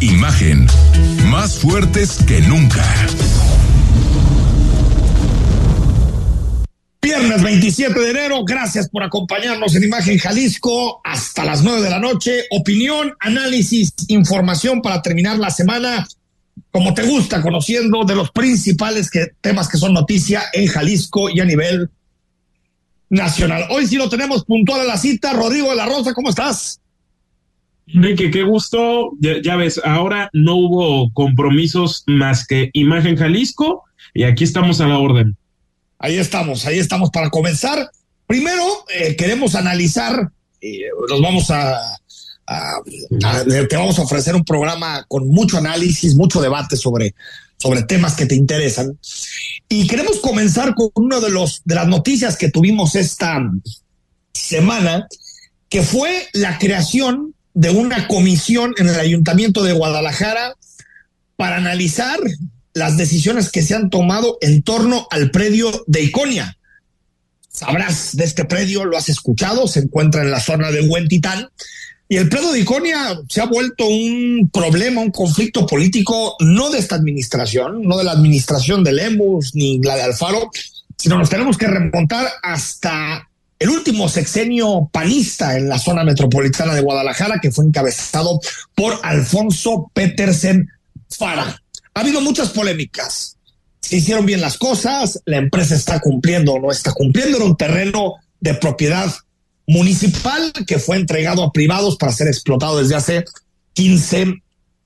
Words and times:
Imagen 0.00 0.66
más 1.28 1.58
fuertes 1.58 2.18
que 2.24 2.40
nunca. 2.42 2.84
Viernes 7.02 7.42
27 7.42 7.98
de 7.98 8.10
enero, 8.10 8.44
gracias 8.44 8.88
por 8.90 9.02
acompañarnos 9.02 9.74
en 9.74 9.82
Imagen 9.82 10.18
Jalisco 10.18 11.00
hasta 11.02 11.44
las 11.44 11.64
9 11.64 11.82
de 11.82 11.90
la 11.90 11.98
noche. 11.98 12.44
Opinión, 12.50 13.12
análisis, 13.18 13.92
información 14.06 14.82
para 14.82 15.02
terminar 15.02 15.38
la 15.40 15.50
semana 15.50 16.06
como 16.70 16.94
te 16.94 17.02
gusta, 17.02 17.42
conociendo 17.42 18.04
de 18.04 18.14
los 18.14 18.30
principales 18.30 19.10
temas 19.40 19.68
que 19.68 19.78
son 19.78 19.94
noticia 19.94 20.44
en 20.52 20.68
Jalisco 20.68 21.28
y 21.28 21.40
a 21.40 21.44
nivel 21.44 21.90
nacional. 23.10 23.66
Hoy 23.70 23.88
sí 23.88 23.96
lo 23.96 24.08
tenemos 24.08 24.44
puntual 24.44 24.86
la 24.86 24.96
cita. 24.96 25.32
Rodrigo 25.32 25.70
de 25.70 25.76
la 25.76 25.86
Rosa, 25.86 26.14
¿cómo 26.14 26.30
estás? 26.30 26.80
Enrique, 27.94 28.30
qué 28.30 28.42
gusto. 28.42 29.12
Ya, 29.20 29.56
ves, 29.56 29.80
ahora 29.84 30.28
no 30.32 30.56
hubo 30.56 31.12
compromisos 31.12 32.04
más 32.06 32.46
que 32.46 32.70
Imagen 32.74 33.16
Jalisco 33.16 33.84
y 34.14 34.24
aquí 34.24 34.44
estamos 34.44 34.80
a 34.80 34.86
la 34.86 34.98
orden. 34.98 35.36
Ahí 35.98 36.16
estamos, 36.16 36.66
ahí 36.66 36.78
estamos 36.78 37.10
para 37.10 37.30
comenzar. 37.30 37.90
Primero, 38.26 38.64
eh, 38.94 39.16
queremos 39.16 39.54
analizar, 39.54 40.30
eh, 40.60 40.80
nos 41.08 41.20
vamos 41.20 41.50
a, 41.50 41.80
te 43.68 43.76
vamos 43.76 43.98
a 43.98 44.02
ofrecer 44.02 44.34
un 44.34 44.44
programa 44.44 45.04
con 45.08 45.28
mucho 45.28 45.56
análisis, 45.58 46.14
mucho 46.14 46.40
debate 46.40 46.76
sobre, 46.76 47.14
sobre 47.56 47.82
temas 47.84 48.14
que 48.14 48.26
te 48.26 48.34
interesan. 48.34 48.98
Y 49.68 49.86
queremos 49.86 50.20
comenzar 50.20 50.74
con 50.74 50.90
una 50.94 51.20
de, 51.20 51.30
los, 51.30 51.62
de 51.64 51.74
las 51.74 51.88
noticias 51.88 52.36
que 52.36 52.50
tuvimos 52.50 52.94
esta 52.94 53.40
semana, 54.34 55.08
que 55.70 55.82
fue 55.82 56.28
la 56.34 56.58
creación 56.58 57.34
de 57.58 57.70
una 57.70 58.06
comisión 58.06 58.72
en 58.76 58.88
el 58.88 59.00
Ayuntamiento 59.00 59.64
de 59.64 59.72
Guadalajara 59.72 60.54
para 61.34 61.56
analizar 61.56 62.20
las 62.72 62.96
decisiones 62.96 63.50
que 63.50 63.62
se 63.62 63.74
han 63.74 63.90
tomado 63.90 64.38
en 64.40 64.62
torno 64.62 65.08
al 65.10 65.32
predio 65.32 65.72
de 65.88 66.04
Iconia. 66.04 66.56
Sabrás 67.50 68.16
de 68.16 68.22
este 68.22 68.44
predio, 68.44 68.84
lo 68.84 68.96
has 68.96 69.08
escuchado, 69.08 69.66
se 69.66 69.80
encuentra 69.80 70.22
en 70.22 70.30
la 70.30 70.38
zona 70.38 70.70
de 70.70 70.82
Huentitán. 70.82 71.48
Y 72.08 72.18
el 72.18 72.28
predio 72.28 72.52
de 72.52 72.60
Iconia 72.60 73.18
se 73.28 73.40
ha 73.40 73.46
vuelto 73.46 73.88
un 73.88 74.48
problema, 74.52 75.00
un 75.00 75.10
conflicto 75.10 75.66
político, 75.66 76.36
no 76.38 76.70
de 76.70 76.78
esta 76.78 76.94
administración, 76.94 77.82
no 77.82 77.98
de 77.98 78.04
la 78.04 78.12
administración 78.12 78.84
de 78.84 78.92
Lemus 78.92 79.56
ni 79.56 79.80
la 79.82 79.96
de 79.96 80.02
Alfaro, 80.02 80.48
sino 80.96 81.18
nos 81.18 81.28
tenemos 81.28 81.58
que 81.58 81.66
remontar 81.66 82.28
hasta 82.40 83.27
el 83.58 83.70
último 83.70 84.08
sexenio 84.08 84.88
panista 84.92 85.56
en 85.56 85.68
la 85.68 85.78
zona 85.78 86.04
metropolitana 86.04 86.74
de 86.74 86.80
Guadalajara, 86.80 87.40
que 87.40 87.50
fue 87.50 87.64
encabezado 87.64 88.40
por 88.74 89.00
Alfonso 89.02 89.90
Petersen 89.92 90.68
Fara. 91.10 91.60
Ha 91.94 92.00
habido 92.00 92.20
muchas 92.20 92.50
polémicas. 92.50 93.36
Se 93.80 93.96
hicieron 93.96 94.26
bien 94.26 94.40
las 94.40 94.58
cosas, 94.58 95.20
la 95.24 95.38
empresa 95.38 95.74
está 95.74 95.98
cumpliendo 95.98 96.52
o 96.52 96.60
no 96.60 96.70
está 96.70 96.92
cumpliendo. 96.92 97.38
Era 97.38 97.46
un 97.46 97.56
terreno 97.56 98.14
de 98.38 98.54
propiedad 98.54 99.12
municipal 99.66 100.52
que 100.66 100.78
fue 100.78 100.96
entregado 100.96 101.42
a 101.42 101.52
privados 101.52 101.96
para 101.96 102.12
ser 102.12 102.28
explotado 102.28 102.78
desde 102.78 102.94
hace 102.94 103.24
15 103.72 104.34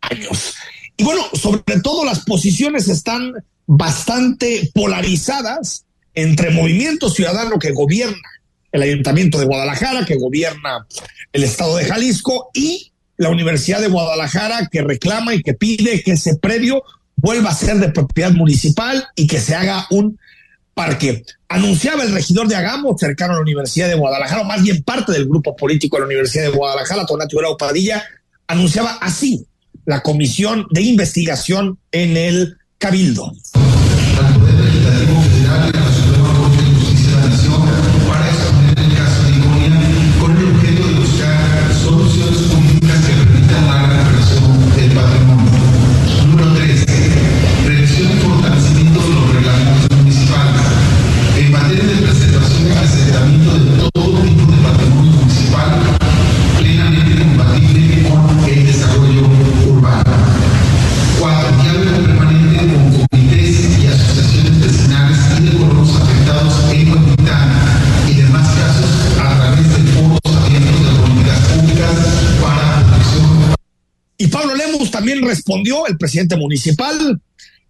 años. 0.00 0.54
Y 0.97 1.04
bueno, 1.04 1.22
sobre 1.34 1.81
todo 1.81 2.04
las 2.04 2.21
posiciones 2.21 2.89
están 2.89 3.33
bastante 3.66 4.71
polarizadas 4.75 5.84
entre 6.15 6.50
Movimiento 6.50 7.10
Ciudadano 7.10 7.59
que 7.59 7.72
gobierna 7.72 8.28
el 8.72 8.83
Ayuntamiento 8.83 9.38
de 9.38 9.44
Guadalajara, 9.44 10.05
que 10.05 10.16
gobierna 10.16 10.87
el 11.33 11.44
Estado 11.44 11.77
de 11.77 11.84
Jalisco, 11.84 12.50
y 12.55 12.93
la 13.16 13.28
Universidad 13.28 13.81
de 13.81 13.88
Guadalajara, 13.88 14.69
que 14.71 14.83
reclama 14.83 15.34
y 15.34 15.43
que 15.43 15.55
pide 15.55 16.03
que 16.03 16.12
ese 16.12 16.37
predio 16.37 16.83
vuelva 17.16 17.50
a 17.50 17.55
ser 17.55 17.77
de 17.77 17.91
propiedad 17.91 18.33
municipal 18.33 19.05
y 19.15 19.27
que 19.27 19.38
se 19.38 19.55
haga 19.55 19.87
un 19.91 20.19
parque. 20.75 21.22
Anunciaba 21.49 22.03
el 22.03 22.12
regidor 22.12 22.49
de 22.49 22.56
Agamo, 22.56 22.97
cercano 22.99 23.34
a 23.34 23.37
la 23.37 23.43
Universidad 23.43 23.88
de 23.88 23.94
Guadalajara, 23.94 24.43
o 24.43 24.44
más 24.44 24.62
bien 24.62 24.83
parte 24.83 25.12
del 25.12 25.27
grupo 25.27 25.54
político 25.54 25.97
de 25.97 26.00
la 26.00 26.06
Universidad 26.06 26.44
de 26.44 26.56
Guadalajara, 26.56 27.06
Tonatio 27.06 27.39
Grau 27.39 27.56
Padilla, 27.56 28.03
anunciaba 28.47 28.93
así 29.00 29.47
la 29.84 30.03
comisión 30.03 30.66
de 30.71 30.83
investigación 30.83 31.78
en 31.91 32.16
el 32.16 32.56
Cabildo. 32.78 33.33
Respondió 75.42 75.88
el 75.88 75.98
presidente 75.98 76.36
municipal 76.36 77.20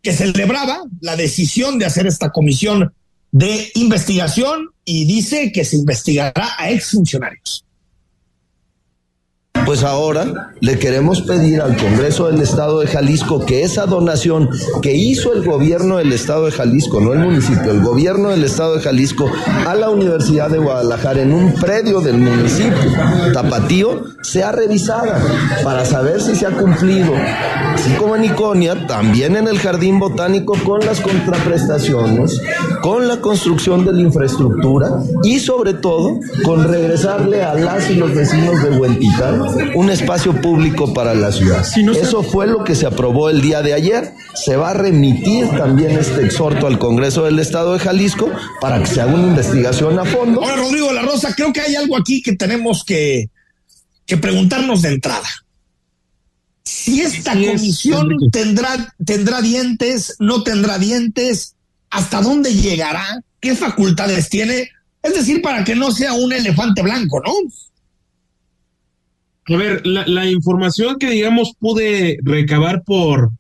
que 0.02 0.12
celebraba 0.12 0.82
la 1.00 1.16
decisión 1.16 1.78
de 1.78 1.86
hacer 1.86 2.06
esta 2.06 2.30
comisión 2.30 2.92
de 3.30 3.70
investigación 3.76 4.68
y 4.84 5.06
dice 5.06 5.52
que 5.52 5.64
se 5.64 5.76
investigará 5.76 6.50
a 6.58 6.70
exfuncionarios 6.70 7.61
pues 9.66 9.82
ahora 9.82 10.52
le 10.60 10.78
queremos 10.78 11.22
pedir 11.22 11.60
al 11.60 11.76
Congreso 11.76 12.28
del 12.28 12.40
Estado 12.40 12.80
de 12.80 12.86
Jalisco 12.86 13.44
que 13.44 13.62
esa 13.62 13.86
donación 13.86 14.48
que 14.80 14.94
hizo 14.94 15.32
el 15.32 15.44
gobierno 15.44 15.98
del 15.98 16.12
Estado 16.12 16.46
de 16.46 16.52
Jalisco, 16.52 17.00
no 17.00 17.12
el 17.12 17.20
municipio, 17.20 17.70
el 17.70 17.82
gobierno 17.82 18.30
del 18.30 18.44
Estado 18.44 18.76
de 18.76 18.82
Jalisco 18.82 19.30
a 19.66 19.74
la 19.74 19.90
Universidad 19.90 20.50
de 20.50 20.58
Guadalajara 20.58 21.22
en 21.22 21.32
un 21.32 21.54
predio 21.54 22.00
del 22.00 22.18
municipio 22.18 22.76
tapatío 23.32 24.04
sea 24.22 24.52
revisada 24.52 25.20
para 25.64 25.84
saber 25.84 26.20
si 26.20 26.34
se 26.36 26.46
ha 26.46 26.50
cumplido, 26.50 27.12
así 27.74 27.92
como 27.94 28.16
en 28.16 28.24
Iconia, 28.24 28.86
también 28.86 29.36
en 29.36 29.48
el 29.48 29.58
Jardín 29.58 29.98
Botánico 29.98 30.54
con 30.64 30.80
las 30.80 31.00
contraprestaciones, 31.00 32.40
con 32.82 33.08
la 33.08 33.20
construcción 33.20 33.84
de 33.84 33.92
la 33.92 34.00
infraestructura 34.00 35.02
y 35.24 35.40
sobre 35.40 35.74
todo 35.74 36.18
con 36.44 36.64
regresarle 36.68 37.42
a 37.42 37.54
las 37.54 37.90
y 37.90 37.96
los 37.96 38.14
vecinos 38.14 38.62
de 38.62 38.70
Huentitán 38.70 39.51
un 39.74 39.90
espacio 39.90 40.40
público 40.40 40.92
para 40.92 41.14
la 41.14 41.32
ciudad. 41.32 41.66
Eso 41.96 42.22
fue 42.22 42.46
lo 42.46 42.64
que 42.64 42.74
se 42.74 42.86
aprobó 42.86 43.30
el 43.30 43.40
día 43.40 43.62
de 43.62 43.74
ayer. 43.74 44.12
Se 44.34 44.56
va 44.56 44.70
a 44.70 44.74
remitir 44.74 45.48
también 45.50 45.92
este 45.92 46.24
exhorto 46.24 46.66
al 46.66 46.78
Congreso 46.78 47.24
del 47.24 47.38
Estado 47.38 47.74
de 47.74 47.78
Jalisco 47.78 48.30
para 48.60 48.80
que 48.80 48.86
se 48.86 49.00
haga 49.00 49.14
una 49.14 49.28
investigación 49.28 49.98
a 49.98 50.04
fondo. 50.04 50.42
Ahora, 50.42 50.56
Rodrigo 50.56 50.88
de 50.88 50.94
la 50.94 51.02
Rosa, 51.02 51.34
creo 51.34 51.52
que 51.52 51.60
hay 51.60 51.74
algo 51.74 51.96
aquí 51.96 52.22
que 52.22 52.36
tenemos 52.36 52.84
que, 52.84 53.30
que 54.06 54.16
preguntarnos 54.16 54.82
de 54.82 54.88
entrada. 54.90 55.28
Si 56.64 57.00
esta 57.00 57.32
comisión 57.32 58.08
tendrá, 58.30 58.94
tendrá 59.04 59.40
dientes, 59.40 60.16
no 60.18 60.42
tendrá 60.42 60.78
dientes, 60.78 61.54
hasta 61.90 62.22
dónde 62.22 62.54
llegará, 62.54 63.22
qué 63.40 63.54
facultades 63.54 64.28
tiene, 64.28 64.70
es 65.02 65.14
decir, 65.14 65.42
para 65.42 65.64
que 65.64 65.74
no 65.74 65.90
sea 65.90 66.12
un 66.14 66.32
elefante 66.32 66.82
blanco, 66.82 67.20
¿no? 67.20 67.32
A 69.48 69.56
ver, 69.56 69.84
la, 69.86 70.30
información 70.30 70.98
que 70.98 71.10
digamos 71.10 71.54
pude 71.58 72.18
recabar 72.22 72.84
por, 72.84 73.30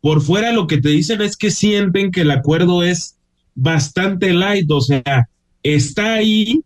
por 0.00 0.22
fuera, 0.22 0.52
lo 0.52 0.68
que 0.68 0.80
te 0.80 0.90
dicen 0.90 1.20
es 1.20 1.36
que 1.36 1.50
sienten 1.50 2.12
que 2.12 2.20
el 2.20 2.30
acuerdo 2.30 2.84
es 2.84 3.16
bastante 3.54 4.32
light, 4.32 4.70
o 4.70 4.80
sea, 4.80 5.28
está 5.62 6.14
ahí, 6.14 6.60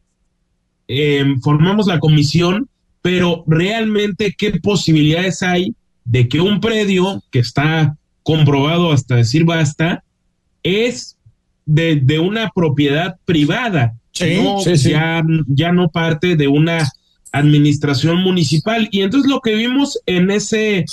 em, 0.89 1.41
formamos 1.41 1.87
la 1.87 2.01
comisión, 2.01 2.69
pero 3.01 3.45
realmente 3.47 4.35
qué 4.37 4.53
posibilidades 4.61 5.43
hay 5.43 5.75
de 6.05 6.29
que 6.29 6.41
un 6.41 6.61
predio 6.61 7.23
que 7.31 7.39
está 7.39 7.97
comprobado 8.23 8.93
hasta 8.93 9.17
decir 9.17 9.45
basta 9.45 10.05
es 10.63 11.17
de, 11.65 11.97
de 11.97 12.19
una 12.19 12.51
propiedad 12.55 13.17
privada, 13.25 13.95
no, 14.21 14.63
Ya, 14.65 15.23
ya 15.47 15.73
no 15.73 15.89
parte 15.89 16.37
de 16.37 16.49
una 16.49 16.87
administración 17.39 18.19
municipal. 18.19 18.89
Y 18.91 19.03
entonces 19.03 19.31
lo 19.31 19.41
que 19.41 19.55
vimos 19.55 20.01
en 20.07 20.31
ese, 20.31 20.85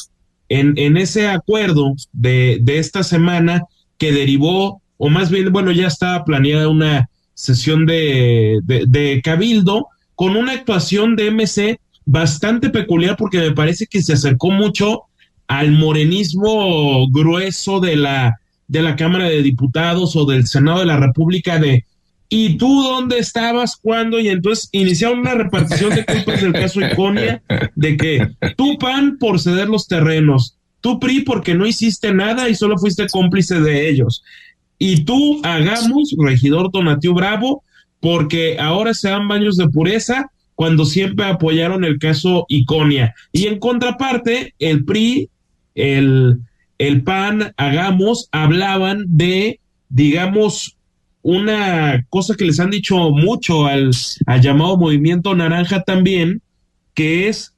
en, 0.50 0.74
en 0.78 0.98
ese 0.98 1.28
acuerdo 1.28 1.96
de, 2.12 2.60
de 2.62 2.80
esta 2.80 3.04
semana 3.04 3.64
que 3.98 4.12
derivó, 4.12 4.82
o 4.98 5.10
más 5.10 5.30
bien, 5.30 5.52
bueno, 5.52 5.72
ya 5.72 5.88
estaba 5.88 6.24
planeada 6.26 6.70
una 6.70 7.10
sesión 7.34 7.86
de, 7.86 8.60
de, 8.64 9.22
cabildo 9.24 9.88
con 10.16 10.36
una 10.36 10.54
actuación 10.54 11.16
de 11.16 11.32
MC 11.32 11.80
bastante 12.06 12.70
peculiar 12.70 13.16
porque 13.18 13.40
me 13.40 13.52
parece 13.52 13.88
que 13.88 14.02
se 14.02 14.14
acercó 14.14 14.52
mucho 14.52 15.04
al 15.48 15.72
morenismo 15.72 17.10
grueso 17.10 17.80
de 17.80 17.96
la, 17.96 18.40
de 18.68 18.82
la 18.82 18.96
Cámara 18.96 19.26
de 19.30 19.42
Diputados 19.42 20.16
o 20.16 20.26
del 20.26 20.46
Senado 20.48 20.80
de 20.80 20.86
la 20.86 20.98
República 20.98 21.60
de 21.60 21.86
¿Y 22.30 22.58
tú 22.58 22.84
dónde 22.84 23.20
estabas 23.20 23.78
cuando? 23.78 24.20
Y 24.20 24.30
entonces 24.30 24.70
iniciaron 24.72 25.20
una 25.20 25.36
repartición 25.36 25.94
de 25.94 26.06
culpas 26.06 26.42
del 26.42 26.54
caso 26.54 26.82
Iconia, 26.82 27.44
de 27.76 27.98
que 27.98 28.28
tú 28.58 28.78
PAN 28.78 29.18
por 29.20 29.40
ceder 29.40 29.70
los 29.70 29.88
terrenos, 29.88 30.58
tú 30.82 31.00
PRI 31.00 31.22
porque 31.22 31.54
no 31.54 31.66
hiciste 31.66 32.14
nada 32.14 32.50
y 32.50 32.56
solo 32.56 32.78
fuiste 32.78 33.08
cómplice 33.08 33.60
de 33.62 33.90
ellos. 33.90 34.24
Y 34.80 35.06
tú 35.06 35.42
hagamos, 35.44 36.16
regidor 36.18 36.72
Donatiu 36.72 37.14
Bravo, 37.14 37.64
porque 38.00 38.58
ahora 38.60 38.94
se 38.94 39.10
dan 39.10 39.28
baños 39.28 39.56
de 39.56 39.70
pureza 39.70 40.30
cuando 40.56 40.86
siempre 40.86 41.26
apoyaron 41.26 41.86
el 41.86 42.00
caso 42.00 42.46
Iconia. 42.50 43.14
Y 43.32 43.48
en 43.48 43.60
contraparte, 43.60 44.54
el 44.60 44.84
PRI, 44.84 45.30
el, 45.76 46.40
el 46.78 47.04
PAN, 47.04 47.54
hagamos, 47.58 48.28
hablaban 48.32 49.06
de, 49.08 49.60
digamos, 49.90 50.78
una 51.24 52.06
cosa 52.10 52.36
que 52.36 52.46
les 52.46 52.60
han 52.60 52.70
dicho 52.70 52.96
mucho 53.10 53.66
al, 53.66 53.92
llamado 54.42 54.78
movimiento 54.78 55.34
naranja 55.34 55.82
también, 55.82 56.42
que 56.94 57.30
es 57.30 57.56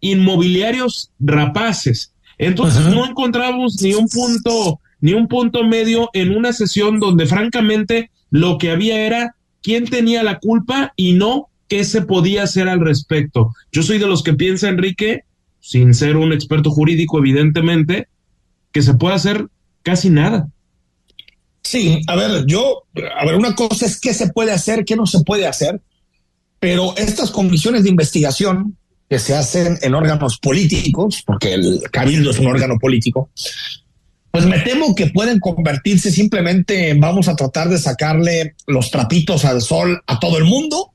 inmobiliarios 0.00 1.10
rapaces. 1.18 2.14
Entonces 2.38 2.86
no 2.86 3.04
encontramos 3.04 3.82
ni 3.82 3.92
un 3.94 4.08
punto, 4.08 4.80
ni 5.00 5.12
un 5.12 5.28
punto 5.28 5.64
medio 5.64 6.08
en 6.14 6.34
una 6.34 6.52
sesión 6.54 6.98
donde 6.98 7.26
francamente 7.26 8.10
lo 8.30 8.56
que 8.56 8.70
había 8.70 9.04
era 9.04 9.34
quién 9.60 9.84
tenía 9.86 10.22
la 10.22 10.38
culpa 10.38 10.92
y 10.96 11.12
no 11.12 11.48
qué 11.68 11.84
se 11.84 12.02
podía 12.02 12.44
hacer 12.44 12.68
al 12.68 12.80
respecto. 12.80 13.54
Yo 13.72 13.82
soy 13.82 13.98
de 13.98 14.06
los 14.06 14.22
que 14.22 14.34
piensa, 14.34 14.68
Enrique, 14.68 15.24
sin 15.58 15.94
ser 15.94 16.16
un 16.16 16.32
experto 16.32 16.70
jurídico, 16.70 17.18
evidentemente, 17.18 18.08
que 18.72 18.82
se 18.82 18.94
puede 18.94 19.16
hacer 19.16 19.48
casi 19.82 20.10
nada. 20.10 20.48
Sí, 21.62 22.00
a 22.06 22.16
ver, 22.16 22.46
yo, 22.46 22.84
a 23.18 23.24
ver, 23.24 23.36
una 23.36 23.54
cosa 23.54 23.86
es 23.86 24.00
qué 24.00 24.14
se 24.14 24.28
puede 24.28 24.52
hacer, 24.52 24.84
qué 24.84 24.96
no 24.96 25.06
se 25.06 25.20
puede 25.20 25.46
hacer, 25.46 25.80
pero 26.58 26.96
estas 26.96 27.30
comisiones 27.30 27.82
de 27.82 27.90
investigación 27.90 28.76
que 29.08 29.18
se 29.18 29.34
hacen 29.34 29.78
en 29.82 29.94
órganos 29.94 30.38
políticos, 30.38 31.22
porque 31.26 31.54
el 31.54 31.82
cabildo 31.90 32.30
es 32.30 32.38
un 32.38 32.46
órgano 32.46 32.78
político, 32.78 33.30
pues 34.30 34.46
me 34.46 34.60
temo 34.60 34.94
que 34.94 35.08
pueden 35.08 35.40
convertirse 35.40 36.12
simplemente 36.12 36.90
en 36.90 37.00
vamos 37.00 37.28
a 37.28 37.34
tratar 37.34 37.68
de 37.68 37.78
sacarle 37.78 38.54
los 38.66 38.90
trapitos 38.90 39.44
al 39.44 39.60
sol 39.60 40.00
a 40.06 40.20
todo 40.20 40.38
el 40.38 40.44
mundo, 40.44 40.92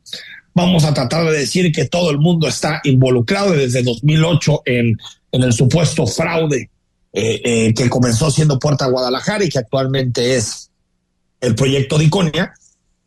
vamos 0.53 0.85
a 0.85 0.93
tratar 0.93 1.25
de 1.25 1.39
decir 1.39 1.71
que 1.71 1.85
todo 1.85 2.11
el 2.11 2.17
mundo 2.17 2.47
está 2.47 2.79
involucrado 2.85 3.51
desde 3.51 3.83
2008 3.83 4.61
en, 4.65 4.97
en 5.31 5.43
el 5.43 5.51
supuesto 5.51 6.07
fraude 6.07 6.69
eh, 7.17 7.41
eh, 7.45 7.73
que 7.73 7.89
comenzó 7.89 8.29
siendo 8.29 8.59
Puerta 8.59 8.87
Guadalajara 8.87 9.45
y 9.45 9.49
que 9.49 9.59
actualmente 9.59 10.35
es 10.35 10.69
el 11.39 11.55
proyecto 11.55 11.97
de 11.97 12.03
Iconia, 12.03 12.53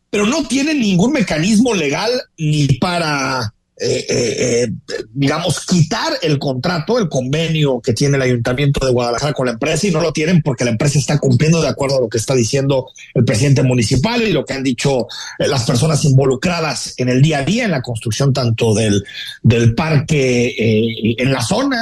pero 0.08 0.24
no 0.24 0.48
tiene 0.48 0.72
ningún 0.72 1.12
mecanismo 1.12 1.74
legal 1.74 2.10
ni 2.38 2.66
para 2.78 3.52
eh, 3.80 4.06
eh, 4.08 4.64
eh, 4.64 5.04
digamos, 5.12 5.64
quitar 5.64 6.12
el 6.22 6.38
contrato, 6.38 6.98
el 6.98 7.08
convenio 7.08 7.80
que 7.80 7.92
tiene 7.92 8.16
el 8.16 8.22
Ayuntamiento 8.22 8.84
de 8.84 8.92
Guadalajara 8.92 9.32
con 9.32 9.46
la 9.46 9.52
empresa 9.52 9.86
y 9.86 9.92
no 9.92 10.00
lo 10.00 10.12
tienen 10.12 10.42
porque 10.42 10.64
la 10.64 10.72
empresa 10.72 10.98
está 10.98 11.18
cumpliendo 11.18 11.62
de 11.62 11.68
acuerdo 11.68 11.98
a 11.98 12.00
lo 12.00 12.08
que 12.08 12.18
está 12.18 12.34
diciendo 12.34 12.90
el 13.14 13.24
presidente 13.24 13.62
municipal 13.62 14.22
y 14.22 14.32
lo 14.32 14.44
que 14.44 14.54
han 14.54 14.64
dicho 14.64 15.06
las 15.38 15.64
personas 15.64 16.04
involucradas 16.04 16.94
en 16.96 17.08
el 17.08 17.22
día 17.22 17.38
a 17.38 17.44
día 17.44 17.66
en 17.66 17.70
la 17.70 17.82
construcción 17.82 18.32
tanto 18.32 18.74
del, 18.74 19.04
del 19.42 19.74
parque 19.76 21.14
en 21.16 21.32
la 21.32 21.42
zona, 21.42 21.78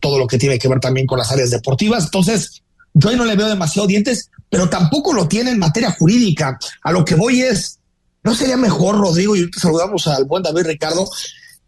todo 0.00 0.18
lo 0.18 0.26
que 0.26 0.38
tiene 0.38 0.58
que 0.58 0.68
ver 0.68 0.80
también 0.80 1.06
con 1.06 1.18
las 1.18 1.30
áreas 1.30 1.50
deportivas. 1.50 2.04
Entonces, 2.04 2.62
yo 2.94 3.10
ahí 3.10 3.16
no 3.16 3.24
le 3.24 3.36
veo 3.36 3.48
demasiado 3.48 3.86
dientes, 3.86 4.30
pero 4.50 4.68
tampoco 4.68 5.12
lo 5.12 5.28
tiene 5.28 5.52
en 5.52 5.58
materia 5.58 5.92
jurídica. 5.92 6.58
A 6.82 6.90
lo 6.90 7.04
que 7.04 7.14
voy 7.14 7.42
es, 7.42 7.77
¿No 8.28 8.34
sería 8.34 8.58
mejor, 8.58 8.98
Rodrigo, 8.98 9.34
y 9.36 9.50
te 9.50 9.58
saludamos 9.58 10.06
al 10.06 10.26
buen 10.26 10.42
David 10.42 10.66
Ricardo, 10.66 11.08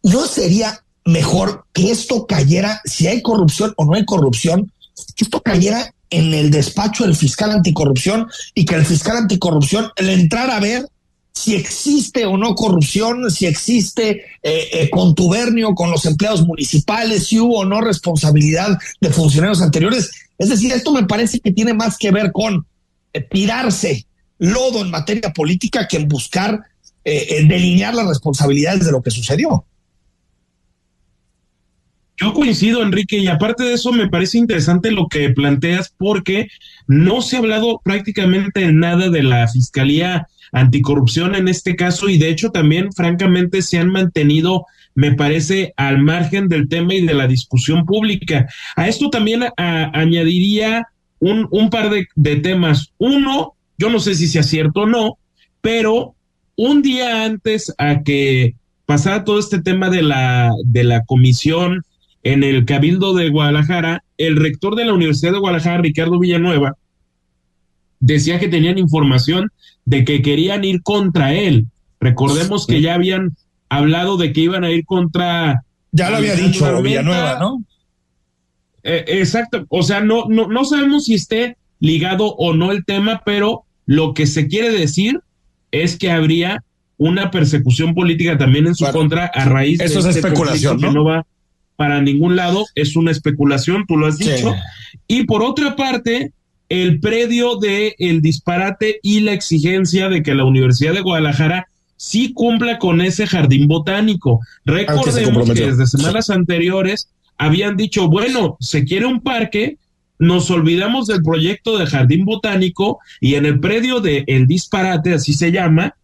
no 0.03 0.27
sería 0.27 0.85
mejor 1.07 1.65
que 1.73 1.91
esto 1.91 2.27
cayera, 2.27 2.83
si 2.85 3.07
hay 3.07 3.23
corrupción 3.23 3.73
o 3.79 3.87
no 3.87 3.95
hay 3.95 4.05
corrupción, 4.05 4.71
que 5.17 5.25
esto 5.25 5.41
cayera 5.41 5.95
en 6.11 6.35
el 6.35 6.51
despacho 6.51 7.05
del 7.05 7.17
fiscal 7.17 7.53
anticorrupción 7.53 8.29
y 8.55 8.67
que 8.67 8.75
el 8.75 8.85
fiscal 8.85 9.17
anticorrupción 9.17 9.91
le 10.03 10.13
entrara 10.13 10.59
a 10.59 10.61
ver 10.61 10.87
si 11.33 11.57
existe 11.57 12.27
o 12.27 12.37
no 12.37 12.55
corrupción, 12.55 13.31
si 13.31 13.47
existe 13.47 14.11
eh, 14.43 14.69
eh, 14.71 14.91
contubernio 14.91 15.75
con 15.75 15.91
los 15.91 16.05
empleados 16.05 16.47
municipales, 16.47 17.29
si 17.29 17.41
hubo 17.41 17.61
o 17.61 17.65
no 17.65 17.81
responsabilidad 17.81 18.77
de 19.01 19.09
funcionarios 19.09 19.63
anteriores. 19.63 20.11
Es 20.37 20.51
decir, 20.51 20.73
esto 20.73 20.93
me 20.93 21.05
parece 21.05 21.41
que 21.41 21.53
tiene 21.53 21.73
más 21.73 21.97
que 21.97 22.11
ver 22.11 22.33
con 22.33 22.67
eh, 23.15 23.23
tirarse 23.23 24.07
lodo 24.41 24.83
en 24.83 24.91
materia 24.91 25.33
política 25.33 25.87
que 25.87 25.99
en 25.99 26.09
buscar 26.09 26.61
eh, 27.05 27.45
delinear 27.47 27.95
las 27.95 28.09
responsabilidades 28.09 28.85
de 28.85 28.93
lo 28.93 29.03
que 29.03 29.11
sucedió. 29.11 29.65
Yo 32.17 32.35
coincido, 32.35 32.83
Enrique, 32.83 33.17
y 33.17 33.29
aparte 33.29 33.65
de 33.65 33.73
eso 33.75 33.93
me 33.93 34.09
parece 34.09 34.37
interesante 34.37 34.91
lo 34.91 35.09
que 35.09 35.31
planteas 35.31 35.95
porque 35.97 36.49
no 36.87 37.23
se 37.23 37.37
ha 37.37 37.39
hablado 37.39 37.81
prácticamente 37.83 38.71
nada 38.73 39.09
de 39.09 39.23
la 39.23 39.49
Fiscalía 39.49 40.27
Anticorrupción 40.53 41.35
en 41.35 41.49
este 41.49 41.77
caso 41.77 42.09
y 42.09 42.19
de 42.19 42.29
hecho 42.29 42.51
también 42.51 42.93
francamente 42.93 43.63
se 43.63 43.79
han 43.79 43.89
mantenido, 43.89 44.67
me 44.95 45.15
parece, 45.15 45.73
al 45.77 46.03
margen 46.03 46.49
del 46.49 46.69
tema 46.69 46.93
y 46.93 47.07
de 47.07 47.15
la 47.15 47.27
discusión 47.27 47.87
pública. 47.87 48.49
A 48.77 48.87
esto 48.87 49.09
también 49.09 49.45
añadiría 49.57 50.89
un, 51.21 51.71
par 51.71 51.91
de 51.91 52.37
temas. 52.37 52.93
Uno, 52.99 53.55
yo 53.81 53.89
no 53.89 53.99
sé 53.99 54.15
si 54.15 54.29
sea 54.29 54.43
cierto 54.43 54.83
o 54.83 54.87
no, 54.87 55.19
pero 55.63 56.15
un 56.55 56.83
día 56.83 57.25
antes 57.25 57.75
a 57.79 58.03
que 58.03 58.55
pasara 58.85 59.25
todo 59.25 59.39
este 59.39 59.63
tema 59.63 59.89
de 59.89 60.03
la, 60.03 60.53
de 60.65 60.85
la 60.85 61.05
comisión 61.07 61.83
en 62.23 62.45
el 62.45 62.67
Cabildo 62.67 63.15
de 63.15 63.31
Guadalajara, 63.31 64.05
el 64.19 64.37
rector 64.37 64.77
de 64.77 64.85
la 64.85 64.93
Universidad 64.93 65.33
de 65.33 65.39
Guadalajara, 65.39 65.81
Ricardo 65.81 66.19
Villanueva, 66.19 66.77
decía 68.01 68.39
que 68.39 68.49
tenían 68.49 68.77
información 68.77 69.51
de 69.87 70.05
que 70.05 70.21
querían 70.21 70.63
ir 70.65 70.83
contra 70.83 71.33
él. 71.33 71.67
Recordemos 72.01 72.67
que 72.67 72.83
ya 72.83 72.95
habían 72.95 73.35
hablado 73.71 74.19
de 74.19 74.35
que 74.35 74.43
iban 74.43 74.65
a 74.65 74.71
ir 74.71 74.85
contra. 74.85 75.65
Ya 75.93 76.11
lo 76.11 76.19
había 76.19 76.37
dicho 76.37 76.83
Villanueva, 76.83 77.39
¿no? 77.39 77.65
Eh, 78.83 79.05
exacto. 79.09 79.65
O 79.71 79.83
sea, 79.83 80.01
no, 80.03 80.27
no, 80.29 80.49
no 80.49 80.65
sabemos 80.67 81.07
si 81.07 81.15
esté 81.15 81.57
ligado 81.79 82.35
o 82.35 82.53
no 82.53 82.73
el 82.73 82.85
tema, 82.85 83.23
pero 83.25 83.65
lo 83.87 84.15
que 84.15 84.27
se 84.27 84.47
quiere 84.47 84.71
decir 84.71 85.21
es 85.71 85.97
que 85.97 86.11
habría 86.11 86.63
una 86.97 87.31
persecución 87.31 87.95
política 87.95 88.37
también 88.37 88.67
en 88.67 88.75
su 88.75 88.87
contra 88.93 89.27
a 89.27 89.45
raíz 89.47 89.79
de 89.79 89.87
Eso 89.87 90.01
es 90.01 90.07
este 90.07 90.21
especulación, 90.21 90.81
que 90.81 90.91
no 90.91 91.05
va 91.05 91.27
para 91.77 92.03
ningún 92.03 92.37
lado, 92.37 92.67
es 92.75 92.95
una 92.95 93.11
especulación, 93.11 93.87
tú 93.87 93.97
lo 93.97 94.07
has 94.07 94.19
dicho. 94.19 94.55
Y 95.09 95.25
por 95.25 95.43
otra 95.43 95.77
parte, 95.77 96.33
el 96.69 97.01
predio 97.01 97.57
de 97.57 97.95
el 97.99 98.21
disparate 98.21 99.01
y 99.03 99.21
la 99.21 99.33
exigencia 99.33 100.11
de 100.11 100.23
que 100.23 100.35
la 100.35 100.45
Universidad 100.45 100.93
de 100.93 101.01
Guadalajara 101.01 101.69
sí 101.97 102.35
cumpla 102.35 102.79
con 102.79 103.01
ese 103.01 103.27
jardín 103.27 103.67
botánico. 103.67 104.41
Recordemos 104.67 105.51
que 105.51 105.71
desde 105.71 105.87
semanas 105.87 106.29
anteriores 106.29 107.09
habían 107.39 107.79
dicho, 107.79 108.09
bueno, 108.09 108.59
se 108.61 108.85
quiere 108.85 109.07
un 109.07 109.21
parque, 109.21 109.79
nos 110.21 110.51
olvidamos 110.51 111.07
del 111.07 111.23
proyecto 111.23 111.79
de 111.79 111.87
jardín 111.87 112.25
botánico 112.25 113.01
y 113.21 113.35
en 113.35 113.47
el 113.47 113.59
predio 113.59 114.01
de 114.01 114.23
El 114.27 114.47
Disparate, 114.47 115.15
así 115.15 115.33
se 115.33 115.51
llama, 115.51 115.97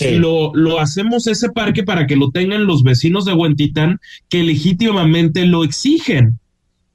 lo, 0.00 0.54
lo 0.54 0.80
hacemos 0.80 1.26
ese 1.26 1.50
parque 1.50 1.82
para 1.82 2.06
que 2.06 2.16
lo 2.16 2.30
tengan 2.30 2.66
los 2.66 2.82
vecinos 2.82 3.24
de 3.24 3.34
Huentitán 3.34 4.00
que 4.28 4.42
legítimamente 4.42 5.44
lo 5.44 5.64
exigen. 5.64 6.38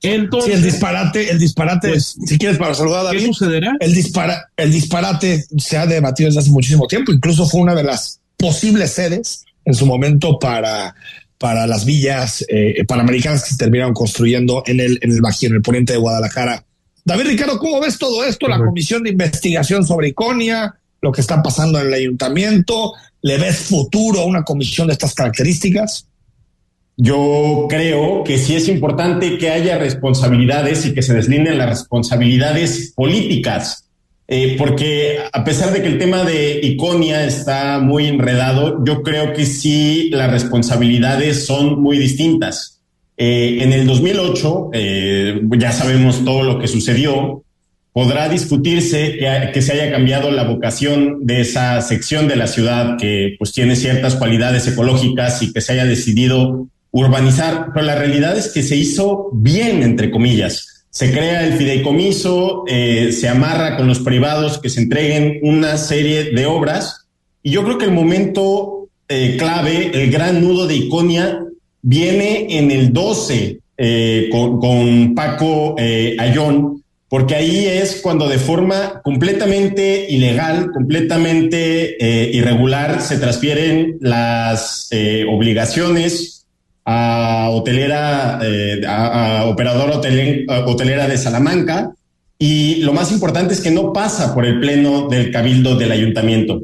Entonces, 0.01 0.51
sí, 0.51 0.57
el 0.57 0.63
disparate, 0.63 1.31
el 1.31 1.39
disparate, 1.39 1.89
pues, 1.89 2.17
si 2.25 2.37
quieres 2.37 2.57
para 2.57 2.73
saludar 2.73 3.01
a 3.01 3.03
David, 3.03 3.19
¿qué 3.19 3.25
sucederá? 3.27 3.73
El, 3.79 3.93
dispara, 3.93 4.49
el 4.57 4.71
disparate 4.71 5.45
se 5.57 5.77
ha 5.77 5.85
debatido 5.85 6.27
desde 6.27 6.41
hace 6.41 6.51
muchísimo 6.51 6.87
tiempo, 6.87 7.13
incluso 7.13 7.45
fue 7.45 7.61
una 7.61 7.75
de 7.75 7.83
las 7.83 8.19
posibles 8.35 8.91
sedes 8.91 9.45
en 9.63 9.73
su 9.73 9.85
momento 9.85 10.39
para, 10.39 10.93
para 11.43 11.67
las 11.67 11.83
villas 11.83 12.45
eh, 12.47 12.85
panamericanas 12.87 13.43
que 13.43 13.49
se 13.49 13.57
terminaron 13.57 13.93
construyendo 13.93 14.63
en 14.65 14.79
el, 14.79 14.97
en 15.01 15.11
el 15.11 15.19
Bajío, 15.19 15.49
en 15.49 15.55
el 15.55 15.61
poniente 15.61 15.91
de 15.91 15.99
Guadalajara. 15.99 16.63
David 17.03 17.25
Ricardo, 17.25 17.59
¿cómo 17.59 17.81
ves 17.81 17.97
todo 17.97 18.23
esto? 18.23 18.47
La 18.47 18.57
comisión 18.57 19.03
de 19.03 19.09
investigación 19.09 19.85
sobre 19.85 20.07
Iconia, 20.07 20.73
lo 21.01 21.11
que 21.11 21.19
está 21.19 21.43
pasando 21.43 21.81
en 21.81 21.87
el 21.87 21.93
ayuntamiento, 21.95 22.93
¿le 23.23 23.37
ves 23.37 23.57
futuro 23.57 24.21
a 24.21 24.25
una 24.25 24.45
comisión 24.45 24.87
de 24.87 24.93
estas 24.93 25.13
características? 25.13 26.07
Yo 26.95 27.65
creo 27.67 28.23
que 28.23 28.37
sí 28.37 28.55
es 28.55 28.69
importante 28.69 29.37
que 29.37 29.49
haya 29.49 29.77
responsabilidades 29.77 30.85
y 30.85 30.93
que 30.93 31.01
se 31.01 31.13
deslinden 31.13 31.57
las 31.57 31.67
responsabilidades 31.67 32.93
políticas, 32.95 33.82
eh, 34.27 34.55
porque 34.57 35.19
a 35.31 35.43
pesar 35.43 35.73
de 35.73 35.81
que 35.81 35.87
el 35.87 35.97
tema 35.97 36.23
de 36.23 36.59
Iconia 36.63 37.25
está 37.25 37.79
muy 37.79 38.07
enredado, 38.07 38.83
yo 38.85 39.03
creo 39.03 39.33
que 39.33 39.45
sí 39.45 40.09
las 40.11 40.31
responsabilidades 40.31 41.45
son 41.45 41.81
muy 41.81 41.97
distintas. 41.97 42.79
Eh, 43.17 43.59
en 43.61 43.73
el 43.73 43.85
2008, 43.85 44.69
eh, 44.73 45.41
ya 45.57 45.71
sabemos 45.71 46.23
todo 46.23 46.43
lo 46.43 46.59
que 46.59 46.67
sucedió, 46.67 47.43
podrá 47.91 48.27
discutirse 48.27 49.17
que, 49.17 49.51
que, 49.53 49.61
se 49.61 49.73
haya 49.73 49.91
cambiado 49.91 50.31
la 50.31 50.45
vocación 50.45 51.27
de 51.27 51.41
esa 51.41 51.79
sección 51.81 52.27
de 52.27 52.37
la 52.37 52.47
ciudad 52.47 52.97
que 52.97 53.35
pues 53.37 53.51
tiene 53.51 53.75
ciertas 53.75 54.15
cualidades 54.15 54.67
ecológicas 54.67 55.43
y 55.43 55.53
que 55.53 55.61
se 55.61 55.73
haya 55.73 55.85
decidido 55.85 56.67
urbanizar, 56.89 57.67
pero 57.73 57.85
la 57.85 57.95
realidad 57.95 58.37
es 58.37 58.47
que 58.47 58.63
se 58.63 58.77
hizo 58.77 59.29
bien, 59.33 59.83
entre 59.83 60.09
comillas. 60.09 60.72
Se 60.93 61.11
crea 61.11 61.43
el 61.47 61.53
fideicomiso, 61.53 62.65
eh, 62.67 63.11
se 63.11 63.27
amarra 63.27 63.77
con 63.77 63.87
los 63.87 63.97
privados 64.01 64.59
que 64.59 64.69
se 64.69 64.79
entreguen 64.79 65.39
una 65.41 65.77
serie 65.77 66.25
de 66.25 66.45
obras. 66.45 67.07
Y 67.41 67.49
yo 67.49 67.63
creo 67.63 67.79
que 67.79 67.85
el 67.85 67.91
momento 67.91 68.89
eh, 69.09 69.35
clave, 69.39 69.89
el 69.91 70.11
gran 70.11 70.39
nudo 70.39 70.67
de 70.67 70.75
Iconia, 70.75 71.39
viene 71.81 72.45
en 72.59 72.69
el 72.69 72.93
12 72.93 73.59
eh, 73.75 74.29
con, 74.31 75.15
Paco 75.15 75.75
Ayón, 76.19 76.83
porque 77.09 77.33
ahí 77.33 77.65
es 77.65 77.99
cuando 78.03 78.29
de 78.29 78.37
forma 78.37 79.01
completamente 79.03 80.05
ilegal, 80.11 80.69
completamente 80.71 81.97
irregular, 82.31 83.01
se 83.01 83.17
transfieren 83.17 83.97
las 83.99 84.89
obligaciones 85.27 86.42
a 86.85 87.49
hotelera, 87.51 88.39
eh, 88.43 88.81
a, 88.87 89.45
operadora 89.45 89.97
hotelera 90.65 91.07
de 91.07 91.17
Salamanca. 91.17 91.91
Y 92.37 92.77
lo 92.77 92.93
más 92.93 93.11
importante 93.11 93.53
es 93.53 93.61
que 93.61 93.71
no 93.71 93.93
pasa 93.93 94.33
por 94.33 94.45
el 94.45 94.59
pleno 94.59 95.07
del 95.07 95.31
cabildo 95.31 95.77
del 95.77 95.91
ayuntamiento. 95.91 96.61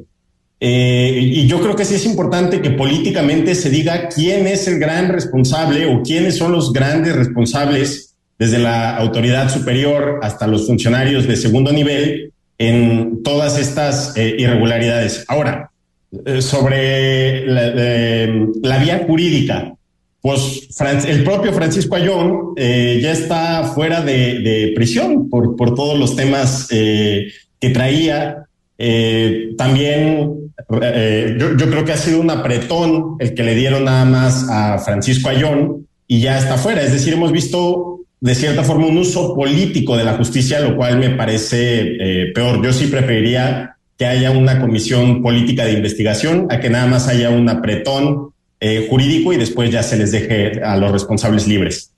Eh, 0.60 1.18
y 1.22 1.48
yo 1.48 1.62
creo 1.62 1.76
que 1.76 1.86
sí 1.86 1.96
es 1.96 2.06
importante 2.06 2.62
que 2.62 2.72
políticamente 2.72 3.56
se 3.56 3.70
diga 3.70 4.10
quién 4.10 4.46
es 4.46 4.68
el 4.68 4.78
gran 4.78 5.08
responsable 5.08 5.86
o 5.86 6.04
quiénes 6.04 6.38
son 6.38 6.52
los 6.52 6.74
grandes 6.74 7.16
responsables 7.16 8.16
desde 8.38 8.60
la 8.60 8.98
autoridad 8.98 9.50
superior 9.50 10.20
hasta 10.22 10.48
los 10.48 10.66
funcionarios 10.66 11.28
de 11.28 11.36
segundo 11.36 11.72
nivel 11.72 12.34
en 12.58 13.24
todas 13.24 13.58
estas 13.58 14.16
eh, 14.18 14.36
irregularidades. 14.38 15.26
Ahora, 15.28 15.72
eh, 16.26 16.42
sobre 16.42 17.44
eh, 17.46 18.48
la, 18.64 18.78
vía 18.80 19.04
jurídica, 19.06 19.74
pues 20.22 20.68
el 21.08 21.24
propio 21.24 21.54
Francisco 21.54 21.96
Ayón 21.96 22.54
eh, 22.58 23.00
ya 23.02 23.12
está 23.12 23.64
fuera 23.64 24.02
de, 24.02 24.74
prisión 24.76 25.30
por, 25.30 25.56
por, 25.56 25.76
todos 25.76 25.98
los 25.98 26.16
temas 26.16 26.68
eh, 26.72 27.32
que 27.60 27.70
traía. 27.70 28.46
Eh, 28.78 29.52
también 29.58 30.52
yo, 30.70 31.58
yo, 31.58 31.70
creo 31.70 31.86
que 31.86 31.94
ha 31.94 31.98
sido 31.98 32.20
un 32.20 32.30
apretón 32.30 33.16
el 33.20 33.34
que 33.34 33.44
le 33.44 33.56
dieron 33.56 33.86
nada 33.86 34.06
más 34.06 34.48
a 34.50 34.78
Francisco 34.80 35.30
Ayón 35.30 35.88
y 36.08 36.20
ya 36.20 36.38
está 36.38 36.58
fuera. 36.58 36.82
Es 36.82 36.92
decir, 36.92 37.14
hemos 37.14 37.32
visto 37.32 38.02
de 38.20 38.36
cierta 38.36 38.64
forma 38.64 38.88
un 38.88 38.98
uso 38.98 39.34
político 39.34 39.96
de 39.96 40.04
la 40.04 40.16
justicia, 40.16 40.60
lo 40.60 40.76
cual 40.76 41.00
me 41.00 41.12
parece 41.12 42.32
peor. 42.36 42.62
Yo 42.64 42.74
sí 42.74 42.88
preferiría 42.88 43.78
que 43.98 44.06
haya 44.06 44.32
una 44.32 44.60
comisión 44.60 45.22
política 45.22 45.66
de 45.66 45.74
investigación 45.74 46.48
a 46.50 46.60
que 46.60 46.70
nada 46.70 46.88
más 46.88 47.08
haya 47.08 47.30
un 47.30 47.48
apretón 47.48 48.34
eh, 48.60 48.88
jurídico 48.90 49.34
y 49.34 49.38
después 49.38 49.72
ya 49.72 49.84
se 49.84 49.98
les 49.98 50.12
deje 50.12 50.62
a 50.64 50.76
los 50.78 50.92
responsables 50.92 51.48
libres. 51.48 51.92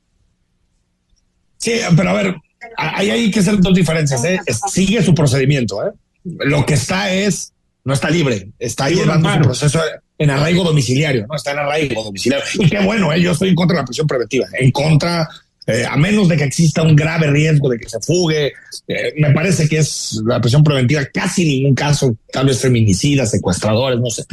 Sí, 1.57 1.73
pero 1.95 2.09
a 2.09 2.13
ver, 2.13 2.35
ahí 2.77 3.09
hay 3.09 3.31
que 3.31 3.39
hacer 3.39 3.59
dos 3.59 3.73
diferencias. 3.73 4.23
¿eh? 4.25 4.39
Sigue 4.71 5.03
su 5.03 5.13
procedimiento. 5.13 5.85
¿eh? 5.85 5.91
Lo 6.23 6.65
que 6.65 6.73
está 6.73 7.11
es, 7.11 7.53
no 7.83 7.93
está 7.93 8.09
libre, 8.09 8.49
está 8.59 8.89
llevando 8.89 9.31
su 9.33 9.41
proceso 9.41 9.79
en 10.21 10.29
arraigo 10.29 10.63
domiciliario, 10.63 11.25
no 11.27 11.35
está 11.35 11.51
en 11.51 11.59
arraigo 11.59 12.03
domiciliario. 12.03 12.45
Y 12.59 12.69
qué 12.69 12.79
bueno, 12.79 13.11
¿eh? 13.11 13.21
yo 13.21 13.31
estoy 13.31 13.49
en 13.49 13.55
contra 13.55 13.75
de 13.75 13.81
la 13.81 13.85
prisión 13.85 14.05
preventiva, 14.05 14.45
en 14.53 14.71
contra, 14.71 15.27
eh, 15.65 15.83
a 15.89 15.97
menos 15.97 16.27
de 16.27 16.37
que 16.37 16.43
exista 16.43 16.83
un 16.83 16.95
grave 16.95 17.27
riesgo 17.27 17.69
de 17.69 17.79
que 17.79 17.89
se 17.89 17.99
fugue. 17.99 18.53
Eh, 18.87 19.13
me 19.17 19.31
parece 19.31 19.67
que 19.67 19.79
es 19.79 20.21
la 20.25 20.39
prisión 20.39 20.63
preventiva, 20.63 21.03
casi 21.11 21.45
ningún 21.45 21.73
caso, 21.73 22.15
tal 22.31 22.45
vez 22.45 22.59
feminicidas, 22.59 23.31
secuestradores, 23.31 23.99
no 23.99 24.11
sé 24.11 24.23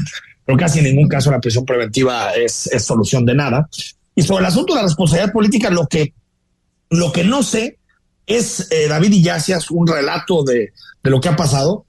pero 0.48 0.56
casi 0.56 0.78
en 0.78 0.86
ningún 0.86 1.08
caso 1.08 1.30
la 1.30 1.42
prisión 1.42 1.66
preventiva 1.66 2.32
es, 2.32 2.70
solución 2.78 3.26
de 3.26 3.34
nada. 3.34 3.68
Y 4.14 4.22
sobre 4.22 4.40
el 4.40 4.46
asunto 4.46 4.72
de 4.72 4.78
la 4.78 4.86
responsabilidad 4.86 5.30
política, 5.30 5.68
lo 5.68 5.86
que, 5.86 6.14
lo 6.88 7.12
que 7.12 7.22
no 7.22 7.42
sé 7.42 7.76
es, 8.26 8.66
eh, 8.70 8.88
David 8.88 9.12
Illacias, 9.12 9.70
un 9.70 9.86
relato 9.86 10.44
de, 10.44 10.72
de 11.02 11.10
lo 11.10 11.20
que 11.20 11.28
ha 11.28 11.36
pasado, 11.36 11.84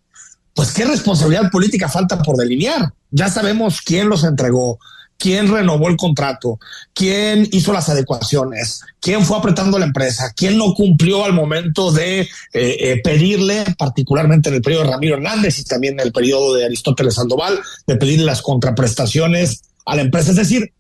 pues 0.54 0.74
qué 0.74 0.84
responsabilidad 0.84 1.50
política 1.50 1.88
falta 1.88 2.22
por 2.22 2.36
delinear. 2.36 2.92
Ya 3.12 3.30
sabemos 3.30 3.80
quién 3.82 4.10
los 4.10 4.26
entregó, 4.26 4.78
quién 5.20 5.52
renovó 5.52 5.90
el 5.90 5.98
contrato, 5.98 6.60
quién 6.94 7.48
hizo 7.52 7.74
las 7.74 7.90
adecuaciones, 7.90 8.82
quién 9.02 9.24
fue 9.24 9.38
apretando 9.38 9.78
la 9.78 9.86
empresa, 9.86 10.34
quién 10.36 10.58
no 10.58 10.74
cumplió 10.74 11.26
al 11.26 11.34
momento 11.34 11.92
de 11.92 12.22
eh, 12.22 12.28
eh, 12.54 13.02
pedirle, 13.04 13.66
particularmente 13.78 14.50
en 14.50 14.56
el 14.56 14.62
periodo 14.62 14.86
de 14.86 14.92
Ramiro 14.92 15.16
Hernández 15.18 15.60
y 15.60 15.66
también 15.66 16.00
en 16.00 16.08
el 16.08 16.14
periodo 16.14 16.56
de 16.56 16.66
Aristóteles 16.66 17.16
Sandoval, 17.16 17.60
de 17.86 17.98
pedirle 17.98 18.26
las 18.26 18.42
contraprestaciones 18.42 19.62
a 19.86 19.96
la 19.96 20.04
empresa. 20.04 20.32
Es 20.32 20.38
decir, 20.38 20.72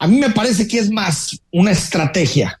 a 0.00 0.08
mí 0.08 0.18
me 0.18 0.30
parece 0.30 0.66
que 0.66 0.78
es 0.78 0.90
más 0.90 1.38
una 1.52 1.70
estrategia 1.70 2.60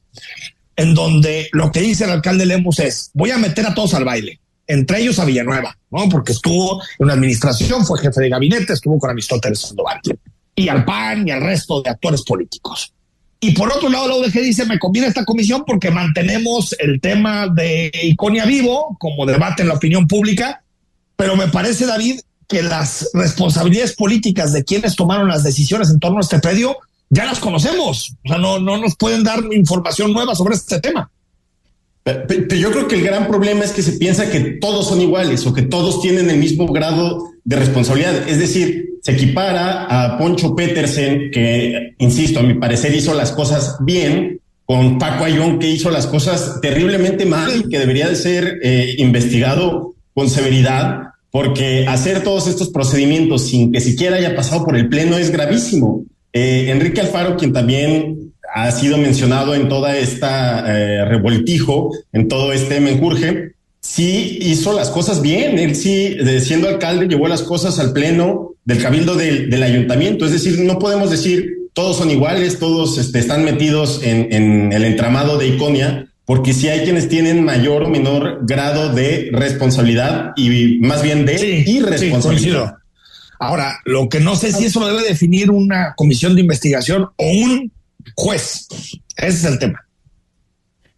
en 0.76 0.94
donde 0.94 1.48
lo 1.52 1.72
que 1.72 1.80
dice 1.80 2.04
el 2.04 2.10
alcalde 2.10 2.46
Lemus 2.46 2.78
es, 2.78 3.10
voy 3.12 3.32
a 3.32 3.38
meter 3.38 3.66
a 3.66 3.74
todos 3.74 3.92
al 3.94 4.04
baile 4.04 4.40
entre 4.70 5.00
ellos 5.00 5.18
a 5.18 5.24
Villanueva, 5.24 5.74
¿no? 5.90 6.10
Porque 6.10 6.32
estuvo 6.32 6.82
en 6.82 7.04
una 7.06 7.14
administración, 7.14 7.86
fue 7.86 7.98
jefe 8.00 8.20
de 8.20 8.28
gabinete, 8.28 8.74
estuvo 8.74 8.98
con 8.98 9.08
Aristóteles 9.08 9.60
Sandoval 9.60 9.98
y 10.58 10.68
al 10.68 10.84
PAN 10.84 11.26
y 11.26 11.30
al 11.30 11.40
resto 11.40 11.80
de 11.82 11.90
actores 11.90 12.22
políticos. 12.22 12.92
Y 13.38 13.52
por 13.52 13.72
otro 13.72 13.88
lado, 13.88 14.08
la 14.08 14.16
UDG 14.16 14.42
dice, 14.42 14.66
me 14.66 14.80
conviene 14.80 15.06
esta 15.06 15.24
comisión 15.24 15.62
porque 15.64 15.92
mantenemos 15.92 16.74
el 16.80 17.00
tema 17.00 17.46
de 17.46 17.92
Iconia 18.02 18.44
vivo 18.44 18.96
como 18.98 19.24
debate 19.24 19.62
en 19.62 19.68
la 19.68 19.74
opinión 19.74 20.08
pública, 20.08 20.64
pero 21.14 21.36
me 21.36 21.46
parece, 21.46 21.86
David, 21.86 22.18
que 22.48 22.64
las 22.64 23.08
responsabilidades 23.14 23.94
políticas 23.94 24.52
de 24.52 24.64
quienes 24.64 24.96
tomaron 24.96 25.28
las 25.28 25.44
decisiones 25.44 25.90
en 25.90 26.00
torno 26.00 26.18
a 26.18 26.22
este 26.22 26.40
predio 26.40 26.76
ya 27.08 27.24
las 27.24 27.38
conocemos. 27.38 28.14
O 28.24 28.28
sea, 28.28 28.38
no, 28.38 28.58
no 28.58 28.78
nos 28.78 28.96
pueden 28.96 29.22
dar 29.22 29.40
información 29.52 30.12
nueva 30.12 30.34
sobre 30.34 30.56
este 30.56 30.80
tema. 30.80 31.08
Pero 32.02 32.56
yo 32.56 32.72
creo 32.72 32.88
que 32.88 32.96
el 32.96 33.04
gran 33.04 33.28
problema 33.28 33.64
es 33.64 33.72
que 33.72 33.82
se 33.82 33.92
piensa 33.92 34.30
que 34.30 34.40
todos 34.60 34.88
son 34.88 35.00
iguales 35.00 35.46
o 35.46 35.52
que 35.52 35.62
todos 35.62 36.00
tienen 36.00 36.30
el 36.30 36.38
mismo 36.38 36.66
grado 36.72 37.30
de 37.48 37.56
responsabilidad. 37.56 38.28
Es 38.28 38.38
decir, 38.38 38.90
se 39.02 39.12
equipara 39.12 39.84
a 39.84 40.18
Poncho 40.18 40.54
Petersen, 40.54 41.30
que, 41.30 41.94
insisto, 41.96 42.40
a 42.40 42.42
mi 42.42 42.52
parecer 42.52 42.94
hizo 42.94 43.14
las 43.14 43.32
cosas 43.32 43.78
bien, 43.80 44.38
con 44.66 44.98
Paco 44.98 45.24
Ayón, 45.24 45.58
que 45.58 45.70
hizo 45.70 45.90
las 45.90 46.06
cosas 46.06 46.60
terriblemente 46.60 47.24
mal 47.24 47.50
y 47.56 47.70
que 47.70 47.78
debería 47.78 48.06
de 48.06 48.16
ser 48.16 48.58
eh, 48.62 48.96
investigado 48.98 49.94
con 50.12 50.28
severidad, 50.28 51.04
porque 51.30 51.86
hacer 51.88 52.22
todos 52.22 52.48
estos 52.48 52.68
procedimientos 52.68 53.48
sin 53.48 53.72
que 53.72 53.80
siquiera 53.80 54.16
haya 54.16 54.36
pasado 54.36 54.66
por 54.66 54.76
el 54.76 54.90
Pleno 54.90 55.16
es 55.16 55.30
gravísimo. 55.30 56.04
Eh, 56.34 56.66
Enrique 56.68 57.00
Alfaro, 57.00 57.38
quien 57.38 57.54
también 57.54 58.34
ha 58.54 58.70
sido 58.72 58.98
mencionado 58.98 59.54
en 59.54 59.70
toda 59.70 59.96
esta 59.96 60.66
eh, 60.68 61.06
revoltijo, 61.06 61.92
en 62.12 62.28
todo 62.28 62.52
este 62.52 62.78
menjurje, 62.80 63.52
sí 63.80 64.38
hizo 64.40 64.72
las 64.72 64.90
cosas 64.90 65.22
bien. 65.22 65.58
Él 65.58 65.74
sí, 65.76 66.16
siendo 66.40 66.68
alcalde, 66.68 67.08
llevó 67.08 67.28
las 67.28 67.42
cosas 67.42 67.78
al 67.78 67.92
Pleno 67.92 68.54
del 68.64 68.82
cabildo 68.82 69.16
del, 69.16 69.50
del, 69.50 69.62
ayuntamiento. 69.62 70.26
Es 70.26 70.32
decir, 70.32 70.60
no 70.60 70.78
podemos 70.78 71.10
decir 71.10 71.58
todos 71.78 71.96
son 71.96 72.10
iguales, 72.10 72.58
todos 72.58 72.98
este, 72.98 73.20
están 73.20 73.44
metidos 73.44 74.00
en, 74.02 74.72
el 74.72 74.84
entramado 74.84 75.38
de 75.38 75.46
Iconia, 75.46 76.08
porque 76.24 76.52
si 76.52 76.68
hay 76.68 76.80
quienes 76.80 77.08
tienen 77.08 77.44
mayor 77.44 77.84
o 77.84 77.88
menor 77.88 78.40
grado 78.42 78.92
de 78.92 79.28
responsabilidad 79.30 80.32
y 80.34 80.80
más 80.80 81.02
bien 81.02 81.24
de 81.24 81.62
irresponsabilidad. 81.64 82.74
Ahora, 83.38 83.78
lo 83.84 84.08
que 84.08 84.18
no 84.18 84.34
sé 84.34 84.52
si 84.52 84.64
eso 84.64 84.80
lo 84.80 84.88
debe 84.88 85.04
definir 85.04 85.52
una 85.52 85.94
comisión 85.96 86.34
de 86.34 86.40
investigación 86.40 87.10
o 87.14 87.24
un 87.24 87.70
juez. 88.16 88.66
Ese 89.16 89.28
es 89.28 89.44
el 89.44 89.60
tema. 89.60 89.87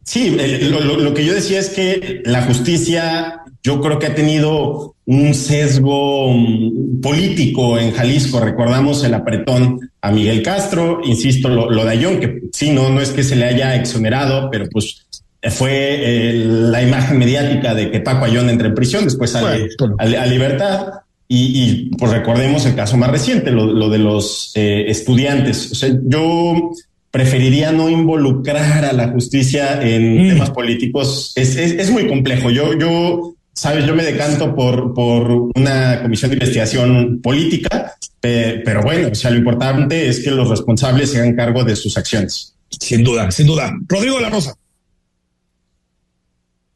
Sí, 0.05 0.37
lo, 0.63 1.15
que 1.15 1.25
yo 1.25 1.35
decía 1.35 1.61
es 1.61 1.71
que 1.71 2.23
la 2.25 2.43
justicia 2.43 3.43
yo 3.63 3.81
creo 3.81 3.99
que 3.99 4.07
ha 4.07 4.15
tenido 4.15 4.95
un 5.07 5.35
sesgo 5.35 6.33
mm, 6.33 7.01
político 7.01 7.79
en 7.79 7.93
Jalisco. 7.93 8.41
Recordamos 8.41 9.05
el 9.05 9.15
apretón 9.15 9.91
a 10.01 10.11
Miguel 10.11 10.43
Castro, 10.43 11.01
insisto, 11.05 11.49
lo, 11.49 11.85
de 11.85 11.91
Ayón, 11.91 12.21
que 12.21 12.41
sí, 12.53 12.71
no, 12.71 12.89
no 12.89 13.01
es 13.01 13.11
que 13.11 13.23
se 13.23 13.37
le 13.37 13.45
haya 13.45 13.75
exonerado, 13.77 14.51
pero 14.51 14.67
pues 14.71 15.07
fue 15.43 15.71
eh, 15.73 16.45
la 16.45 16.83
imagen 16.83 17.19
mediática 17.19 17.75
de 17.75 17.91
que 17.91 18.01
Paco 18.01 18.25
Ayón 18.25 18.51
entra 18.51 18.69
en 18.69 18.75
prisión, 18.75 19.05
después 19.05 19.31
sale 19.31 19.69
a, 19.99 20.27
libertad. 20.27 20.89
Y, 21.33 21.95
pues 21.97 22.11
recordemos 22.11 22.67
el 22.67 22.75
caso 22.75 22.97
más 22.97 23.09
reciente, 23.09 23.53
lo, 23.53 23.89
de 23.89 23.99
los 23.99 24.51
eh, 24.57 24.87
estudiantes. 24.89 25.71
O 25.71 25.75
sea, 25.77 25.97
yo 26.03 26.73
preferiría 27.11 27.73
no 27.73 27.89
involucrar 27.89 28.85
a 28.85 28.93
la 28.93 29.09
justicia 29.09 29.83
en 29.83 30.25
mm. 30.25 30.29
temas 30.29 30.51
políticos. 30.51 31.33
Es, 31.35 31.57
es, 31.57 31.91
muy 31.91 32.07
complejo. 32.07 32.51
Yo, 32.51 32.79
yo, 32.79 33.35
sabes, 33.53 33.85
yo 33.85 33.95
me 33.95 34.05
decanto 34.05 34.55
por, 34.55 34.95
por 34.95 35.51
una 35.55 36.03
comisión 36.03 36.31
de 36.31 36.37
investigación 36.37 37.21
política, 37.21 37.95
pero 38.21 38.83
bueno, 38.83 39.09
o 39.11 39.15
sea, 39.15 39.31
lo 39.31 39.39
importante 39.39 40.09
es 40.09 40.21
que 40.21 40.31
los 40.31 40.49
responsables 40.49 41.11
se 41.11 41.19
hagan 41.19 41.35
cargo 41.35 41.65
de 41.65 41.75
sus 41.75 41.97
acciones. 41.97 42.55
Sin 42.69 43.03
duda, 43.03 43.31
sin 43.33 43.47
duda. 43.47 43.73
Rodrigo 43.89 44.17
de 44.17 44.23
la 44.23 44.31
Rosa. 44.31 44.55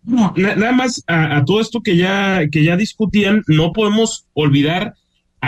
No, 0.03 0.35
nada 0.37 0.73
más 0.73 1.03
a, 1.07 1.39
a, 1.39 1.45
todo 1.45 1.61
esto 1.61 1.81
que 1.83 1.97
ya, 1.97 2.43
que 2.51 2.63
ya 2.63 2.77
discutían, 2.77 3.43
no 3.47 3.73
podemos 3.73 4.27
olvidar 4.35 4.95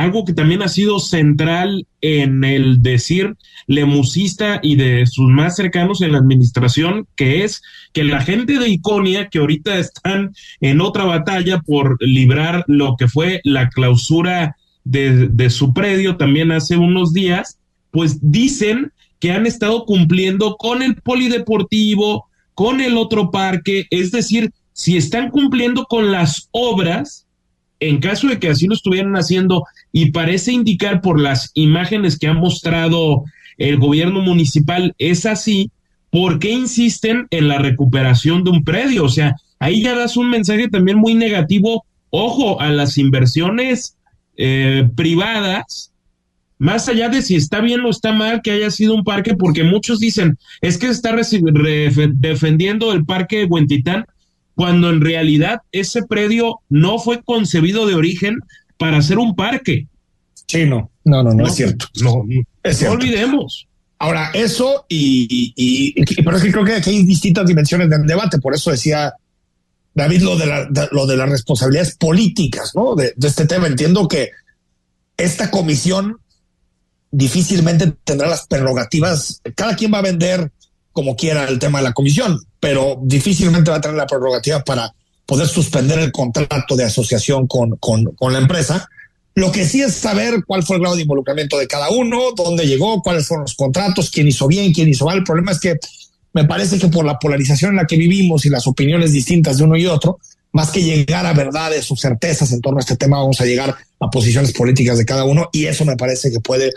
algo 0.01 0.25
que 0.25 0.33
también 0.33 0.63
ha 0.63 0.69
sido 0.69 0.99
central 0.99 1.87
en 2.01 2.45
el 2.45 2.83
decir 2.83 3.37
lemusista 3.67 4.61
y 4.63 4.77
de 4.77 5.07
sus 5.07 5.29
más 5.29 5.57
cercanos 5.57 6.03
en 6.03 6.13
la 6.13 6.19
administración, 6.19 7.07
que 7.17 7.45
es 7.45 7.63
que 7.93 8.05
la 8.05 8.21
gente 8.21 8.59
de 8.59 8.69
Iconia, 8.69 9.29
que 9.29 9.39
ahorita 9.39 9.79
están 9.79 10.35
en 10.61 10.81
otra 10.81 11.05
batalla 11.05 11.61
por 11.61 11.97
librar 12.01 12.65
lo 12.67 12.97
que 12.97 13.09
fue 13.09 13.41
la 13.45 13.69
clausura 13.71 14.57
de, 14.85 15.51
su 15.51 15.73
predio 15.73 16.17
también 16.17 16.53
hace 16.53 16.77
unos 16.77 17.13
días, 17.13 17.59
pues 17.91 18.19
dicen 18.21 18.93
que 19.19 19.33
han 19.33 19.47
estado 19.47 19.85
cumpliendo 19.85 20.57
con 20.57 20.83
el 20.83 20.97
polideportivo, 20.97 22.27
con 22.55 22.81
el 22.81 22.97
otro 22.97 23.31
parque, 23.31 23.87
es 23.91 24.13
decir, 24.13 24.53
si 24.73 24.97
están 24.97 25.31
cumpliendo 25.31 25.87
con 25.87 26.13
las 26.13 26.49
obras, 26.53 27.27
en 27.81 27.99
caso 27.99 28.29
de 28.29 28.39
que 28.39 28.49
así 28.49 28.67
lo 28.67 28.75
estuvieran 28.75 29.15
haciendo, 29.17 29.65
y 29.93 30.11
parece 30.11 30.53
indicar 30.53 31.01
por 31.01 31.21
las 31.21 31.51
imágenes 31.55 32.19
que 32.19 32.27
ha 32.27 32.35
mostrado 32.35 33.25
el 33.59 33.79
gobierno 33.79 34.21
municipal, 34.21 34.95
es 34.99 35.27
así, 35.27 35.71
¿por 36.11 36.39
qué 36.39 36.51
insisten 36.51 37.27
en 37.31 37.49
la 37.49 37.59
recuperación 37.59 38.45
de 38.45 38.51
un 38.51 38.65
predio? 38.65 39.05
O 39.05 39.09
sea, 39.09 39.37
ahí 39.59 39.83
ya 39.83 39.95
das 39.95 40.17
un 40.17 40.31
mensaje 40.31 40.69
también 40.69 40.99
muy 40.99 41.15
negativo, 41.15 41.85
ojo, 42.11 42.61
a 42.61 42.69
las 42.69 42.99
inversiones 42.99 43.97
eh, 44.37 44.89
privadas, 44.95 45.93
más 46.59 46.89
allá 46.89 47.09
de 47.09 47.23
si 47.23 47.37
está 47.37 47.61
bien 47.61 47.81
o 47.81 47.91
está 47.91 48.13
mal 48.13 48.41
que 48.43 48.51
haya 48.51 48.71
sido 48.71 48.95
un 48.95 49.05
parque, 49.05 49.35
porque 49.35 49.65
muchos 49.65 49.99
dicen, 49.99 50.39
es 50.61 50.79
que 50.79 50.89
está 50.89 51.15
defendiendo 51.15 52.93
el 52.93 53.05
parque 53.05 53.39
de 53.39 53.45
Huentitán, 53.45 54.07
cuando 54.55 54.89
en 54.89 55.03
realidad 55.03 55.61
ese 55.71 56.03
predio 56.03 56.61
no 56.71 56.99
fue 56.99 57.23
concebido 57.23 57.87
de 57.87 57.95
origen 57.95 58.41
para 58.79 59.01
ser 59.03 59.19
un 59.19 59.35
parque. 59.35 59.87
Sí, 60.47 60.65
no, 60.65 60.91
no, 61.05 61.23
no, 61.23 61.35
no, 61.35 61.47
es 61.47 61.55
cierto. 61.55 61.87
No, 62.03 62.25
no 62.25 62.91
olvidemos. 62.91 63.67
Ahora, 63.99 64.31
eso 64.35 64.85
y, 64.89 65.53
y, 65.57 66.23
pero 66.23 66.37
es 66.37 66.43
que 66.43 66.53
creo 66.53 66.65
que 66.65 66.75
aquí 66.75 66.91
hay 66.91 67.03
distintas 67.05 67.47
dimensiones 67.47 67.89
del 67.89 68.07
debate, 68.07 68.39
por 68.39 68.55
eso 68.55 68.71
decía 68.71 69.15
David 69.95 70.23
lo 70.23 70.37
de, 70.37 70.47
la, 70.47 70.69
lo 70.93 71.07
de 71.07 71.17
las 71.17 71.31
responsabilidades 71.31 71.97
políticas, 71.97 72.73
¿no? 72.75 72.95
De, 72.95 73.15
de 73.17 73.29
este 73.29 73.47
tema. 73.47 73.67
Entiendo 73.67 74.07
que 74.07 74.31
esta 75.17 75.51
comisión 75.51 76.19
difícilmente 77.11 77.95
tendrá 78.05 78.29
las 78.29 78.47
prerrogativas, 78.47 79.41
cada 79.55 79.75
quien 79.75 79.93
va 79.95 79.99
a 79.99 80.03
vender 80.03 80.53
como 80.93 81.17
quiera 81.17 81.45
el 81.45 81.59
tema 81.59 81.79
de 81.79 81.85
la 81.85 81.93
comisión, 81.93 82.39
pero 82.61 82.99
difícilmente 83.03 83.71
va 83.71 83.79
a 83.79 83.81
tener 83.81 83.97
la 83.97 84.07
prerrogativa 84.07 84.63
para 84.63 84.93
poder 85.27 85.49
suspender 85.49 85.99
el 85.99 86.13
contrato 86.13 86.77
de 86.77 86.85
asociación 86.85 87.47
con, 87.49 87.77
con, 87.77 88.33
la 88.33 88.39
empresa. 88.39 88.89
Lo 89.35 89.53
que 89.53 89.67
sí 89.67 89.83
es 89.83 89.95
saber 89.95 90.45
cuál 90.47 90.63
fue 90.63 90.77
el 90.77 90.83
grado 90.83 90.97
de 90.97 91.03
involucramiento 91.03 91.59
de 91.59 91.67
cada 91.67 91.91
uno, 91.91 92.31
dónde 92.35 92.67
llegó, 92.67 93.03
cuáles 93.03 93.27
fueron 93.27 93.43
los 93.43 93.55
contratos, 93.55 94.11
quién 94.11 94.29
hizo 94.29 94.47
bien, 94.47 94.73
quién 94.73 94.89
hizo 94.89 95.05
mal. 95.05 95.19
El 95.19 95.25
problema 95.25 95.53
es 95.53 95.61
que 95.61 95.79
me 96.33 96.45
parece 96.45 96.79
que 96.79 96.89
por 96.89 97.05
la 97.05 97.19
polarización 97.19 97.73
en 97.73 97.77
la 97.77 97.87
que 97.87 97.97
vivimos 97.97 98.47
y 98.47 98.51
las 98.51 98.67
opiniones 98.67 99.13
distintas 99.13 99.59
de 99.59 99.65
uno 99.65 99.77
y 99.77 99.87
otro, 99.87 100.19
más 100.53 100.71
que 100.71 100.83
llegar 100.83 101.27
a 101.27 101.35
verdades 101.35 101.91
o 101.91 101.97
certezas 101.97 102.53
en 102.53 102.61
torno 102.61 102.79
a 102.79 102.81
este 102.81 102.97
tema, 102.97 103.19
vamos 103.19 103.41
a 103.41 103.45
llegar 103.45 103.77
a 104.01 104.11
posiciones 104.11 104.53
políticas 104.53 104.97
de 104.97 105.05
cada 105.05 105.25
uno 105.25 105.51
y 105.53 105.67
eso 105.67 105.85
me 105.85 105.97
parece 105.97 106.31
que 106.31 106.41
puede, 106.41 106.73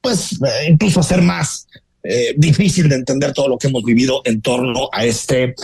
pues, 0.00 0.32
eh, 0.32 0.68
incluso 0.68 1.00
hacer 1.00 1.22
más 1.22 1.66
eh, 2.04 2.34
difícil 2.36 2.88
de 2.88 2.96
entender 2.96 3.32
todo 3.32 3.48
lo 3.48 3.58
que 3.58 3.68
hemos 3.68 3.82
vivido 3.82 4.20
en 4.24 4.42
torno 4.42 4.88
a 4.92 5.04
este 5.04 5.54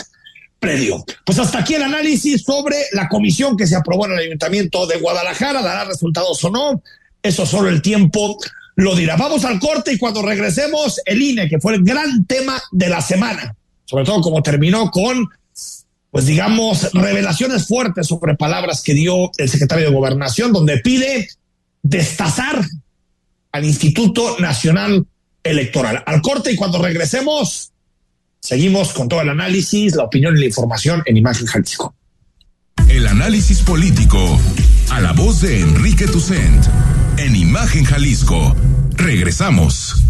predio. 0.60 1.04
Pues 1.24 1.38
hasta 1.38 1.58
aquí 1.58 1.74
el 1.74 1.82
análisis 1.82 2.42
sobre 2.42 2.76
la 2.92 3.08
comisión 3.08 3.56
que 3.56 3.66
se 3.66 3.74
aprobó 3.74 4.06
en 4.06 4.12
el 4.12 4.18
Ayuntamiento 4.18 4.86
de 4.86 4.98
Guadalajara, 4.98 5.62
dará 5.62 5.84
resultados 5.84 6.44
o 6.44 6.50
no, 6.50 6.82
eso 7.22 7.46
solo 7.46 7.68
el 7.68 7.82
tiempo 7.82 8.38
lo 8.76 8.94
dirá. 8.94 9.16
Vamos 9.16 9.44
al 9.44 9.58
corte 9.58 9.92
y 9.92 9.98
cuando 9.98 10.22
regresemos, 10.22 11.00
el 11.04 11.20
INE, 11.20 11.48
que 11.48 11.58
fue 11.58 11.74
el 11.74 11.82
gran 11.82 12.24
tema 12.26 12.62
de 12.70 12.88
la 12.88 13.00
semana, 13.00 13.56
sobre 13.84 14.04
todo 14.04 14.20
como 14.20 14.42
terminó 14.42 14.90
con, 14.90 15.28
pues 16.10 16.26
digamos, 16.26 16.92
revelaciones 16.92 17.66
fuertes 17.66 18.06
sobre 18.06 18.36
palabras 18.36 18.82
que 18.82 18.94
dio 18.94 19.30
el 19.38 19.48
secretario 19.48 19.86
de 19.86 19.94
Gobernación, 19.94 20.52
donde 20.52 20.78
pide 20.78 21.28
destazar 21.82 22.62
al 23.52 23.64
Instituto 23.64 24.38
Nacional 24.38 25.06
electoral. 25.42 26.02
Al 26.06 26.20
corte 26.20 26.52
y 26.52 26.56
cuando 26.56 26.80
regresemos, 26.80 27.69
seguimos 28.40 28.92
con 28.92 29.08
todo 29.08 29.20
el 29.20 29.28
análisis, 29.28 29.94
la 29.94 30.04
opinión 30.04 30.36
y 30.36 30.40
la 30.40 30.46
información 30.46 31.02
en 31.06 31.16
Imagen 31.16 31.46
Jalisco. 31.46 31.94
El 32.88 33.06
análisis 33.06 33.60
político 33.60 34.38
a 34.90 35.00
la 35.00 35.12
voz 35.12 35.42
de 35.42 35.60
Enrique 35.60 36.06
Tucent 36.06 36.66
en 37.18 37.36
Imagen 37.36 37.84
Jalisco. 37.84 38.56
Regresamos. 38.96 40.09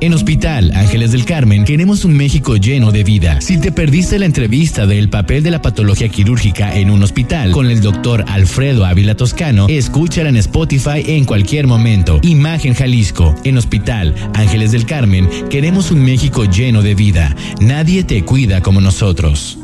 En 0.00 0.14
Hospital 0.14 0.70
Ángeles 0.76 1.10
del 1.10 1.24
Carmen 1.24 1.64
queremos 1.64 2.04
un 2.04 2.16
México 2.16 2.56
lleno 2.56 2.92
de 2.92 3.02
vida. 3.02 3.40
Si 3.40 3.60
te 3.60 3.72
perdiste 3.72 4.20
la 4.20 4.26
entrevista 4.26 4.86
del 4.86 5.10
papel 5.10 5.42
de 5.42 5.50
la 5.50 5.60
patología 5.60 6.08
quirúrgica 6.08 6.72
en 6.72 6.90
un 6.90 7.02
hospital 7.02 7.50
con 7.50 7.66
el 7.66 7.80
doctor 7.80 8.24
Alfredo 8.28 8.84
Ávila 8.84 9.16
Toscano, 9.16 9.66
escúchala 9.68 10.28
en 10.28 10.36
Spotify 10.36 11.02
en 11.04 11.24
cualquier 11.24 11.66
momento. 11.66 12.20
Imagen 12.22 12.74
Jalisco. 12.74 13.34
En 13.42 13.58
Hospital 13.58 14.14
Ángeles 14.34 14.70
del 14.70 14.86
Carmen 14.86 15.28
queremos 15.50 15.90
un 15.90 16.04
México 16.04 16.44
lleno 16.44 16.82
de 16.82 16.94
vida. 16.94 17.34
Nadie 17.60 18.04
te 18.04 18.24
cuida 18.24 18.60
como 18.60 18.80
nosotros. 18.80 19.58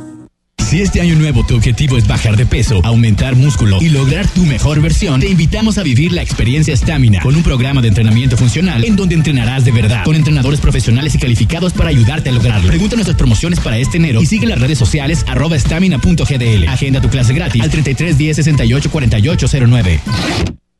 Si 0.74 0.82
este 0.82 1.00
año 1.00 1.14
nuevo 1.14 1.46
tu 1.46 1.54
objetivo 1.54 1.96
es 1.96 2.08
bajar 2.08 2.36
de 2.36 2.46
peso, 2.46 2.80
aumentar 2.82 3.36
músculo 3.36 3.78
y 3.80 3.90
lograr 3.90 4.26
tu 4.26 4.44
mejor 4.44 4.80
versión, 4.80 5.20
te 5.20 5.28
invitamos 5.28 5.78
a 5.78 5.84
vivir 5.84 6.10
la 6.10 6.20
experiencia 6.20 6.76
Stamina 6.76 7.20
con 7.20 7.36
un 7.36 7.44
programa 7.44 7.80
de 7.80 7.86
entrenamiento 7.86 8.36
funcional 8.36 8.84
en 8.84 8.96
donde 8.96 9.14
entrenarás 9.14 9.64
de 9.64 9.70
verdad 9.70 10.02
con 10.02 10.16
entrenadores 10.16 10.58
profesionales 10.58 11.14
y 11.14 11.18
calificados 11.18 11.72
para 11.74 11.90
ayudarte 11.90 12.30
a 12.30 12.32
lograrlo. 12.32 12.66
Pregunta 12.66 12.96
nuestras 12.96 13.16
promociones 13.16 13.60
para 13.60 13.78
este 13.78 13.98
enero 13.98 14.20
y 14.20 14.26
sigue 14.26 14.48
las 14.48 14.60
redes 14.60 14.76
sociales 14.76 15.24
arroba 15.28 15.56
stamina.gdl. 15.56 16.66
Agenda 16.66 17.00
tu 17.00 17.08
clase 17.08 17.34
gratis 17.34 17.62
al 17.62 17.70
33 17.70 18.18
10 18.18 18.34
68 18.34 18.90
48 18.90 19.46
09. 19.68 20.00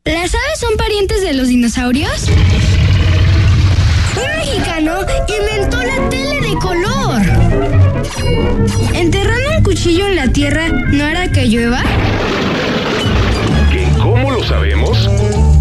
¿Las 0.07 0.35
aves 0.35 0.59
son 0.59 0.76
parientes 0.76 1.22
de 1.22 1.35
los 1.35 1.46
dinosaurios? 1.46 2.26
Un 4.16 4.38
mexicano 4.38 4.96
inventó 5.38 5.80
la 5.85 6.09
tele 6.09 6.40
de 6.40 6.54
color. 6.57 7.03
¿Enterrando 8.94 9.58
un 9.58 9.62
cuchillo 9.62 10.06
en 10.06 10.16
la 10.16 10.28
tierra 10.28 10.68
no 10.68 11.04
hará 11.04 11.28
que 11.28 11.46
llueva? 11.48 11.82
¿Qué? 13.72 13.87
¿Cómo 13.98 14.30
lo 14.30 14.42
sabemos? 14.44 15.10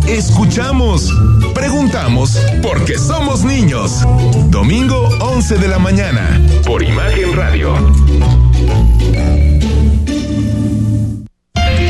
Escuchamos, 0.07 1.09
preguntamos, 1.55 2.37
porque 2.61 2.97
somos 2.97 3.43
niños. 3.43 4.03
Domingo 4.49 5.09
11 5.19 5.57
de 5.57 5.67
la 5.67 5.79
mañana, 5.79 6.39
por 6.65 6.83
Imagen 6.83 7.33
Radio. 7.35 7.73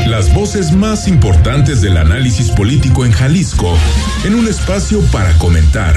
Las 0.06 0.32
voces 0.32 0.72
más 0.72 1.08
importantes 1.08 1.80
del 1.82 1.96
análisis 1.96 2.50
político 2.50 3.04
en 3.04 3.12
Jalisco, 3.12 3.76
en 4.24 4.36
un 4.36 4.46
espacio 4.46 5.00
para 5.10 5.32
comentar, 5.38 5.96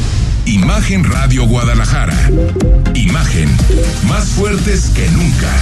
Imagen 0.45 1.03
Radio 1.03 1.47
Guadalajara. 1.47 2.29
Imagen, 2.95 3.49
más 4.07 4.29
fuertes 4.29 4.89
que 4.95 5.07
nunca. 5.09 5.55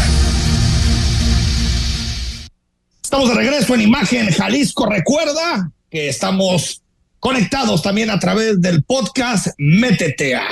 Estamos 3.04 3.30
de 3.30 3.36
regreso 3.36 3.76
en 3.76 3.82
Imagen 3.82 4.32
Jalisco. 4.32 4.86
Recuerda 4.86 5.72
que 5.90 6.10
estamos 6.10 6.82
conectados 7.20 7.82
también 7.82 8.10
a 8.10 8.20
través 8.20 8.62
del 8.62 8.84
podcast 8.84 9.48
Métete 9.58 10.36
a, 10.36 10.44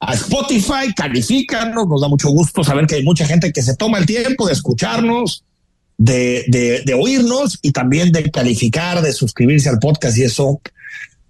a 0.00 0.14
Spotify, 0.14 0.92
califícanos, 0.96 1.86
nos 1.86 2.00
da 2.00 2.08
mucho 2.08 2.30
gusto 2.30 2.64
saber 2.64 2.86
que 2.86 2.96
hay 2.96 3.04
mucha 3.04 3.26
gente 3.26 3.52
que 3.52 3.62
se 3.62 3.76
toma 3.76 3.98
el 3.98 4.06
tiempo 4.06 4.46
de 4.46 4.54
escucharnos, 4.54 5.44
de, 5.96 6.44
de, 6.48 6.82
de 6.84 6.94
oírnos 6.94 7.58
y 7.62 7.70
también 7.70 8.10
de 8.10 8.30
calificar, 8.30 9.02
de 9.02 9.12
suscribirse 9.12 9.68
al 9.68 9.78
podcast 9.78 10.16
y 10.18 10.24
eso, 10.24 10.60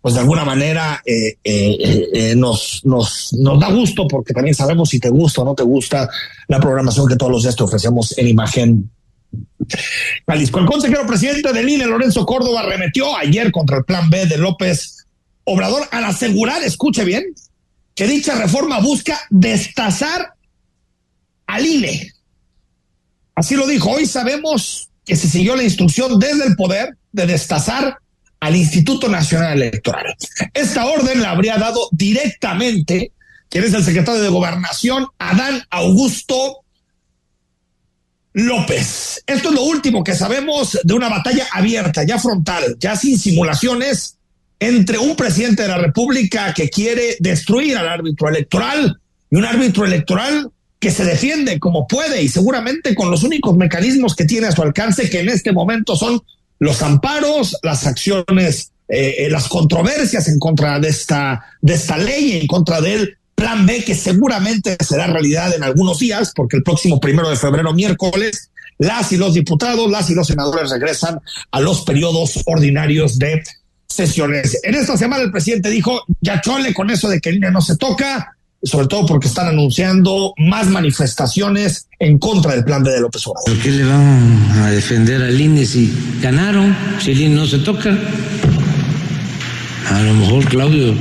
pues 0.01 0.15
de 0.15 0.21
alguna 0.21 0.45
manera 0.45 1.03
eh, 1.05 1.37
eh, 1.45 2.09
eh, 2.13 2.35
nos, 2.37 2.81
nos, 2.85 3.33
nos 3.35 3.61
da 3.61 3.71
gusto 3.71 4.09
porque 4.09 4.33
también 4.33 4.55
sabemos 4.55 4.89
si 4.89 4.99
te 4.99 5.11
gusta 5.11 5.43
o 5.43 5.45
no 5.45 5.55
te 5.55 5.63
gusta 5.63 6.09
la 6.49 6.59
programación 6.59 7.07
que 7.07 7.17
todos 7.17 7.33
los 7.33 7.43
días 7.43 7.57
te 7.57 7.65
ofrecemos 7.65 8.17
en 8.17 8.29
imagen. 8.29 8.91
Jalisco. 10.27 10.59
El 10.59 10.67
consejero 10.67 11.07
presidente 11.07 11.53
del 11.53 11.69
INE, 11.69 11.87
Lorenzo 11.87 12.27
Córdoba, 12.27 12.61
arremetió 12.61 13.17
ayer 13.17 13.53
contra 13.53 13.79
el 13.79 13.85
plan 13.85 14.09
B 14.11 14.27
de 14.27 14.39
López 14.39 15.07
Obrador 15.45 15.87
al 15.91 16.05
asegurar, 16.05 16.63
escuche 16.63 17.05
bien, 17.05 17.25
que 17.95 18.07
dicha 18.07 18.35
reforma 18.35 18.81
busca 18.81 19.21
destazar 19.29 20.35
al 21.47 21.67
INE. 21.67 22.13
Así 23.35 23.55
lo 23.55 23.67
dijo. 23.67 23.91
Hoy 23.91 24.07
sabemos 24.07 24.89
que 25.05 25.17
se 25.17 25.29
siguió 25.29 25.57
la 25.57 25.63
instrucción 25.63 26.19
desde 26.19 26.47
el 26.47 26.57
poder 26.57 26.97
de 27.13 27.27
destazar 27.27 27.99
al 28.41 28.57
Instituto 28.57 29.09
Nacional 29.09 29.63
Electoral. 29.63 30.17
Esta 30.55 30.87
orden 30.87 31.21
la 31.21 31.31
habría 31.31 31.59
dado 31.59 31.89
directamente 31.93 33.13
quien 33.49 33.65
es 33.65 33.75
el 33.75 33.85
secretario 33.85 34.23
de 34.23 34.29
Gobernación, 34.29 35.07
Adán 35.19 35.63
Augusto 35.71 36.61
López. 38.33 39.23
Esto 39.27 39.49
es 39.49 39.55
lo 39.55 39.63
último 39.65 40.05
que 40.05 40.15
sabemos 40.15 40.79
de 40.83 40.95
una 40.95 41.09
batalla 41.09 41.47
abierta, 41.53 42.05
ya 42.05 42.19
frontal, 42.19 42.77
ya 42.79 42.97
sin 42.97 43.19
simulaciones, 43.19 44.17
entre 44.61 44.99
un 44.99 45.17
presidente 45.17 45.63
de 45.63 45.69
la 45.69 45.79
República 45.79 46.55
que 46.55 46.71
quiere 46.71 47.17
destruir 47.19 47.77
al 47.77 47.89
árbitro 47.89 48.29
electoral 48.29 49.01
y 49.31 49.37
un 49.37 49.45
árbitro 49.45 49.85
electoral 49.85 50.51
que 50.79 50.91
se 50.91 51.05
defiende 51.05 51.59
como 51.59 51.87
puede 51.87 52.23
y 52.23 52.29
seguramente 52.29 52.95
con 52.95 53.11
los 53.11 53.23
únicos 53.23 53.57
mecanismos 53.57 54.15
que 54.15 54.25
tiene 54.27 54.47
a 54.47 54.53
su 54.53 54.63
alcance, 54.63 55.11
que 55.11 55.21
en 55.21 55.29
este 55.29 55.53
momento 55.53 55.97
son 55.97 56.21
los 56.61 56.83
amparos, 56.83 57.57
las 57.63 57.87
acciones, 57.87 58.71
eh, 58.89 59.29
las 59.31 59.49
controversias 59.49 60.29
en 60.29 60.39
contra 60.39 60.79
de 60.79 60.89
esta, 60.89 61.45
de 61.61 61.75
esta 61.75 61.99
ley, 61.99 62.39
en 62.41 62.47
contra 62.47 62.81
del 62.81 63.19
plan 63.35 63.67
B, 63.67 63.83
que 63.83 63.95
seguramente 63.95 64.77
será 64.85 65.07
realidad 65.07 65.55
en 65.55 65.65
algunos 65.65 65.99
días, 65.99 66.33
porque 66.37 66.59
el 66.59 66.63
próximo 66.63 67.01
primero 67.01 67.29
de 67.31 67.37
febrero, 67.37 67.73
miércoles, 67.73 68.51
las 68.79 69.11
y 69.13 69.17
los 69.17 69.35
diputados, 69.35 69.91
las 69.91 70.11
y 70.11 70.15
los 70.15 70.27
senadores 70.27 70.71
regresan 70.71 71.21
a 71.51 71.61
los 71.61 71.83
periodos 71.83 72.41
ordinarios 72.47 73.19
de 73.19 73.43
sesiones. 73.87 74.59
En 74.63 74.75
esta 74.75 74.97
semana 74.97 75.23
el 75.23 75.31
presidente 75.31 75.71
dijo, 75.71 76.05
ya 76.21 76.41
chole 76.41 76.75
con 76.75 76.91
eso 76.91 77.09
de 77.09 77.21
que 77.21 77.31
el 77.31 77.41
no 77.41 77.61
se 77.61 77.77
toca, 77.77 78.37
sobre 78.63 78.87
todo 78.87 79.07
porque 79.07 79.29
están 79.29 79.49
anunciando 79.49 80.35
más 80.37 80.69
manifestaciones 80.69 81.89
en 81.99 82.19
contra 82.19 82.55
del 82.55 82.65
plan 82.65 82.85
de 82.85 83.01
López 83.01 83.27
Obrador. 83.27 83.55
¿Por 83.55 83.63
qué 83.63 83.71
le 83.71 83.85
van 83.85 84.53
a 84.63 84.71
defender 84.71 85.23
al 85.23 85.41
INE 85.41 85.65
si 85.65 85.93
ganaron, 86.21 86.77
si 86.99 87.13
el 87.13 87.21
INE 87.21 87.37
no 87.37 87.47
se 87.47 87.59
toca? 87.59 87.97
A 89.91 90.03
lo 90.03 90.15
mejor 90.15 90.45
Claudio 90.45 90.95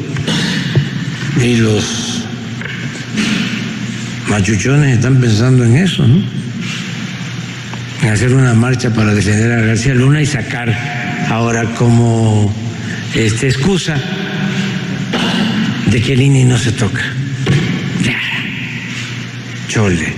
y 1.44 1.56
los 1.58 2.24
machuchones 4.30 4.96
están 4.96 5.20
pensando 5.20 5.66
en 5.66 5.78
eso, 5.78 6.08
¿no? 6.08 6.24
En 8.02 8.10
hacer 8.10 8.34
una 8.34 8.54
marcha 8.54 8.94
para 8.94 9.14
defender 9.14 9.52
a 9.52 9.62
García 9.62 9.94
Luna 9.94 10.22
y 10.22 10.26
sacar 10.26 10.74
ahora 11.30 11.66
como 11.76 12.52
este, 13.14 13.50
excusa 13.50 13.98
de 15.92 16.02
que 16.02 16.14
el 16.14 16.22
INE 16.22 16.46
no 16.46 16.58
se 16.58 16.72
toca. 16.72 17.02
Chole. 19.70 20.14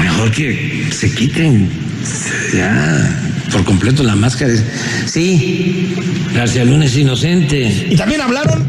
Mejor 0.00 0.32
que 0.32 0.88
se 0.90 1.14
quiten 1.14 1.70
ya 2.52 3.36
por 3.52 3.64
completo 3.64 4.02
la 4.02 4.16
máscara. 4.16 4.52
Sí, 5.06 5.94
García 6.34 6.64
Luna 6.64 6.86
es 6.86 6.96
inocente. 6.96 7.86
Y 7.90 7.94
también 7.94 8.20
hablaron 8.20 8.66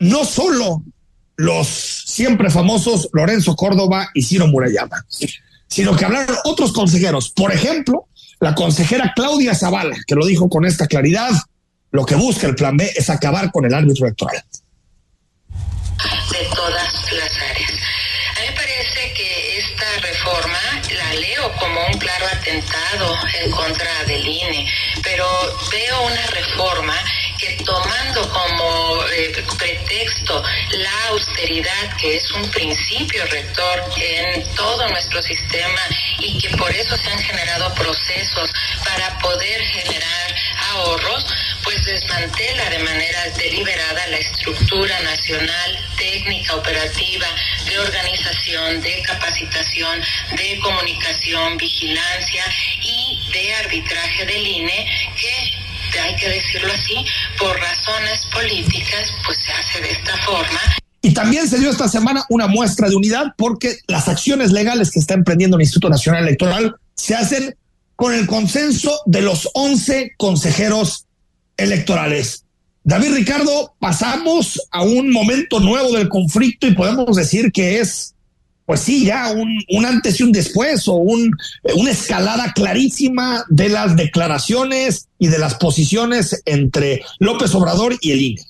no 0.00 0.24
solo 0.24 0.82
los 1.36 1.68
siempre 1.68 2.50
famosos 2.50 3.08
Lorenzo 3.12 3.54
Córdoba 3.54 4.10
y 4.14 4.22
Ciro 4.24 4.48
Murayama, 4.48 5.06
sino 5.68 5.94
que 5.94 6.04
hablaron 6.06 6.34
otros 6.44 6.72
consejeros. 6.72 7.30
Por 7.30 7.52
ejemplo, 7.52 8.08
la 8.40 8.56
consejera 8.56 9.12
Claudia 9.14 9.54
Zavala, 9.54 9.96
que 10.08 10.16
lo 10.16 10.26
dijo 10.26 10.48
con 10.48 10.64
esta 10.64 10.88
claridad, 10.88 11.30
lo 11.96 12.04
que 12.04 12.14
busca 12.14 12.46
el 12.46 12.54
plan 12.54 12.76
B 12.76 12.92
es 12.94 13.08
acabar 13.08 13.50
con 13.50 13.64
el 13.64 13.72
árbitro 13.72 14.04
electoral. 14.04 14.44
De 16.30 16.44
todas 16.54 17.12
las 17.12 17.32
áreas. 17.50 17.72
A 18.36 18.40
mí 18.40 18.46
me 18.48 18.52
parece 18.54 19.12
que 19.14 19.58
esta 19.58 20.00
reforma 20.02 20.58
la 20.94 21.14
leo 21.14 21.50
como 21.58 21.86
un 21.86 21.98
claro 21.98 22.26
atentado 22.26 23.16
en 23.42 23.50
contra 23.50 24.04
del 24.04 24.28
INE, 24.28 24.70
pero 25.02 25.26
veo 25.70 26.02
una 26.02 26.26
reforma 26.26 26.94
que 27.38 27.56
tomando 27.64 28.28
como 28.28 29.02
eh, 29.12 29.44
pretexto 29.58 30.42
la 30.72 31.08
austeridad, 31.08 31.96
que 31.98 32.16
es 32.16 32.30
un 32.32 32.50
principio 32.50 33.24
rector 33.26 33.84
en 33.96 34.54
todo 34.54 34.86
nuestro 34.90 35.22
sistema 35.22 35.80
y 36.18 36.38
que 36.38 36.56
por 36.56 36.70
eso 36.72 36.94
se 36.96 37.10
han 37.10 37.18
generado 37.20 37.72
procesos 37.74 38.52
para 38.84 39.18
poder 39.18 39.60
generar 39.62 40.34
ahorros, 40.72 41.26
pues 41.66 41.84
desmantela 41.84 42.70
de 42.70 42.78
manera 42.78 43.18
deliberada 43.36 44.06
la 44.06 44.18
estructura 44.18 45.02
nacional, 45.02 45.78
técnica, 45.98 46.54
operativa, 46.54 47.26
de 47.66 47.78
organización, 47.80 48.80
de 48.80 49.02
capacitación, 49.02 50.00
de 50.36 50.60
comunicación, 50.60 51.56
vigilancia 51.56 52.44
y 52.84 53.32
de 53.32 53.54
arbitraje 53.56 54.26
del 54.26 54.46
INE 54.46 54.86
que 55.16 55.98
hay 55.98 56.14
que 56.16 56.28
decirlo 56.28 56.72
así, 56.72 57.04
por 57.38 57.58
razones 57.58 58.26
políticas, 58.32 59.12
pues 59.24 59.38
se 59.38 59.52
hace 59.52 59.80
de 59.80 59.90
esta 59.90 60.16
forma. 60.18 60.60
Y 61.02 61.14
también 61.14 61.48
se 61.48 61.58
dio 61.58 61.70
esta 61.70 61.88
semana 61.88 62.24
una 62.28 62.46
muestra 62.46 62.88
de 62.88 62.94
unidad 62.94 63.26
porque 63.36 63.78
las 63.88 64.06
acciones 64.06 64.52
legales 64.52 64.90
que 64.90 65.00
está 65.00 65.14
emprendiendo 65.14 65.56
el 65.56 65.62
Instituto 65.62 65.88
Nacional 65.88 66.22
Electoral 66.22 66.76
se 66.94 67.14
hacen 67.14 67.56
con 67.96 68.12
el 68.12 68.26
consenso 68.26 69.00
de 69.06 69.22
los 69.22 69.48
11 69.54 70.12
consejeros 70.16 71.05
electorales. 71.56 72.44
David 72.84 73.14
Ricardo, 73.14 73.74
pasamos 73.80 74.60
a 74.70 74.82
un 74.82 75.10
momento 75.10 75.58
nuevo 75.60 75.92
del 75.92 76.08
conflicto 76.08 76.66
y 76.66 76.74
podemos 76.74 77.16
decir 77.16 77.50
que 77.50 77.80
es 77.80 78.14
pues 78.66 78.80
sí, 78.80 79.06
ya 79.06 79.30
un, 79.30 79.58
un 79.70 79.86
antes 79.86 80.18
y 80.18 80.24
un 80.24 80.32
después 80.32 80.88
o 80.88 80.94
un, 80.94 81.30
una 81.76 81.90
escalada 81.92 82.52
clarísima 82.52 83.44
de 83.48 83.68
las 83.68 83.96
declaraciones 83.96 85.08
y 85.20 85.28
de 85.28 85.38
las 85.38 85.54
posiciones 85.54 86.42
entre 86.44 87.02
López 87.20 87.54
Obrador 87.54 87.96
y 88.00 88.10
el 88.10 88.22
INE. 88.22 88.42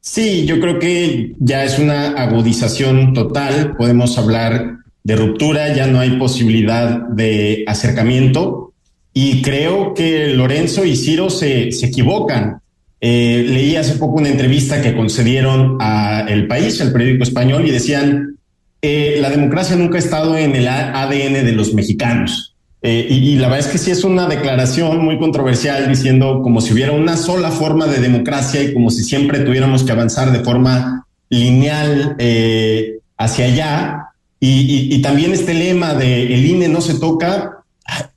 Sí, 0.00 0.44
yo 0.44 0.60
creo 0.60 0.80
que 0.80 1.36
ya 1.38 1.62
es 1.62 1.78
una 1.78 2.08
agudización 2.20 3.14
total. 3.14 3.76
Podemos 3.76 4.18
hablar 4.18 4.78
de 5.04 5.16
ruptura, 5.16 5.72
ya 5.72 5.86
no 5.86 6.00
hay 6.00 6.18
posibilidad 6.18 7.00
de 7.08 7.62
acercamiento. 7.68 8.71
Y 9.14 9.42
creo 9.42 9.94
que 9.94 10.28
Lorenzo 10.28 10.84
y 10.84 10.96
Ciro 10.96 11.30
se, 11.30 11.72
se 11.72 11.86
equivocan. 11.86 12.60
Eh, 13.00 13.44
leí 13.48 13.76
hace 13.76 13.96
poco 13.96 14.18
una 14.18 14.28
entrevista 14.28 14.80
que 14.80 14.96
concedieron 14.96 15.76
a 15.80 16.24
El 16.28 16.46
País, 16.46 16.80
el 16.80 16.92
periódico 16.92 17.24
español, 17.24 17.66
y 17.66 17.70
decían, 17.70 18.38
eh, 18.80 19.18
la 19.20 19.30
democracia 19.30 19.76
nunca 19.76 19.96
ha 19.96 20.00
estado 20.00 20.36
en 20.36 20.56
el 20.56 20.66
ADN 20.66 21.44
de 21.44 21.52
los 21.52 21.72
mexicanos. 21.74 22.52
Eh, 22.84 23.06
y, 23.08 23.36
la 23.36 23.46
verdad 23.46 23.66
es 23.66 23.72
que 23.72 23.78
sí 23.78 23.92
es 23.92 24.02
una 24.02 24.26
declaración 24.26 25.04
muy 25.04 25.16
controversial 25.16 25.88
diciendo 25.88 26.40
como 26.42 26.60
si 26.60 26.72
hubiera 26.72 26.90
una 26.90 27.16
sola 27.16 27.52
forma 27.52 27.86
de 27.86 28.00
democracia 28.00 28.60
y 28.60 28.74
como 28.74 28.90
si 28.90 29.04
siempre 29.04 29.38
tuviéramos 29.38 29.84
que 29.84 29.92
avanzar 29.92 30.32
de 30.32 30.40
forma 30.40 31.06
lineal 31.28 32.16
eh, 32.18 32.98
hacia 33.16 33.44
allá. 33.44 33.98
Y, 34.40 35.00
también 35.00 35.32
este 35.32 35.54
lema 35.54 35.94
de 35.94 36.34
el 36.34 36.44
INE 36.44 36.68
no 36.68 36.80
se 36.80 36.98
toca 36.98 37.61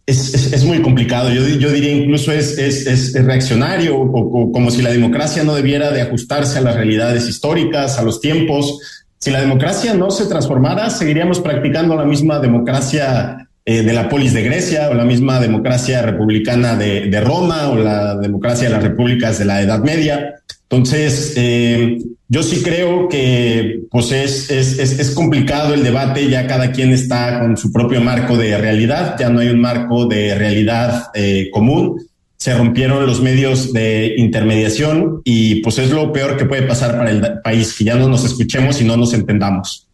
es, 0.05 0.63
muy 0.63 0.81
complicado. 0.81 1.31
Yo, 1.31 1.47
yo 1.47 1.71
diría 1.71 1.91
incluso 1.91 2.31
es, 2.31 2.57
es, 2.57 3.13
reaccionario, 3.13 3.97
o, 3.97 4.51
como 4.51 4.69
si 4.69 4.81
la 4.81 4.91
democracia 4.91 5.43
no 5.43 5.55
debiera 5.55 5.91
de 5.91 6.01
ajustarse 6.01 6.59
a 6.59 6.61
las 6.61 6.75
realidades 6.75 7.27
históricas, 7.27 7.97
a 7.97 8.03
los 8.03 8.21
tiempos. 8.21 8.79
Si 9.17 9.31
la 9.31 9.41
democracia 9.41 9.93
no 9.93 10.11
se 10.11 10.27
transformara, 10.27 10.89
seguiríamos 10.89 11.39
practicando 11.39 11.95
la 11.95 12.05
misma 12.05 12.39
democracia 12.39 13.49
eh, 13.65 13.81
de 13.81 13.93
la 13.93 14.07
polis 14.07 14.33
de 14.33 14.43
Grecia 14.43 14.89
o 14.91 14.93
la 14.93 15.05
misma 15.05 15.39
democracia 15.39 16.03
republicana 16.03 16.75
de, 16.75 17.07
de, 17.07 17.21
Roma 17.21 17.69
o 17.69 17.75
la 17.75 18.15
democracia 18.15 18.67
de 18.67 18.75
las 18.75 18.83
repúblicas 18.83 19.39
de 19.39 19.45
la 19.45 19.61
Edad 19.61 19.79
Media. 19.79 20.35
Entonces, 20.69 21.33
eh, 21.35 21.99
yo 22.27 22.43
sí 22.43 22.63
creo 22.63 23.07
que 23.07 23.81
pues 23.91 24.11
es, 24.11 24.49
es, 24.49 24.79
es, 24.79 25.11
complicado 25.11 25.73
el 25.73 25.83
debate, 25.83 26.27
ya 26.27 26.47
cada 26.47 26.71
quien 26.71 26.91
está 26.91 27.39
con 27.39 27.55
su 27.55 27.71
propio 27.71 28.01
marco 28.01 28.35
de 28.35 28.57
realidad, 28.57 29.15
ya 29.19 29.29
no 29.29 29.39
hay 29.39 29.49
un 29.49 29.61
marco 29.61 30.07
de 30.07 30.35
realidad 30.35 31.11
eh, 31.13 31.49
común, 31.51 32.01
se 32.37 32.55
rompieron 32.55 33.05
los 33.05 33.21
medios 33.21 33.73
de 33.73 34.15
intermediación 34.17 35.21
y 35.23 35.61
pues 35.61 35.77
es 35.77 35.91
lo 35.91 36.11
peor 36.11 36.35
que 36.35 36.45
puede 36.45 36.63
pasar 36.63 36.97
para 36.97 37.11
el 37.11 37.41
país, 37.43 37.73
que 37.73 37.83
ya 37.83 37.95
no 37.95 38.09
nos 38.09 38.25
escuchemos 38.25 38.81
y 38.81 38.85
no 38.85 38.97
nos 38.97 39.13
entendamos. 39.13 39.87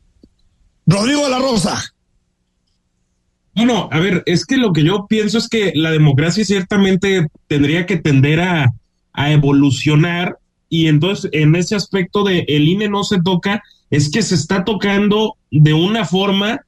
Rodrigo 0.86 1.24
de 1.24 1.30
la 1.30 1.40
Rosa. 1.40 1.82
No, 3.56 3.66
no, 3.66 3.90
a 3.92 4.00
ver, 4.00 4.24
es 4.26 4.46
que 4.46 4.58
lo 4.58 4.72
que 4.72 4.84
yo 4.84 5.08
pienso 5.08 5.38
es 5.38 5.48
que 5.48 5.74
la 5.76 5.92
democracia 5.92 6.44
ciertamente 6.46 7.28
tendría 7.48 7.86
que 7.86 7.98
tender 7.98 8.40
a, 8.42 8.74
evolucionar 9.14 10.38
y 10.72 10.88
entonces 10.88 11.30
en 11.34 11.54
ese 11.56 11.76
aspecto 11.76 12.24
de 12.24 12.46
el 12.48 12.66
INE 12.68 12.88
no 12.88 13.04
se 13.04 13.22
toca, 13.22 13.62
es 13.90 14.10
que 14.10 14.22
se 14.22 14.36
está 14.36 14.64
tocando 14.64 15.36
de 15.52 15.74
una 15.74 16.06
forma 16.06 16.62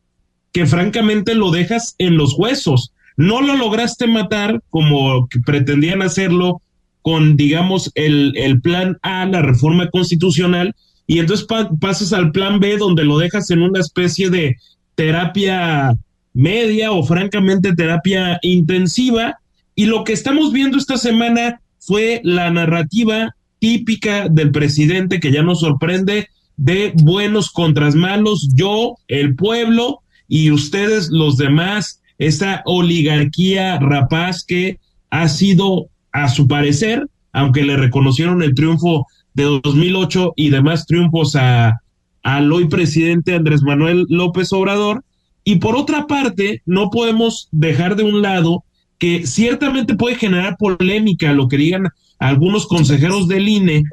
que 0.52 0.66
francamente 0.66 1.36
lo 1.36 1.52
dejas 1.52 1.96
en 2.00 2.18
los 2.18 2.38
huesos. 2.38 2.92
No 3.16 3.42
lo 3.42 3.56
lograste 3.56 4.06
matar 4.06 4.62
como 4.70 5.30
pretendían 5.46 6.02
hacerlo 6.02 6.62
con, 7.02 7.38
digamos, 7.38 7.92
el, 7.96 8.34
el 8.36 8.60
plan 8.60 8.98
A, 9.04 9.26
la 9.26 9.42
reforma 9.42 9.90
constitucional, 9.90 10.76
y 11.08 11.20
entonces 11.20 11.48
pasas 11.80 12.12
al 12.12 12.34
plan 12.34 12.60
B 12.60 12.78
donde 12.78 13.06
lo 13.06 13.18
dejas 13.18 13.50
en 13.52 13.62
una 13.62 13.80
especie 13.80 14.30
de 14.30 14.58
terapia 14.96 15.98
media 16.34 16.92
o 16.92 17.04
francamente 17.04 17.74
terapia 17.74 18.38
intensiva. 18.42 19.38
Y 19.76 19.86
lo 19.86 20.04
que 20.04 20.12
estamos 20.12 20.52
viendo 20.52 20.78
esta 20.78 20.98
semana 20.98 21.62
fue 21.80 22.20
la 22.26 22.52
narrativa 22.52 23.34
típica 23.64 24.28
del 24.28 24.52
presidente 24.52 25.22
que 25.22 25.32
ya 25.32 25.42
nos 25.42 25.62
sorprende 25.62 26.28
de 26.58 26.92
buenos 26.98 27.50
contra 27.50 27.90
malos, 27.92 28.50
yo, 28.54 28.98
el 29.08 29.38
pueblo 29.38 30.02
y 30.28 30.52
ustedes 30.52 31.12
los 31.12 31.38
demás, 31.38 32.02
esa 32.18 32.62
oligarquía 32.66 33.80
rapaz 33.80 34.44
que 34.44 34.80
ha 35.12 35.30
sido, 35.30 35.88
a 36.12 36.28
su 36.28 36.46
parecer, 36.50 37.08
aunque 37.32 37.64
le 37.64 37.78
reconocieron 37.78 38.44
el 38.44 38.54
triunfo 38.54 39.08
de 39.34 39.46
2008 39.46 40.34
y 40.36 40.50
demás 40.50 40.86
triunfos 40.86 41.38
a, 41.38 41.80
al 42.22 42.52
hoy 42.52 42.68
presidente 42.68 43.34
Andrés 43.34 43.62
Manuel 43.62 44.06
López 44.10 44.52
Obrador, 44.52 45.06
y 45.46 45.56
por 45.56 45.78
otra 45.78 46.06
parte, 46.06 46.62
no 46.66 46.90
podemos 46.90 47.48
dejar 47.54 47.96
de 47.96 48.04
un 48.04 48.22
lado 48.22 48.66
que 49.04 49.28
ciertamente 49.28 49.96
puede 49.96 50.16
generar 50.16 50.56
polémica 50.56 51.34
lo 51.34 51.50
que 51.50 51.58
digan 51.58 51.90
algunos 52.20 52.68
consejeros 52.68 53.28
del 53.28 53.50
INE, 53.50 53.84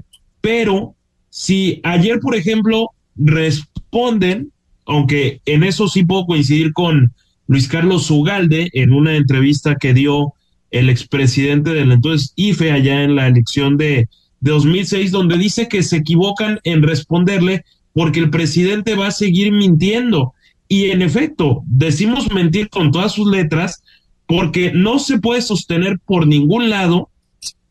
pero 0.40 0.94
si 1.31 1.81
ayer, 1.83 2.20
por 2.20 2.37
ejemplo, 2.37 2.90
responden, 3.16 4.53
aunque 4.87 5.40
en 5.46 5.64
eso 5.64 5.88
sí 5.88 6.05
puedo 6.05 6.27
coincidir 6.27 6.73
con 6.73 7.12
Luis 7.49 7.66
Carlos 7.66 8.09
Ugalde 8.09 8.70
en 8.73 8.92
una 8.92 9.16
entrevista 9.16 9.75
que 9.75 9.94
dio 9.94 10.35
el 10.70 10.88
expresidente 10.88 11.70
del 11.70 11.90
entonces 11.90 12.33
IFE 12.37 12.70
allá 12.70 13.03
en 13.03 13.16
la 13.16 13.27
elección 13.27 13.77
de, 13.77 14.09
de 14.38 14.51
2006, 14.53 15.11
donde 15.11 15.38
dice 15.38 15.66
que 15.66 15.83
se 15.83 15.96
equivocan 15.96 16.61
en 16.62 16.85
responderle 16.85 17.64
porque 17.94 18.20
el 18.20 18.31
presidente 18.31 18.94
va 18.94 19.09
a 19.09 19.11
seguir 19.11 19.51
mintiendo. 19.51 20.35
Y 20.68 20.90
en 20.92 21.03
efecto, 21.03 21.64
decimos 21.66 22.33
mentir 22.33 22.68
con 22.68 22.92
todas 22.92 23.11
sus 23.11 23.29
letras 23.29 23.83
porque 24.31 24.71
no 24.73 25.01
se 25.01 25.19
puede 25.19 25.43
sostener 25.43 25.99
por 25.99 26.25
ningún 26.25 26.71
lado 26.71 27.11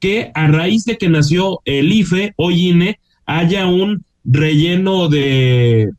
que 0.01 0.29
a 0.33 0.47
raíz 0.47 0.83
de 0.83 0.97
que 0.97 1.07
nació 1.07 1.61
el 1.63 1.89
IFE 1.93 2.33
o 2.35 2.51
INE 2.51 2.99
haya 3.25 3.65
un 3.65 4.03
relleno 4.25 5.07
de, 5.07 5.89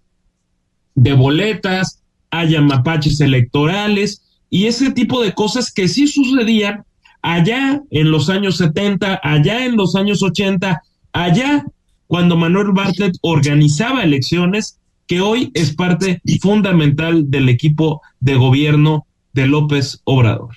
de 0.95 1.13
boletas, 1.15 2.03
haya 2.31 2.61
mapaches 2.61 3.23
electorales 3.23 4.23
y 4.51 4.67
ese 4.67 4.91
tipo 4.91 5.23
de 5.23 5.33
cosas 5.33 5.73
que 5.73 5.89
sí 5.89 6.07
sucedían 6.07 6.85
allá 7.23 7.81
en 7.91 8.11
los 8.11 8.29
años 8.29 8.59
70, 8.59 9.19
allá 9.23 9.65
en 9.65 9.77
los 9.77 9.97
años 9.97 10.23
80, 10.23 10.83
allá 11.15 11.65
cuando 12.07 12.37
Manuel 12.37 12.73
Bartlett 12.73 13.17
organizaba 13.23 14.03
elecciones 14.03 14.79
que 15.07 15.23
hoy 15.23 15.53
es 15.55 15.75
parte 15.75 16.21
fundamental 16.43 17.31
del 17.31 17.49
equipo 17.49 18.03
de 18.21 18.35
gobierno 18.35 19.07
de 19.33 19.47
López 19.47 20.01
Obrador. 20.05 20.57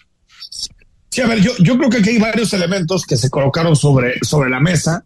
Sí, 1.09 1.21
a 1.21 1.27
ver, 1.27 1.41
yo, 1.41 1.51
yo 1.59 1.77
creo 1.77 1.89
que 1.89 1.97
aquí 1.97 2.09
hay 2.09 2.17
varios 2.17 2.53
elementos 2.53 3.05
que 3.05 3.17
se 3.17 3.29
colocaron 3.29 3.75
sobre, 3.75 4.19
sobre 4.23 4.49
la 4.49 4.59
mesa. 4.59 5.05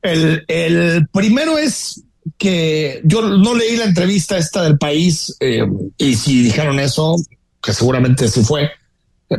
El, 0.00 0.44
el 0.46 1.08
primero 1.08 1.58
es 1.58 2.02
que 2.38 3.00
yo 3.04 3.22
no 3.22 3.54
leí 3.54 3.76
la 3.76 3.84
entrevista 3.84 4.38
esta 4.38 4.62
del 4.62 4.78
país 4.78 5.36
eh, 5.40 5.66
y 5.98 6.14
si 6.14 6.42
dijeron 6.42 6.78
eso, 6.78 7.16
que 7.62 7.72
seguramente 7.72 8.28
sí 8.28 8.42
fue, 8.42 8.70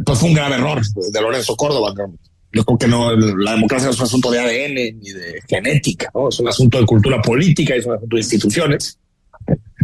pues 0.06 0.20
fue 0.20 0.30
un 0.30 0.36
grave 0.36 0.56
error 0.56 0.82
de 1.12 1.22
Lorenzo 1.22 1.56
Córdoba. 1.56 1.94
Yo 2.52 2.64
creo 2.66 2.78
que 2.78 2.88
no, 2.88 3.16
la 3.16 3.54
democracia 3.54 3.88
no 3.88 3.94
es 3.94 4.00
un 4.00 4.06
asunto 4.06 4.32
de 4.32 4.40
ADN 4.40 5.00
ni 5.00 5.12
de 5.12 5.42
genética, 5.48 6.10
¿no? 6.14 6.30
es 6.30 6.40
un 6.40 6.48
asunto 6.48 6.80
de 6.80 6.86
cultura 6.86 7.22
política, 7.22 7.76
es 7.76 7.86
un 7.86 7.96
asunto 7.96 8.16
de 8.16 8.22
instituciones. 8.22 9.00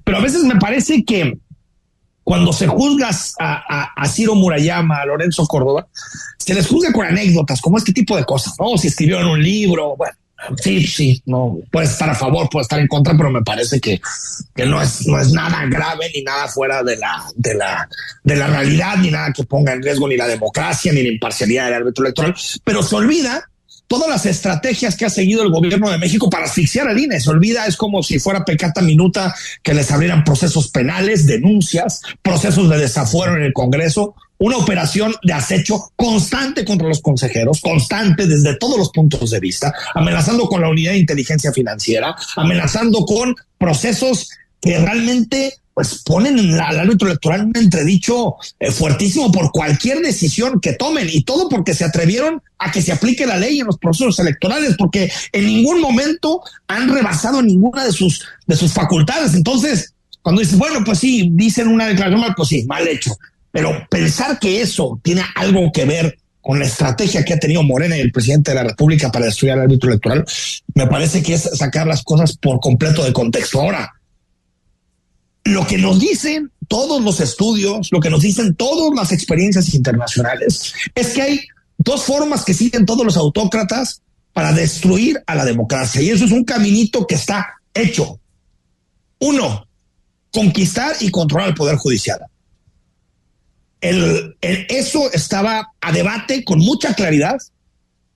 Pero 0.04 0.18
a 0.18 0.22
veces 0.22 0.44
me 0.44 0.56
parece 0.56 1.04
que 1.04 1.38
cuando 2.30 2.54
se 2.54 2.68
juzga 2.68 3.10
a, 3.39 4.08
Ciro 4.08 4.36
Murayama, 4.36 5.02
a 5.02 5.06
Lorenzo 5.08 5.48
Córdoba, 5.48 5.88
se 6.38 6.54
les 6.54 6.68
juzga 6.68 6.94
con 6.94 7.04
anécdotas, 7.04 7.60
como 7.60 7.80
este 7.80 7.92
tipo 7.92 8.15
de 8.15 8.24
cosas, 8.24 8.54
¿no? 8.60 8.78
Si 8.78 8.86
escribieron 8.86 9.26
un 9.26 9.42
libro, 9.42 9.96
bueno, 9.98 10.13
sí, 10.62 10.86
sí, 10.86 11.24
no, 11.26 11.58
puede 11.72 11.88
estar 11.88 12.08
a 12.08 12.13
favor, 12.13 12.48
puede 12.48 12.62
estar 12.62 12.80
en 12.80 12.88
contra, 12.88 13.18
pero 13.18 13.32
me 13.32 13.42
parece 13.42 13.82
que, 13.82 14.00
que 14.56 14.68
no 14.68 14.80
es, 14.80 15.08
no 15.08 15.20
es 15.20 15.32
nada 15.32 15.65
grave 15.65 16.12
ni 16.13 16.22
nada 16.22 16.48
fuera 16.48 16.84
de 16.84 16.98
la, 16.98 17.26
de 17.34 17.56
la, 17.56 17.89
de 18.24 18.36
la 18.36 18.46
realidad, 18.46 18.98
ni 18.98 19.10
nada 19.10 19.34
que 19.34 19.46
ponga 19.46 19.74
en 19.74 19.82
riesgo 19.82 20.08
ni 20.08 20.15
la 20.15 20.28
democracia, 20.28 20.94
ni 20.94 21.02
la 21.02 21.10
imparcialidad 21.10 21.65
del 21.65 21.74
árbitro 21.74 22.06
electoral, 22.06 22.36
pero 22.63 22.84
se 22.84 22.96
olvida 22.96 23.50
todas 23.89 24.08
las 24.08 24.25
estrategias 24.28 24.95
que 24.95 25.06
ha 25.06 25.10
seguido 25.10 25.41
el 25.41 25.49
gobierno 25.49 25.89
de 25.89 25.97
México 25.97 26.30
para 26.30 26.45
asfixiar 26.45 26.88
al 26.88 26.99
INE. 26.99 27.19
Se 27.19 27.30
olvida, 27.32 27.65
es 27.65 27.75
como 27.75 28.04
si 28.04 28.19
fuera 28.19 28.45
pecata 28.45 28.82
minuta 28.82 29.36
que 29.63 29.73
les 29.73 29.91
abrieran 29.91 30.23
procesos 30.23 30.69
penales, 30.69 31.25
denuncias, 31.25 32.02
procesos 32.21 32.69
de 32.69 32.78
desafuero 32.78 33.36
en 33.36 33.41
el 33.41 33.52
Congreso, 33.52 34.13
una 34.38 34.58
operación 34.58 35.13
de 35.23 35.34
acecho 35.34 35.91
constante 35.95 36.63
contra 36.63 36.88
los 36.88 37.02
consejeros, 37.02 37.60
constante 37.62 38.28
desde 38.28 38.56
todos 38.58 38.78
los 38.78 38.91
puntos 38.91 39.32
de 39.32 39.39
vista, 39.39 39.73
amenazando 39.95 40.45
con 40.45 40.62
la 40.62 40.69
unidad 40.69 40.91
de 40.91 40.99
inteligencia 40.99 41.52
financiera, 41.52 42.15
amenazando 42.38 43.06
con 43.06 43.36
procesos 43.58 44.30
que 44.62 44.78
realmente 44.80 45.54
pues 45.74 46.04
ponen 46.04 46.38
al 46.60 46.78
árbitro 46.78 47.08
electoral 47.08 47.45
un 47.45 47.56
entredicho 47.56 48.36
eh, 48.60 48.69
fuertísimo 48.69 49.32
por 49.32 49.50
cualquier 49.52 50.02
decisión 50.02 50.60
que 50.60 50.74
tomen 50.74 51.08
y 51.10 51.24
todo 51.24 51.48
porque 51.48 51.74
se 51.74 51.86
atrevieron 51.86 52.41
a 52.58 52.69
que 52.69 52.82
se 52.82 52.91
aplique 52.91 53.26
la 53.26 53.38
ley 53.38 53.62
en 53.62 53.67
los 53.67 53.78
procesos 53.78 54.19
electorales 54.19 54.76
porque 54.78 55.10
en 55.32 55.45
ningún 55.45 55.80
momento 55.80 56.41
han 56.67 56.93
rebasado 56.93 57.41
ninguna 57.41 57.86
de 57.86 57.93
sus 57.93 58.26
de 58.45 58.58
sus 58.58 58.74
facultades. 58.74 59.34
Entonces, 59.34 59.93
cuando 60.22 60.41
dices, 60.41 60.58
bueno, 60.58 60.84
pues 60.84 61.00
sí, 61.00 61.30
dicen 61.32 61.69
una 61.69 61.88
declaración 61.88 62.19
mal, 62.19 62.34
pues 62.36 62.50
sí, 62.50 62.65
mal 62.65 62.86
hecho. 62.86 63.15
Pero 63.52 63.88
pensar 63.89 64.38
que 64.38 64.62
eso 64.62 65.00
tiene 65.02 65.24
algo 65.36 65.72
que 65.72 65.86
ver 65.86 66.17
con 66.41 66.60
la 66.60 66.65
estrategia 66.65 67.24
que 67.24 67.34
ha 67.34 67.39
tenido 67.39 67.63
Morena 67.63 67.98
y 67.98 68.02
el 68.02 68.12
presidente 68.12 68.52
de 68.52 68.56
la 68.56 68.63
República 68.63 69.12
para 69.12 69.26
destruir 69.26 69.54
el 69.54 69.62
árbitro 69.62 69.89
electoral, 69.89 70.26
me 70.74 70.88
parece 70.88 71.24
que 71.24 71.36
es 71.36 71.43
sacar 71.54 71.88
las 71.88 72.04
cosas 72.04 72.38
por 72.38 72.60
completo 72.60 73.04
de 73.04 73.13
contexto. 73.13 73.62
Ahora, 73.62 73.93
lo 75.43 75.65
que 75.65 75.78
nos 75.78 75.99
dicen 75.99 76.52
todos 76.67 77.02
los 77.02 77.19
estudios, 77.19 77.89
lo 77.91 77.99
que 77.99 78.10
nos 78.10 78.21
dicen 78.21 78.56
todas 78.56 78.93
las 78.95 79.12
experiencias 79.12 79.73
internacionales, 79.73 80.73
es 80.93 81.08
que 81.10 81.21
hay 81.21 81.39
dos 81.78 82.04
formas 82.04 82.45
que 82.45 82.54
siguen 82.54 82.86
todos 82.86 83.06
los 83.06 83.17
autócratas 83.17 84.02
para 84.34 84.54
destruir 84.54 85.21
a 85.25 85.36
la 85.36 85.45
democracia. 85.45 86.02
Y 86.02 86.10
eso 86.10 86.25
es 86.25 86.32
un 86.32 86.43
caminito 86.43 87.08
que 87.08 87.15
está 87.15 87.56
hecho. 87.73 88.19
Uno, 89.19 89.67
conquistar 90.32 90.95
y 90.99 91.10
controlar 91.10 91.49
el 91.49 91.56
Poder 91.56 91.78
Judicial. 91.78 92.19
El, 93.82 94.36
eso 94.41 95.12
estaba 95.12 95.71
a 95.82 95.91
debate 95.91 96.43
con 96.43 96.60
mucha 96.60 96.93
claridad 96.93 97.38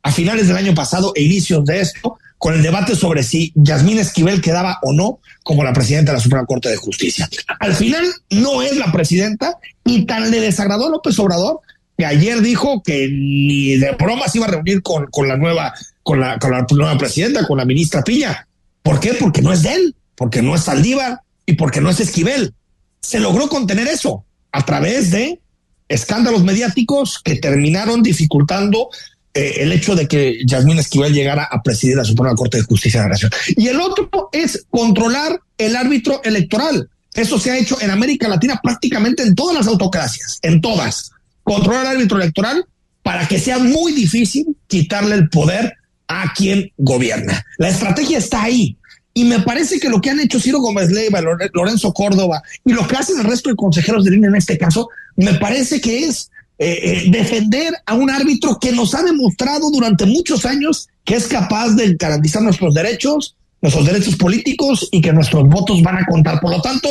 a 0.02 0.12
finales 0.12 0.48
del 0.48 0.58
año 0.58 0.76
pasado 0.76 1.14
e 1.16 1.24
inicios 1.24 1.64
de 1.66 1.82
esto, 1.82 2.18
con 2.44 2.54
el 2.54 2.62
debate 2.62 2.94
sobre 2.94 3.24
si 3.24 3.54
Yasmín 3.56 4.00
Esquivel 4.00 4.42
quedaba 4.42 4.78
o 4.82 4.92
no 4.92 5.22
como 5.44 5.64
la 5.64 5.72
presidenta 5.72 6.12
de 6.12 6.18
la 6.18 6.22
Suprema 6.22 6.46
Corte 6.46 6.68
de 6.68 6.76
Justicia. 6.76 7.30
Al 7.58 7.74
final 7.74 8.06
no 8.32 8.62
es 8.62 8.76
la 8.76 8.92
presidenta 8.92 9.56
y 9.86 10.06
tan 10.06 10.30
le 10.30 10.42
desagradó 10.42 10.88
a 10.88 10.90
López 10.90 11.18
Obrador 11.20 11.62
que 11.98 12.06
ayer 12.06 12.42
dijo 12.42 12.84
que 12.84 13.08
ni 13.10 13.78
de 13.78 13.92
broma 13.92 14.28
se 14.28 14.40
iba 14.40 14.48
a 14.48 14.52
reunir 14.52 14.82
con, 14.82 15.06
con 15.06 15.30
la 15.30 15.38
nueva 15.38 15.74
con 16.04 16.20
la, 16.20 16.38
con 16.38 16.52
la 16.52 16.68
nueva 16.70 16.98
presidenta, 16.98 17.48
con 17.48 17.60
la 17.60 17.64
ministra 17.64 18.04
Piña. 18.04 18.46
¿Por 18.82 19.00
qué? 19.00 19.14
Porque 19.14 19.42
no 19.42 19.54
es 19.54 19.64
de 19.64 19.76
él, 19.76 19.96
porque 20.14 20.42
no 20.42 20.54
es 20.54 20.64
Saldívar 20.64 21.22
y 21.46 21.54
porque 21.54 21.80
no 21.80 21.92
es 21.92 22.02
Esquivel. 22.02 22.54
Se 23.00 23.22
logró 23.22 23.48
contener 23.48 23.88
eso 23.88 24.26
a 24.52 24.66
través 24.66 25.12
de 25.12 25.40
escándalos 25.88 26.44
mediáticos 26.44 27.22
que 27.24 27.38
terminaron 27.38 28.04
dificultando 28.04 28.90
eh, 29.34 29.56
el 29.64 29.72
hecho 29.72 29.96
de 29.96 30.08
que 30.08 30.42
Yasmín 30.46 30.78
Esquivel 30.78 31.14
llegara 31.14 31.46
a 31.46 31.64
presidir 31.64 31.96
la 31.96 32.04
Suprema 32.04 32.36
Corte 32.36 32.58
de 32.58 32.64
Justicia 32.64 33.00
de 33.00 33.06
la 33.08 33.14
Nación. 33.14 33.32
Y 33.58 33.68
el 33.68 33.80
otro 33.80 34.30
es 34.32 34.66
controlar 34.70 35.40
el 35.58 35.76
árbitro 35.76 36.22
electoral. 36.24 36.88
Eso 37.14 37.40
se 37.40 37.52
ha 37.52 37.58
hecho 37.58 37.80
en 37.82 37.90
América 37.90 38.28
Latina 38.28 38.60
prácticamente 38.62 39.24
en 39.24 39.34
todas 39.34 39.56
las 39.56 39.68
autocracias, 39.68 40.40
en 40.42 40.62
todas. 40.62 41.12
Controlar 41.44 41.86
el 41.86 41.92
árbitro 41.94 42.18
electoral 42.22 42.66
para 43.02 43.28
que 43.28 43.40
sea 43.40 43.58
muy 43.58 43.92
difícil 43.94 44.56
quitarle 44.68 45.16
el 45.16 45.30
poder 45.30 45.74
a 46.08 46.32
quien 46.34 46.72
gobierna. 46.78 47.44
La 47.58 47.70
estrategia 47.70 48.20
está 48.20 48.44
ahí. 48.44 48.78
Y 49.16 49.26
me 49.26 49.40
parece 49.40 49.80
que 49.80 49.90
lo 49.90 50.02
que 50.02 50.10
han 50.10 50.20
hecho 50.20 50.40
Ciro 50.40 50.60
Gómez 50.60 50.92
Leiva, 50.92 51.22
Lorenzo 51.54 51.94
Córdoba 51.94 52.42
y 52.66 52.74
lo 52.74 52.88
que 52.88 52.96
hacen 52.96 53.20
el 53.20 53.26
resto 53.26 53.50
de 53.50 53.56
consejeros 53.56 54.06
de 54.06 54.12
línea 54.12 54.30
en 54.30 54.36
este 54.36 54.58
caso, 54.58 54.90
me 55.16 55.36
parece 55.36 55.80
que 55.82 56.06
es 56.06 56.32
eh, 56.60 56.80
eh, 56.84 57.04
defender 57.10 57.74
a 57.86 57.96
un 57.96 58.10
árbitro 58.10 58.60
que 58.60 58.72
nos 58.72 58.94
ha 58.94 59.04
demostrado 59.04 59.72
durante 59.72 60.06
muchos 60.06 60.46
años 60.46 60.88
que 61.04 61.16
es 61.16 61.28
capaz 61.28 61.70
de 61.72 61.96
garantizar 61.96 62.42
nuestros 62.44 62.74
derechos, 62.74 63.36
nuestros 63.62 63.86
derechos 63.86 64.16
políticos 64.16 64.88
y 64.92 65.02
que 65.02 65.12
nuestros 65.12 65.48
votos 65.48 65.82
van 65.82 65.98
a 65.98 66.06
contar. 66.06 66.40
Por 66.40 66.52
lo 66.52 66.62
tanto, 66.62 66.90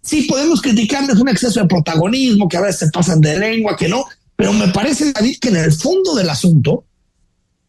sí 0.00 0.22
podemos 0.22 0.62
criticarles 0.62 1.18
un 1.18 1.28
exceso 1.28 1.60
de 1.60 1.66
protagonismo, 1.66 2.48
que 2.48 2.56
a 2.56 2.62
veces 2.62 2.78
se 2.78 2.88
pasan 2.88 3.20
de 3.20 3.38
lengua, 3.38 3.76
que 3.76 3.88
no, 3.88 4.04
pero 4.34 4.52
me 4.52 4.68
parece, 4.68 5.12
David, 5.12 5.38
que 5.40 5.48
en 5.50 5.56
el 5.56 5.72
fondo 5.72 6.14
del 6.14 6.30
asunto, 6.30 6.84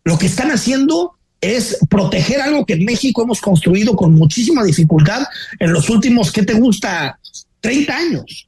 lo 0.03 0.17
que 0.17 0.27
están 0.27 0.49
haciendo 0.49 1.17
es 1.41 1.77
proteger 1.89 2.41
algo 2.41 2.65
que 2.65 2.73
en 2.73 2.85
México 2.85 3.21
hemos 3.21 3.41
construido 3.41 3.95
con 3.95 4.13
muchísima 4.13 4.63
dificultad 4.63 5.23
en 5.59 5.73
los 5.73 5.89
últimos, 5.89 6.31
¿qué 6.31 6.43
te 6.43 6.53
gusta? 6.53 7.19
30 7.59 7.95
años. 7.95 8.47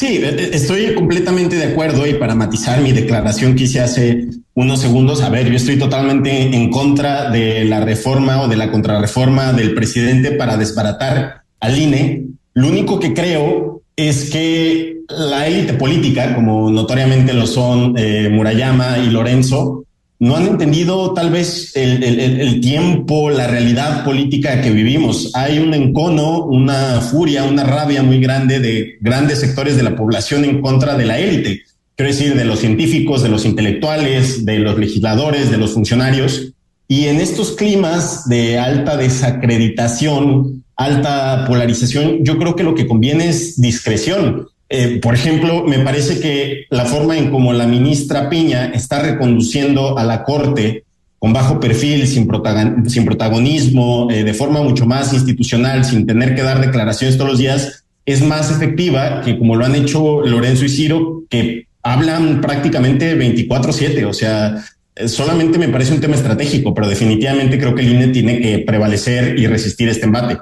Sí, 0.00 0.18
estoy 0.24 0.94
completamente 0.94 1.56
de 1.56 1.72
acuerdo 1.72 2.06
y 2.06 2.14
para 2.14 2.34
matizar 2.34 2.80
mi 2.80 2.90
declaración 2.90 3.54
que 3.54 3.64
hice 3.64 3.80
hace 3.80 4.28
unos 4.54 4.80
segundos, 4.80 5.20
a 5.20 5.28
ver, 5.28 5.50
yo 5.50 5.56
estoy 5.56 5.78
totalmente 5.78 6.56
en 6.56 6.70
contra 6.70 7.28
de 7.28 7.66
la 7.66 7.80
reforma 7.80 8.40
o 8.40 8.48
de 8.48 8.56
la 8.56 8.70
contrarreforma 8.72 9.52
del 9.52 9.74
presidente 9.74 10.32
para 10.32 10.56
desbaratar 10.56 11.42
al 11.60 11.78
INE. 11.78 12.28
Lo 12.54 12.68
único 12.68 12.98
que 12.98 13.12
creo 13.12 13.82
es 13.94 14.30
que 14.30 15.00
la 15.10 15.46
élite 15.46 15.74
política, 15.74 16.34
como 16.34 16.70
notoriamente 16.70 17.34
lo 17.34 17.46
son 17.46 17.92
eh, 17.98 18.30
Murayama 18.30 19.00
y 19.00 19.10
Lorenzo, 19.10 19.79
no 20.20 20.36
han 20.36 20.46
entendido 20.46 21.14
tal 21.14 21.30
vez 21.30 21.74
el, 21.74 22.60
tiempo, 22.60 23.30
la 23.30 23.46
realidad 23.46 24.04
política 24.04 24.60
que 24.60 24.70
vivimos. 24.70 25.30
Hay 25.34 25.58
un 25.58 25.72
encono, 25.72 26.44
una 26.44 27.00
furia, 27.00 27.44
una 27.44 27.64
rabia 27.64 28.02
muy 28.02 28.20
grande 28.20 28.60
de 28.60 28.98
grandes 29.00 29.40
sectores 29.40 29.76
de 29.76 29.82
la 29.82 29.96
población 29.96 30.44
en 30.44 30.60
contra 30.60 30.94
de 30.94 31.06
la 31.06 31.18
élite. 31.18 31.62
Quiero 31.96 32.12
decir, 32.12 32.34
de 32.34 32.44
los 32.44 32.60
científicos, 32.60 33.22
de 33.22 33.30
los 33.30 33.46
intelectuales, 33.46 34.44
de 34.44 34.58
los 34.58 34.78
legisladores, 34.78 35.50
de 35.50 35.56
los 35.56 35.72
funcionarios. 35.72 36.52
Y 36.86 37.06
en 37.06 37.18
estos 37.18 37.52
climas 37.52 38.28
de 38.28 38.58
alta 38.58 38.98
desacreditación, 38.98 40.64
alta 40.76 41.46
polarización, 41.46 42.22
yo 42.24 42.36
creo 42.36 42.54
que 42.56 42.62
lo 42.62 42.74
que 42.74 42.86
conviene 42.86 43.30
es 43.30 43.58
discreción. 43.58 44.48
Eh, 44.72 45.00
por 45.02 45.14
ejemplo, 45.14 45.64
me 45.64 45.80
parece 45.80 46.20
que 46.20 46.66
la 46.70 46.84
forma 46.84 47.18
en 47.18 47.30
como 47.30 47.52
la 47.52 47.66
ministra 47.66 48.30
Piña 48.30 48.66
está 48.66 49.02
reconduciendo 49.02 49.98
a 49.98 50.04
la 50.04 50.22
Corte 50.22 50.84
con 51.18 51.32
bajo 51.32 51.58
perfil, 51.58 52.06
sin, 52.06 52.28
protagonismo, 52.28 54.08
eh, 54.10 54.22
de 54.22 54.32
forma 54.32 54.62
mucho 54.62 54.86
más 54.86 55.12
institucional, 55.12 55.84
sin 55.84 56.06
tener 56.06 56.36
que 56.36 56.42
dar 56.42 56.60
declaraciones 56.60 57.18
todos 57.18 57.30
los 57.30 57.38
días, 57.38 57.84
es 58.06 58.22
más 58.22 58.50
efectiva 58.50 59.20
que 59.22 59.36
como 59.36 59.56
lo 59.56 59.66
han 59.66 59.74
hecho 59.74 60.22
Lorenzo 60.22 60.64
y 60.64 60.68
Ciro, 60.70 61.24
que 61.28 61.66
hablan 61.82 62.40
prácticamente 62.40 63.16
24/7. 63.16 64.04
O 64.06 64.12
sea, 64.12 64.64
eh, 64.94 65.08
solamente 65.08 65.58
me 65.58 65.68
parece 65.68 65.92
un 65.92 66.00
tema 66.00 66.14
estratégico, 66.14 66.72
pero 66.72 66.88
definitivamente 66.88 67.58
creo 67.58 67.74
que 67.74 67.82
el 67.82 67.92
INE 67.92 68.08
tiene 68.08 68.40
que 68.40 68.60
prevalecer 68.60 69.36
y 69.36 69.48
resistir 69.48 69.88
este 69.88 70.06
embate. 70.06 70.38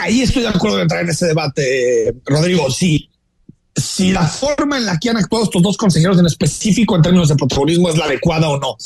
ahí 0.00 0.22
estoy 0.22 0.42
de 0.42 0.48
acuerdo 0.48 0.80
en 0.80 1.08
ese 1.08 1.26
debate, 1.26 2.14
Rodrigo. 2.24 2.70
Sí, 2.70 3.08
si 3.76 4.10
la 4.10 4.26
forma 4.26 4.78
en 4.78 4.86
la 4.86 4.98
que 4.98 5.10
han 5.10 5.18
actuado 5.18 5.44
estos 5.44 5.62
dos 5.62 5.76
consejeros 5.76 6.18
en 6.18 6.26
específico 6.26 6.96
en 6.96 7.02
términos 7.02 7.28
de 7.28 7.36
protagonismo 7.36 7.90
es 7.90 7.96
la 7.96 8.06
adecuada 8.06 8.48
o 8.48 8.58
no. 8.58 8.76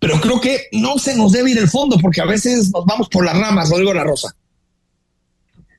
Pero 0.00 0.20
creo 0.20 0.40
que 0.40 0.62
no 0.72 0.98
se 0.98 1.16
nos 1.16 1.32
debe 1.32 1.52
ir 1.52 1.58
el 1.58 1.68
fondo 1.68 1.98
porque 1.98 2.20
a 2.20 2.26
veces 2.26 2.70
nos 2.72 2.84
vamos 2.84 3.08
por 3.08 3.24
las 3.24 3.38
ramas, 3.38 3.70
Rodrigo 3.70 3.94
La 3.94 4.04
Rosa. 4.04 4.34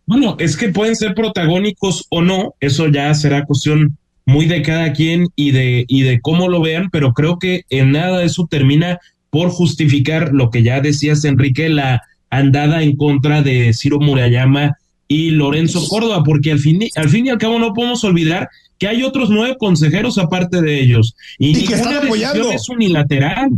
Bueno, 0.05 0.35
es 0.39 0.55
que 0.55 0.69
pueden 0.69 0.95
ser 0.95 1.13
protagónicos 1.13 2.05
o 2.09 2.21
no, 2.21 2.55
eso 2.59 2.87
ya 2.87 3.13
será 3.13 3.45
cuestión 3.45 3.97
muy 4.25 4.45
de 4.45 4.61
cada 4.61 4.93
quien 4.93 5.27
y 5.35 5.51
de, 5.51 5.85
y 5.87 6.03
de 6.03 6.21
cómo 6.21 6.47
lo 6.47 6.61
vean, 6.61 6.89
pero 6.91 7.13
creo 7.13 7.39
que 7.39 7.65
en 7.69 7.91
nada 7.91 8.23
eso 8.23 8.47
termina 8.49 8.99
por 9.29 9.49
justificar 9.49 10.33
lo 10.33 10.49
que 10.49 10.63
ya 10.63 10.81
decías, 10.81 11.25
Enrique, 11.25 11.69
la 11.69 12.01
andada 12.29 12.83
en 12.83 12.95
contra 12.95 13.41
de 13.41 13.73
Ciro 13.73 13.99
Murayama 13.99 14.77
y 15.11 15.31
Lorenzo 15.31 15.85
Córdoba, 15.89 16.23
porque 16.23 16.53
al 16.53 16.59
fin, 16.59 16.79
al 16.95 17.09
fin 17.09 17.25
y 17.25 17.29
al 17.29 17.37
cabo 17.37 17.59
no 17.59 17.73
podemos 17.73 18.01
olvidar 18.05 18.49
que 18.77 18.87
hay 18.87 19.03
otros 19.03 19.29
nueve 19.29 19.57
consejeros 19.59 20.17
aparte 20.17 20.61
de 20.61 20.81
ellos. 20.81 21.17
Y, 21.37 21.65
que 21.65 21.73
están 21.73 21.97
apoyando. 21.97 22.49
Es 22.49 22.69
unilateral. 22.69 23.49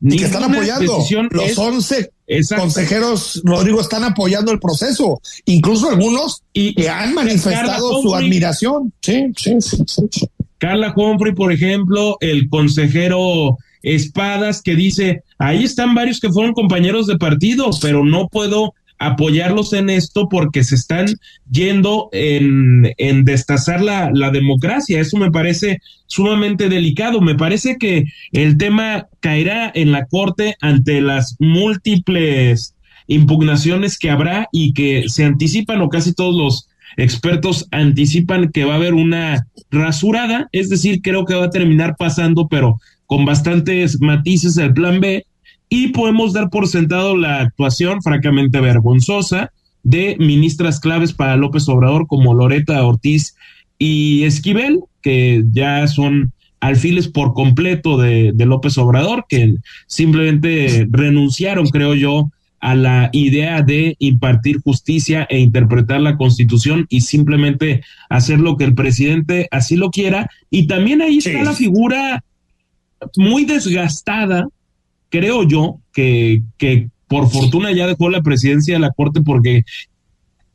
Y 0.00 0.16
que 0.16 0.24
están 0.24 0.42
apoyando. 0.42 0.98
Los 1.30 1.58
once 1.58 2.10
consejeros, 2.56 3.40
Rodrigo, 3.44 3.80
están 3.80 4.02
apoyando 4.02 4.50
el 4.50 4.58
proceso. 4.58 5.20
Incluso 5.44 5.88
algunos 5.88 6.42
y, 6.52 6.74
que 6.74 6.88
han 6.88 7.14
manifestado 7.14 8.02
su 8.02 8.12
admiración. 8.12 8.92
Sí, 9.02 9.26
sí, 9.36 9.58
sí, 9.60 10.28
Carla 10.58 10.92
Humphrey, 10.96 11.34
por 11.34 11.52
ejemplo, 11.52 12.16
el 12.20 12.48
consejero 12.48 13.58
Espadas, 13.82 14.60
que 14.60 14.74
dice, 14.74 15.22
ahí 15.38 15.62
están 15.62 15.94
varios 15.94 16.18
que 16.18 16.30
fueron 16.30 16.52
compañeros 16.52 17.06
de 17.06 17.16
partido, 17.16 17.70
pero 17.80 18.04
no 18.04 18.26
puedo 18.26 18.74
apoyarlos 19.00 19.72
en 19.72 19.90
esto 19.90 20.28
porque 20.28 20.62
se 20.62 20.74
están 20.76 21.06
yendo 21.50 22.10
en, 22.12 22.92
en 22.98 23.24
destazar 23.24 23.80
la, 23.80 24.10
la, 24.12 24.30
democracia. 24.30 25.00
Eso 25.00 25.16
me 25.16 25.30
parece 25.30 25.78
sumamente 26.06 26.68
delicado. 26.68 27.22
Me 27.22 27.34
parece 27.34 27.76
que 27.78 28.04
el 28.32 28.58
tema 28.58 29.08
caerá 29.20 29.72
en 29.74 29.90
la 29.90 30.06
Corte 30.06 30.54
ante 30.60 31.00
las 31.00 31.34
múltiples 31.38 32.74
impugnaciones 33.06 33.98
que 33.98 34.10
habrá 34.10 34.48
y 34.52 34.74
que 34.74 35.04
se 35.08 35.24
anticipan 35.24 35.80
o 35.80 35.88
casi 35.88 36.12
todos 36.12 36.36
los 36.36 36.68
expertos 36.96 37.66
anticipan 37.70 38.52
que 38.52 38.64
va 38.64 38.74
a 38.74 38.76
haber 38.76 38.94
una 38.94 39.46
rasurada, 39.70 40.48
es 40.52 40.68
decir, 40.68 41.00
creo 41.02 41.24
que 41.24 41.34
va 41.34 41.46
a 41.46 41.50
terminar 41.50 41.96
pasando, 41.98 42.48
pero 42.48 42.78
con 43.06 43.24
bastantes 43.24 44.00
matices 44.00 44.56
el 44.58 44.74
plan 44.74 45.00
B 45.00 45.24
y 45.70 45.88
podemos 45.88 46.34
dar 46.34 46.50
por 46.50 46.66
sentado 46.66 47.16
la 47.16 47.40
actuación 47.40 48.02
francamente 48.02 48.60
vergonzosa 48.60 49.52
de 49.82 50.16
ministras 50.18 50.80
claves 50.80 51.14
para 51.14 51.36
López 51.36 51.66
Obrador 51.68 52.06
como 52.06 52.34
Loreta 52.34 52.84
Ortiz 52.84 53.36
y 53.78 54.24
Esquivel, 54.24 54.80
que 55.00 55.44
ya 55.52 55.86
son 55.86 56.32
alfiles 56.58 57.08
por 57.08 57.32
completo 57.32 57.96
de, 57.96 58.34
López 58.36 58.76
Obrador, 58.78 59.24
que 59.28 59.54
simplemente 59.86 60.86
renunciaron, 60.90 61.68
creo 61.68 61.94
yo, 61.94 62.30
a 62.60 62.74
la 62.74 63.08
idea 63.12 63.62
de 63.62 63.96
impartir 64.00 64.60
justicia 64.60 65.26
e 65.30 65.38
interpretar 65.38 66.00
la 66.00 66.18
constitución 66.18 66.84
y 66.90 67.00
simplemente 67.00 67.82
hacer 68.10 68.38
lo 68.38 68.58
que 68.58 68.64
el 68.64 68.74
presidente 68.74 69.48
así 69.50 69.76
lo 69.76 69.90
quiera. 69.90 70.28
Y 70.50 70.66
también 70.66 71.00
ahí 71.00 71.18
está 71.18 71.42
la 71.42 71.54
figura 71.54 72.22
muy 73.16 73.46
desgastada, 73.46 74.46
creo 75.10 75.46
yo, 75.46 75.80
que, 75.92 76.42
que 76.56 76.88
por 77.08 77.28
fortuna 77.28 77.72
ya 77.72 77.86
dejó 77.86 78.08
la 78.08 78.22
presidencia 78.22 78.74
de 78.74 78.80
la 78.80 78.92
Corte 78.92 79.20
porque 79.20 79.64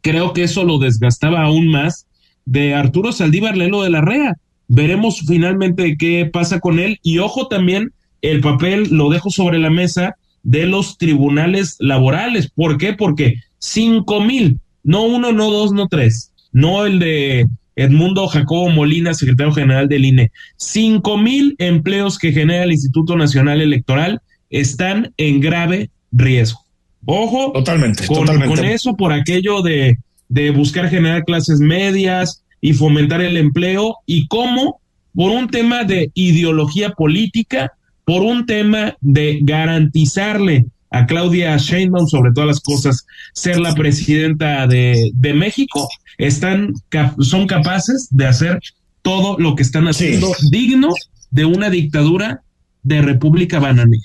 creo 0.01 0.33
que 0.33 0.43
eso 0.43 0.63
lo 0.63 0.79
desgastaba 0.79 1.43
aún 1.43 1.67
más, 1.67 2.07
de 2.45 2.73
Arturo 2.73 3.11
Saldívar 3.11 3.57
Lelo 3.57 3.81
de 3.83 3.89
la 3.89 4.01
Rea. 4.01 4.37
Veremos 4.67 5.21
finalmente 5.27 5.97
qué 5.97 6.29
pasa 6.31 6.59
con 6.59 6.79
él 6.79 6.99
y 7.03 7.19
ojo 7.19 7.47
también, 7.47 7.91
el 8.21 8.41
papel 8.41 8.87
lo 8.91 9.09
dejo 9.09 9.29
sobre 9.29 9.59
la 9.59 9.69
mesa 9.69 10.15
de 10.43 10.65
los 10.65 10.97
tribunales 10.97 11.75
laborales. 11.79 12.49
¿Por 12.49 12.77
qué? 12.77 12.93
Porque 12.93 13.35
cinco 13.59 14.21
mil, 14.21 14.59
no 14.83 15.03
uno, 15.03 15.31
no 15.31 15.51
dos, 15.51 15.71
no 15.73 15.87
tres, 15.87 16.31
no 16.51 16.85
el 16.85 16.99
de 16.99 17.47
Edmundo 17.75 18.27
Jacobo 18.27 18.69
Molina, 18.69 19.13
secretario 19.13 19.53
general 19.53 19.89
del 19.89 20.05
INE. 20.05 20.31
Cinco 20.55 21.17
mil 21.17 21.55
empleos 21.57 22.17
que 22.17 22.31
genera 22.31 22.63
el 22.63 22.71
Instituto 22.71 23.17
Nacional 23.17 23.59
Electoral 23.59 24.21
están 24.59 25.13
en 25.17 25.39
grave 25.39 25.89
riesgo. 26.11 26.59
Ojo, 27.05 27.51
totalmente, 27.51 28.07
con, 28.07 28.17
totalmente. 28.17 28.55
con 28.55 28.65
eso 28.65 28.95
por 28.95 29.13
aquello 29.13 29.61
de, 29.61 29.99
de 30.27 30.51
buscar 30.51 30.89
generar 30.89 31.23
clases 31.23 31.59
medias 31.59 32.43
y 32.61 32.73
fomentar 32.73 33.21
el 33.21 33.37
empleo 33.37 33.97
y 34.05 34.27
cómo 34.27 34.79
por 35.13 35.31
un 35.31 35.49
tema 35.49 35.83
de 35.83 36.11
ideología 36.13 36.91
política 36.91 37.73
por 38.05 38.21
un 38.21 38.45
tema 38.45 38.95
de 39.01 39.39
garantizarle 39.41 40.65
a 40.91 41.05
Claudia 41.05 41.57
Sheinbaum, 41.57 42.07
sobre 42.07 42.31
todas 42.31 42.47
las 42.47 42.61
cosas, 42.61 43.05
ser 43.33 43.59
la 43.59 43.73
presidenta 43.73 44.65
de, 44.67 45.11
de 45.13 45.33
México, 45.33 45.89
están, 46.17 46.73
son 47.19 47.47
capaces 47.47 48.07
de 48.11 48.27
hacer 48.27 48.59
todo 49.01 49.37
lo 49.37 49.55
que 49.55 49.63
están 49.63 49.87
haciendo 49.87 50.33
sí. 50.33 50.47
digno 50.51 50.93
de 51.31 51.45
una 51.45 51.69
dictadura 51.69 52.41
de 52.83 53.01
República 53.01 53.59
Bananí. 53.59 53.99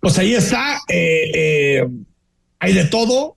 Pues 0.00 0.18
ahí 0.18 0.34
está, 0.34 0.80
eh, 0.88 1.30
eh, 1.34 1.88
hay 2.58 2.72
de 2.72 2.84
todo. 2.84 3.36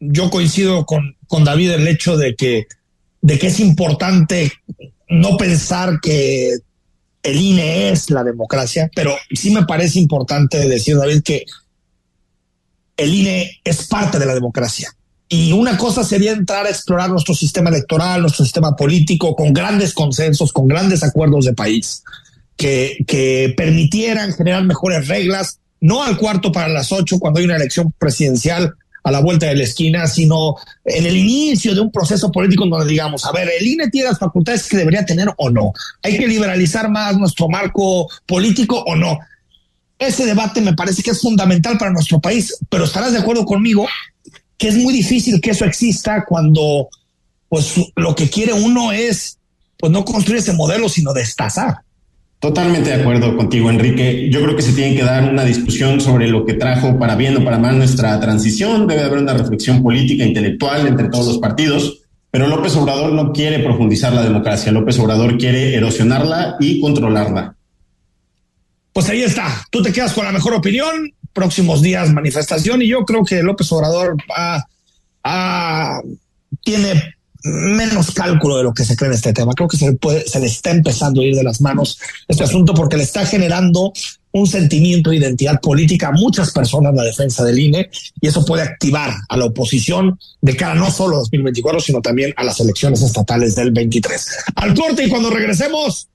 Yo 0.00 0.30
coincido 0.30 0.84
con, 0.84 1.16
con 1.28 1.44
David 1.44 1.72
el 1.72 1.86
hecho 1.86 2.16
de 2.16 2.34
que, 2.34 2.66
de 3.20 3.38
que 3.38 3.46
es 3.46 3.60
importante 3.60 4.52
no 5.08 5.36
pensar 5.36 6.00
que 6.00 6.56
el 7.22 7.36
INE 7.40 7.90
es 7.90 8.10
la 8.10 8.24
democracia, 8.24 8.90
pero 8.94 9.14
sí 9.32 9.50
me 9.50 9.64
parece 9.64 10.00
importante 10.00 10.68
decir, 10.68 10.96
David, 10.96 11.22
que 11.22 11.44
el 12.96 13.14
INE 13.14 13.60
es 13.62 13.86
parte 13.86 14.18
de 14.18 14.26
la 14.26 14.34
democracia. 14.34 14.92
Y 15.28 15.52
una 15.52 15.78
cosa 15.78 16.04
sería 16.04 16.32
entrar 16.32 16.66
a 16.66 16.70
explorar 16.70 17.08
nuestro 17.08 17.34
sistema 17.34 17.70
electoral, 17.70 18.20
nuestro 18.20 18.44
sistema 18.44 18.76
político, 18.76 19.34
con 19.34 19.52
grandes 19.52 19.94
consensos, 19.94 20.52
con 20.52 20.68
grandes 20.68 21.02
acuerdos 21.02 21.46
de 21.46 21.54
país, 21.54 22.02
que, 22.56 22.98
que 23.06 23.54
permitieran 23.56 24.34
generar 24.34 24.64
mejores 24.64 25.08
reglas, 25.08 25.58
no 25.82 26.02
al 26.02 26.16
cuarto 26.16 26.50
para 26.50 26.68
las 26.68 26.92
ocho, 26.92 27.18
cuando 27.18 27.40
hay 27.40 27.44
una 27.44 27.56
elección 27.56 27.92
presidencial 27.98 28.74
a 29.04 29.10
la 29.10 29.20
vuelta 29.20 29.46
de 29.46 29.56
la 29.56 29.64
esquina, 29.64 30.06
sino 30.06 30.54
en 30.84 31.06
el 31.06 31.16
inicio 31.16 31.74
de 31.74 31.80
un 31.80 31.90
proceso 31.90 32.30
político 32.30 32.66
donde 32.66 32.86
digamos, 32.86 33.24
a 33.24 33.32
ver, 33.32 33.50
el 33.58 33.66
INE 33.66 33.90
tiene 33.90 34.08
las 34.08 34.18
facultades 34.18 34.68
que 34.68 34.76
debería 34.76 35.04
tener 35.04 35.28
o 35.36 35.50
no. 35.50 35.72
Hay 36.02 36.16
que 36.16 36.28
liberalizar 36.28 36.88
más 36.88 37.18
nuestro 37.18 37.48
marco 37.48 38.08
político 38.26 38.78
o 38.86 38.94
no. 38.94 39.18
Ese 39.98 40.24
debate 40.24 40.60
me 40.60 40.74
parece 40.74 41.02
que 41.02 41.10
es 41.10 41.20
fundamental 41.20 41.76
para 41.78 41.90
nuestro 41.90 42.20
país, 42.20 42.56
pero 42.68 42.84
estarás 42.84 43.12
de 43.12 43.18
acuerdo 43.18 43.44
conmigo 43.44 43.86
que 44.56 44.68
es 44.68 44.76
muy 44.76 44.94
difícil 44.94 45.40
que 45.40 45.50
eso 45.50 45.64
exista 45.64 46.24
cuando 46.24 46.88
pues 47.48 47.74
lo 47.96 48.14
que 48.14 48.30
quiere 48.30 48.52
uno 48.52 48.92
es 48.92 49.36
pues 49.78 49.90
no 49.90 50.04
construir 50.04 50.38
ese 50.38 50.52
modelo, 50.52 50.88
sino 50.88 51.12
destazar. 51.12 51.78
Totalmente 52.42 52.90
de 52.90 53.00
acuerdo 53.00 53.36
contigo, 53.36 53.70
Enrique. 53.70 54.28
Yo 54.28 54.42
creo 54.42 54.56
que 54.56 54.62
se 54.62 54.72
tiene 54.72 54.96
que 54.96 55.04
dar 55.04 55.30
una 55.30 55.44
discusión 55.44 56.00
sobre 56.00 56.26
lo 56.26 56.44
que 56.44 56.54
trajo 56.54 56.98
para 56.98 57.14
bien 57.14 57.36
o 57.36 57.44
para 57.44 57.56
mal 57.56 57.78
nuestra 57.78 58.18
transición. 58.18 58.88
Debe 58.88 59.04
haber 59.04 59.18
una 59.18 59.32
reflexión 59.32 59.80
política, 59.80 60.24
intelectual 60.24 60.88
entre 60.88 61.08
todos 61.08 61.28
los 61.28 61.38
partidos. 61.38 62.00
Pero 62.32 62.48
López 62.48 62.74
Obrador 62.74 63.12
no 63.12 63.32
quiere 63.32 63.60
profundizar 63.60 64.12
la 64.12 64.24
democracia. 64.24 64.72
López 64.72 64.98
Obrador 64.98 65.38
quiere 65.38 65.76
erosionarla 65.76 66.56
y 66.58 66.80
controlarla. 66.80 67.54
Pues 68.92 69.08
ahí 69.08 69.22
está. 69.22 69.64
Tú 69.70 69.80
te 69.80 69.92
quedas 69.92 70.12
con 70.12 70.24
la 70.24 70.32
mejor 70.32 70.54
opinión. 70.54 71.14
Próximos 71.32 71.80
días 71.80 72.12
manifestación 72.12 72.82
y 72.82 72.88
yo 72.88 73.04
creo 73.04 73.24
que 73.24 73.40
López 73.44 73.70
Obrador 73.70 74.16
tiene 76.64 77.14
menos 77.44 78.10
cálculo 78.12 78.56
de 78.56 78.62
lo 78.62 78.72
que 78.72 78.84
se 78.84 78.96
cree 78.96 79.08
en 79.08 79.14
este 79.14 79.32
tema. 79.32 79.52
Creo 79.54 79.68
que 79.68 79.76
se, 79.76 79.90
le 80.40 80.46
está 80.46 80.70
empezando 80.70 81.20
a 81.20 81.24
ir 81.24 81.34
de 81.34 81.42
las 81.42 81.60
manos 81.60 81.98
este 82.28 82.44
asunto 82.44 82.74
porque 82.74 82.96
le 82.96 83.02
está 83.02 83.26
generando 83.26 83.92
un 84.34 84.46
sentimiento 84.46 85.10
de 85.10 85.16
identidad 85.16 85.60
política 85.60 86.08
a 86.08 86.12
muchas 86.12 86.52
personas 86.52 86.94
la 86.94 87.02
defensa 87.02 87.44
del 87.44 87.58
INE 87.58 87.90
y 88.20 88.26
eso 88.26 88.44
puede 88.44 88.62
activar 88.62 89.14
a 89.28 89.36
la 89.36 89.44
oposición 89.44 90.18
de 90.40 90.56
cara 90.56 90.74
no 90.74 90.90
solo 90.90 91.16
a 91.16 91.18
2024, 91.20 91.80
sino 91.80 92.00
también 92.00 92.32
a 92.36 92.44
las 92.44 92.58
elecciones 92.60 93.02
estatales 93.02 93.54
del 93.54 93.72
23. 93.72 94.28
Al 94.54 94.74
corte 94.74 95.04
y 95.04 95.10
cuando 95.10 95.28
regresemos, 95.30 96.08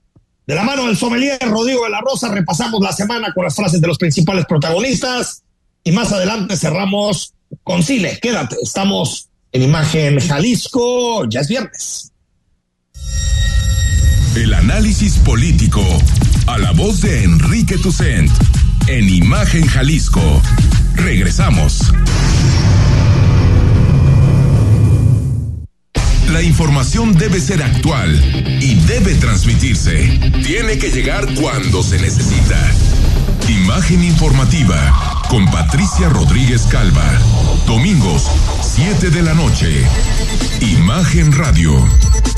de 0.46 0.54
la 0.54 0.62
mano 0.62 0.86
del 0.86 0.96
sommelier 0.96 1.38
Rodrigo 1.42 1.84
de 1.84 1.90
la 1.90 2.00
Rosa, 2.00 2.32
repasamos 2.32 2.80
la 2.80 2.92
semana 2.92 3.32
con 3.34 3.44
las 3.44 3.54
frases 3.54 3.82
de 3.82 3.86
los 3.86 3.98
principales 3.98 4.46
protagonistas 4.46 5.42
y 5.84 5.92
más 5.92 6.10
adelante 6.10 6.56
cerramos 6.56 7.34
con 7.62 7.82
Chile. 7.82 8.18
Quédate, 8.20 8.56
estamos 8.62 9.27
en 9.52 9.62
Imagen 9.62 10.20
Jalisco, 10.20 11.28
ya 11.28 11.40
es 11.40 11.48
viernes. 11.48 12.12
El 14.34 14.54
análisis 14.54 15.14
político 15.18 15.82
a 16.46 16.58
la 16.58 16.72
voz 16.72 17.00
de 17.00 17.24
Enrique 17.24 17.76
Tucent 17.78 18.30
en 18.86 19.08
Imagen 19.08 19.66
Jalisco. 19.66 20.42
Regresamos. 20.94 21.92
La 26.30 26.42
información 26.42 27.14
debe 27.14 27.40
ser 27.40 27.62
actual 27.62 28.14
y 28.62 28.74
debe 28.86 29.14
transmitirse. 29.14 30.18
Tiene 30.44 30.78
que 30.78 30.90
llegar 30.90 31.26
cuando 31.34 31.82
se 31.82 31.98
necesita. 31.98 32.58
Imagen 33.48 34.04
informativa 34.04 35.17
con 35.28 35.44
Patricia 35.50 36.08
Rodríguez 36.08 36.66
Calva. 36.66 37.04
Domingos, 37.66 38.30
7 38.62 39.10
de 39.10 39.22
la 39.22 39.34
noche. 39.34 39.84
Imagen 40.60 41.32
Radio. 41.32 41.72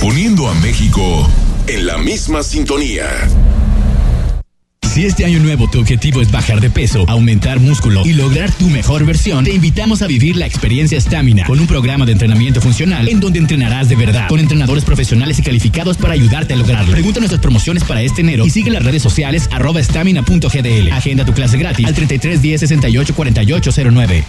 Poniendo 0.00 0.48
a 0.48 0.54
México 0.54 1.28
en 1.66 1.86
la 1.86 1.98
misma 1.98 2.42
sintonía. 2.42 3.06
Si 4.92 5.06
este 5.06 5.24
año 5.24 5.38
nuevo 5.38 5.70
tu 5.70 5.78
objetivo 5.78 6.20
es 6.20 6.32
bajar 6.32 6.60
de 6.60 6.68
peso, 6.68 7.04
aumentar 7.06 7.60
músculo 7.60 8.02
y 8.04 8.12
lograr 8.12 8.50
tu 8.50 8.68
mejor 8.68 9.06
versión, 9.06 9.44
te 9.44 9.54
invitamos 9.54 10.02
a 10.02 10.08
vivir 10.08 10.34
la 10.34 10.46
experiencia 10.46 11.00
Stamina 11.00 11.44
con 11.44 11.60
un 11.60 11.68
programa 11.68 12.04
de 12.06 12.12
entrenamiento 12.12 12.60
funcional 12.60 13.08
en 13.08 13.20
donde 13.20 13.38
entrenarás 13.38 13.88
de 13.88 13.94
verdad 13.94 14.26
con 14.28 14.40
entrenadores 14.40 14.84
profesionales 14.84 15.38
y 15.38 15.42
calificados 15.42 15.96
para 15.96 16.14
ayudarte 16.14 16.54
a 16.54 16.56
lograrlo. 16.56 16.90
Pregunta 16.90 17.20
nuestras 17.20 17.40
promociones 17.40 17.84
para 17.84 18.02
este 18.02 18.22
enero 18.22 18.44
y 18.44 18.50
sigue 18.50 18.72
las 18.72 18.84
redes 18.84 19.00
sociales 19.00 19.48
arroba 19.52 19.80
stamina.gdl. 19.80 20.90
Agenda 20.90 21.24
tu 21.24 21.34
clase 21.34 21.56
gratis 21.56 21.86
al 21.86 21.94
33 21.94 22.42
10 22.42 22.60
68 22.60 23.14
48 23.14 23.70
09. 23.92 24.24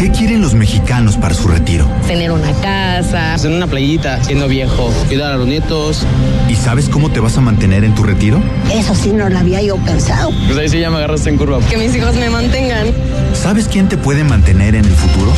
¿Qué 0.00 0.10
quieren 0.10 0.40
los 0.40 0.54
mexicanos 0.54 1.18
para 1.18 1.34
su 1.34 1.46
retiro? 1.46 1.86
Tener 2.06 2.32
una 2.32 2.52
casa, 2.62 3.36
en 3.44 3.52
una 3.52 3.66
playita, 3.66 4.24
siendo 4.24 4.48
viejo, 4.48 4.90
cuidar 5.08 5.32
a 5.32 5.36
los 5.36 5.46
nietos. 5.46 6.06
¿Y 6.48 6.54
sabes 6.54 6.88
cómo 6.88 7.10
te 7.10 7.20
vas 7.20 7.36
a 7.36 7.42
mantener 7.42 7.84
en 7.84 7.94
tu 7.94 8.02
retiro? 8.02 8.42
Eso 8.72 8.94
sí 8.94 9.10
no 9.10 9.28
lo 9.28 9.38
había 9.38 9.60
yo 9.60 9.76
pensado. 9.76 10.30
Pues 10.46 10.56
ahí 10.58 10.70
sí 10.70 10.80
ya 10.80 10.88
me 10.88 10.96
agarraste 10.96 11.28
en 11.28 11.36
curva. 11.36 11.60
Que 11.68 11.76
mis 11.76 11.94
hijos 11.94 12.14
me 12.14 12.30
mantengan. 12.30 12.86
¿Sabes 13.34 13.68
quién 13.68 13.90
te 13.90 13.98
puede 13.98 14.24
mantener 14.24 14.74
en 14.74 14.86
el 14.86 14.94
futuro? 14.94 15.32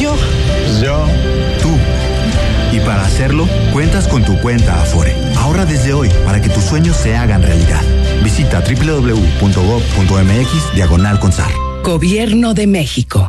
Yo. 0.00 0.16
Pues 0.66 0.80
yo. 0.80 1.06
Tú. 1.62 1.68
Y 2.76 2.80
para 2.80 3.04
hacerlo, 3.04 3.46
cuentas 3.72 4.08
con 4.08 4.24
tu 4.24 4.36
cuenta 4.40 4.82
Afore. 4.82 5.14
Ahorra 5.36 5.66
desde 5.66 5.92
hoy 5.92 6.10
para 6.24 6.42
que 6.42 6.48
tus 6.48 6.64
sueños 6.64 6.96
se 6.96 7.14
hagan 7.16 7.44
realidad. 7.44 7.82
Visita 8.24 8.60
www.gov.mx 8.60 9.54
diagonal 10.74 11.20
consar. 11.20 11.52
Gobierno 11.84 12.54
de 12.54 12.66
México. 12.66 13.28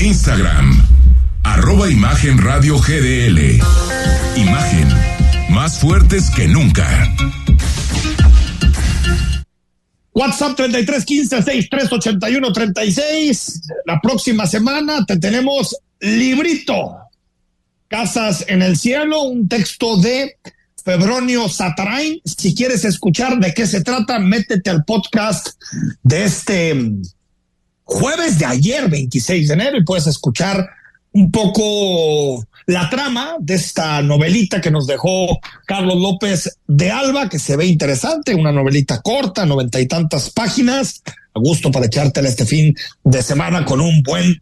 Instagram, 0.00 0.82
arroba 1.42 1.90
Imagen 1.90 2.38
Radio 2.38 2.78
GDL. 2.78 3.60
Imagen, 4.34 4.88
más 5.50 5.78
fuertes 5.78 6.30
que 6.30 6.48
nunca. 6.48 7.14
WhatsApp 10.14 10.56
33 10.56 11.04
15 11.04 11.36
63 11.42 11.92
81 11.92 12.52
36. 12.52 13.60
La 13.84 14.00
próxima 14.00 14.46
semana 14.46 15.04
te 15.04 15.18
tenemos 15.18 15.76
librito. 16.00 16.96
Casas 17.88 18.46
en 18.48 18.62
el 18.62 18.78
cielo, 18.78 19.22
un 19.22 19.48
texto 19.48 19.98
de 19.98 20.38
Febronio 20.82 21.46
Satarain. 21.50 22.22
Si 22.24 22.54
quieres 22.54 22.86
escuchar 22.86 23.38
de 23.38 23.52
qué 23.52 23.66
se 23.66 23.82
trata, 23.82 24.18
métete 24.18 24.70
al 24.70 24.82
podcast 24.84 25.60
de 26.02 26.24
este 26.24 26.74
jueves 27.90 28.38
de 28.38 28.46
ayer, 28.46 28.88
26 28.88 29.48
de 29.48 29.54
enero, 29.54 29.76
y 29.76 29.84
puedes 29.84 30.06
escuchar 30.06 30.68
un 31.12 31.30
poco 31.32 32.46
la 32.66 32.88
trama 32.88 33.34
de 33.40 33.54
esta 33.54 34.00
novelita 34.00 34.60
que 34.60 34.70
nos 34.70 34.86
dejó 34.86 35.40
Carlos 35.66 35.96
López 35.96 36.56
de 36.68 36.90
Alba, 36.92 37.28
que 37.28 37.40
se 37.40 37.56
ve 37.56 37.66
interesante, 37.66 38.34
una 38.34 38.52
novelita 38.52 39.02
corta, 39.02 39.44
noventa 39.44 39.80
y 39.80 39.88
tantas 39.88 40.30
páginas, 40.30 41.02
a 41.34 41.40
gusto 41.40 41.72
para 41.72 41.86
echártela 41.86 42.28
este 42.28 42.46
fin 42.46 42.74
de 43.02 43.22
semana 43.22 43.64
con 43.64 43.80
un 43.80 44.02
buen 44.04 44.40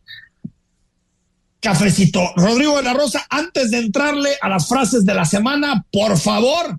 cafecito. 1.60 2.20
Rodrigo 2.36 2.76
de 2.76 2.82
la 2.82 2.92
Rosa, 2.92 3.26
antes 3.30 3.70
de 3.70 3.78
entrarle 3.78 4.30
a 4.42 4.50
las 4.50 4.68
frases 4.68 5.06
de 5.06 5.14
la 5.14 5.24
semana, 5.24 5.86
por 5.90 6.18
favor, 6.18 6.78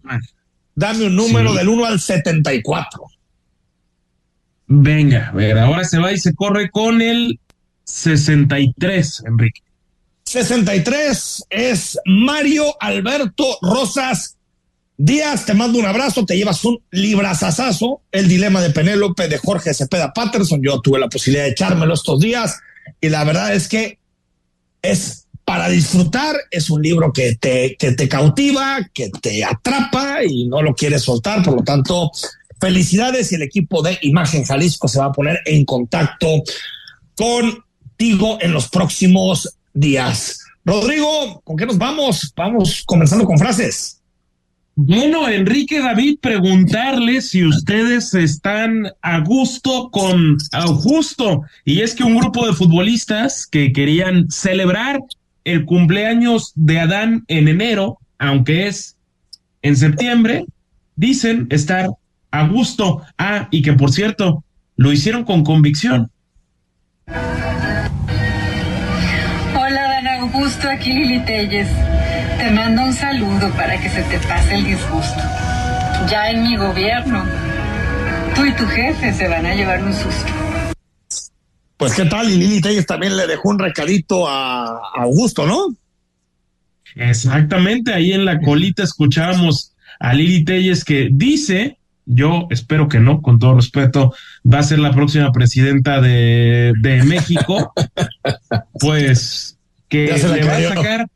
dame 0.75 1.07
un 1.07 1.15
número 1.15 1.51
Sí. 1.51 1.57
del 1.57 1.69
1 1.69 1.85
al 1.85 1.99
74. 1.99 3.05
Venga, 4.71 5.29
a 5.29 5.31
ver, 5.31 5.57
ahora 5.57 5.83
se 5.83 5.97
va 5.97 6.11
y 6.13 6.19
se 6.19 6.35
corre 6.35 6.69
con 6.69 7.01
el 7.01 7.39
63, 7.85 9.23
Enrique. 9.25 9.61
63 10.25 11.45
es 11.49 11.97
Mario 12.05 12.65
Alberto 12.79 13.57
Rosas 13.63 14.37
Díaz. 14.95 15.47
Te 15.47 15.55
mando 15.55 15.79
un 15.79 15.87
abrazo, 15.87 16.23
te 16.23 16.37
llevas 16.37 16.63
un 16.65 16.79
librazazazo. 16.91 18.01
El 18.11 18.27
dilema 18.27 18.61
de 18.61 18.69
Penélope 18.69 19.27
de 19.27 19.39
Jorge 19.39 19.73
Cepeda 19.73 20.13
Patterson. 20.13 20.61
Yo 20.61 20.79
tuve 20.81 20.99
la 20.99 21.09
posibilidad 21.09 21.45
de 21.45 21.51
echármelo 21.51 21.95
estos 21.95 22.19
días 22.19 22.59
y 23.01 23.09
la 23.09 23.23
verdad 23.23 23.55
es 23.55 23.67
que 23.67 23.97
es 24.83 25.25
para 25.45 25.67
disfrutar. 25.67 26.35
Es 26.51 26.69
un 26.69 26.83
libro 26.83 27.11
que 27.11 27.37
te, 27.37 27.75
que 27.75 27.93
te 27.93 28.07
cautiva, 28.07 28.87
que 28.93 29.09
te 29.09 29.43
atrapa 29.43 30.23
y 30.23 30.47
no 30.47 30.61
lo 30.61 30.75
quieres 30.75 31.01
soltar. 31.01 31.41
Por 31.41 31.55
lo 31.55 31.63
tanto, 31.63 32.11
felicidades 32.59 33.31
y 33.31 33.35
el 33.35 33.41
equipo 33.41 33.81
de 33.81 33.97
Imagen 34.01 34.43
Jalisco 34.43 34.87
se 34.87 34.99
va 34.99 35.05
a 35.05 35.11
poner 35.11 35.39
en 35.45 35.65
contacto 35.65 36.43
contigo 37.15 38.37
en 38.41 38.53
los 38.53 38.69
próximos 38.69 39.55
días. 39.73 40.39
Rodrigo, 40.65 41.41
¿con 41.43 41.57
qué 41.57 41.65
nos 41.65 41.77
vamos? 41.77 42.31
Vamos 42.35 42.83
comenzando 42.85 43.25
con 43.25 43.37
frases. 43.37 43.99
Bueno, 44.81 45.27
Enrique 45.27 45.79
David, 45.79 46.19
preguntarle 46.21 47.21
si 47.21 47.43
ustedes 47.43 48.13
están 48.13 48.89
a 49.01 49.19
gusto 49.19 49.89
con 49.91 50.37
Augusto. 50.53 51.41
Y 51.65 51.81
es 51.81 51.93
que 51.93 52.05
un 52.05 52.17
grupo 52.17 52.45
de 52.45 52.53
futbolistas 52.53 53.45
que 53.45 53.73
querían 53.73 54.31
celebrar 54.31 55.01
el 55.43 55.65
cumpleaños 55.65 56.53
de 56.55 56.79
Adán 56.79 57.25
en 57.27 57.49
enero, 57.49 57.99
aunque 58.19 58.67
es 58.67 58.95
en 59.63 59.75
septiembre, 59.75 60.45
dicen 60.95 61.47
estar 61.49 61.89
a 62.31 62.47
gusto. 62.47 63.01
Ah, 63.17 63.47
y 63.51 63.61
que 63.61 63.73
por 63.73 63.91
cierto, 63.91 64.43
lo 64.75 64.91
hicieron 64.91 65.23
con 65.23 65.43
convicción. 65.43 66.11
Hola, 69.55 69.81
Dan 69.81 70.07
Augusto, 70.07 70.69
aquí 70.69 70.93
Lili 70.93 71.19
Telles. 71.25 71.69
Te 72.37 72.51
mando 72.51 72.83
un 72.83 72.93
saludo 72.93 73.51
para 73.51 73.79
que 73.81 73.89
se 73.89 74.03
te 74.03 74.19
pase 74.19 74.55
el 74.55 74.65
disgusto. 74.65 75.21
Ya 76.09 76.29
en 76.31 76.43
mi 76.43 76.55
gobierno, 76.55 77.25
tú 78.35 78.45
y 78.45 78.53
tu 78.53 78.65
jefe 78.67 79.13
se 79.13 79.27
van 79.27 79.45
a 79.45 79.53
llevar 79.53 79.83
un 79.83 79.93
susto. 79.93 80.31
Pues 81.75 81.93
qué 81.93 82.05
tal, 82.05 82.29
y 82.29 82.35
Lili 82.37 82.61
Telles 82.61 82.85
también 82.85 83.17
le 83.17 83.27
dejó 83.27 83.49
un 83.49 83.59
recadito 83.59 84.27
a, 84.27 84.65
a 84.65 85.01
Augusto, 85.01 85.45
¿no? 85.45 85.75
Exactamente, 86.95 87.93
ahí 87.93 88.11
en 88.11 88.25
la 88.25 88.39
colita 88.39 88.83
escuchábamos 88.83 89.73
a 89.99 90.13
Lili 90.13 90.43
Telles 90.43 90.83
que 90.83 91.09
dice, 91.11 91.78
yo 92.11 92.47
espero 92.49 92.87
que 92.89 92.99
no, 92.99 93.21
con 93.21 93.37
todo 93.37 93.55
respeto, 93.55 94.13
va 94.51 94.59
a 94.59 94.63
ser 94.63 94.79
la 94.79 94.91
próxima 94.91 95.31
presidenta 95.31 96.01
de, 96.01 96.73
de 96.81 97.03
México, 97.03 97.71
pues 98.79 99.57
que 99.87 100.05
le 100.07 100.43
va 100.45 100.57
a 100.57 100.61
sacar 100.75 101.07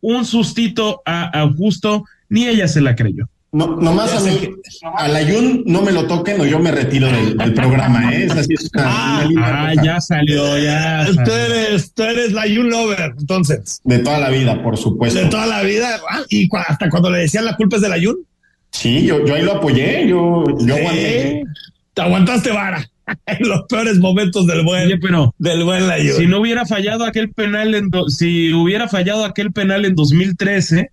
un 0.00 0.24
sustito 0.24 1.00
a 1.06 1.24
Augusto, 1.40 2.04
ni 2.28 2.46
ella 2.46 2.66
se 2.68 2.80
la 2.80 2.94
creyó. 2.96 3.28
No, 3.54 3.76
nomás 3.76 4.14
a 4.14 4.20
mí, 4.20 4.48
al 4.96 5.14
Ayun 5.14 5.62
no 5.66 5.82
me 5.82 5.92
lo 5.92 6.06
toquen 6.06 6.40
o 6.40 6.46
yo 6.46 6.58
me 6.58 6.70
retiro 6.70 7.08
del, 7.12 7.36
del 7.36 7.52
programa, 7.52 8.10
¿eh? 8.14 8.24
Es 8.24 8.32
así, 8.32 8.54
es 8.54 8.70
una- 8.74 8.84
una 9.18 9.24
linda 9.26 9.66
Ah, 9.68 9.74
ya 9.84 10.00
salió, 10.00 10.58
ya. 10.58 11.06
Tú 11.22 11.30
eres, 11.30 11.92
tú 11.92 12.02
eres 12.02 12.32
la 12.32 12.46
You 12.46 12.62
Lover, 12.62 13.12
entonces. 13.18 13.80
De 13.84 13.98
toda 13.98 14.18
la 14.20 14.30
vida, 14.30 14.62
por 14.62 14.78
supuesto. 14.78 15.20
De 15.20 15.26
toda 15.26 15.44
la 15.46 15.62
vida. 15.62 16.00
Ah, 16.10 16.22
y 16.30 16.48
hasta 16.66 16.88
cuando 16.88 17.10
le 17.10 17.18
decían 17.18 17.44
la 17.44 17.54
culpa 17.56 17.76
es 17.76 17.82
de 17.82 17.90
la 17.90 17.98
Yun. 17.98 18.16
Sí, 18.72 19.04
yo, 19.06 19.24
yo 19.24 19.34
ahí 19.34 19.42
lo 19.42 19.52
apoyé, 19.56 20.08
yo, 20.08 20.44
yo 20.58 20.74
Sí. 20.74 20.80
aguanté. 20.80 21.44
Te 21.94 22.02
aguantaste 22.02 22.50
vara. 22.52 22.88
En 23.26 23.48
los 23.48 23.62
peores 23.68 23.98
momentos 23.98 24.46
del 24.46 24.64
buen, 24.64 24.86
Oye, 24.86 24.96
pero 24.98 25.34
del 25.38 25.64
buen 25.64 25.86
Layún. 25.88 26.16
si 26.16 26.26
no 26.26 26.40
hubiera 26.40 26.64
fallado 26.64 27.04
aquel 27.04 27.30
penal 27.32 27.74
en 27.74 27.90
do- 27.90 28.08
si 28.08 28.52
hubiera 28.54 28.88
fallado 28.88 29.24
aquel 29.24 29.52
penal 29.52 29.84
en 29.84 29.94
2013, 29.96 30.90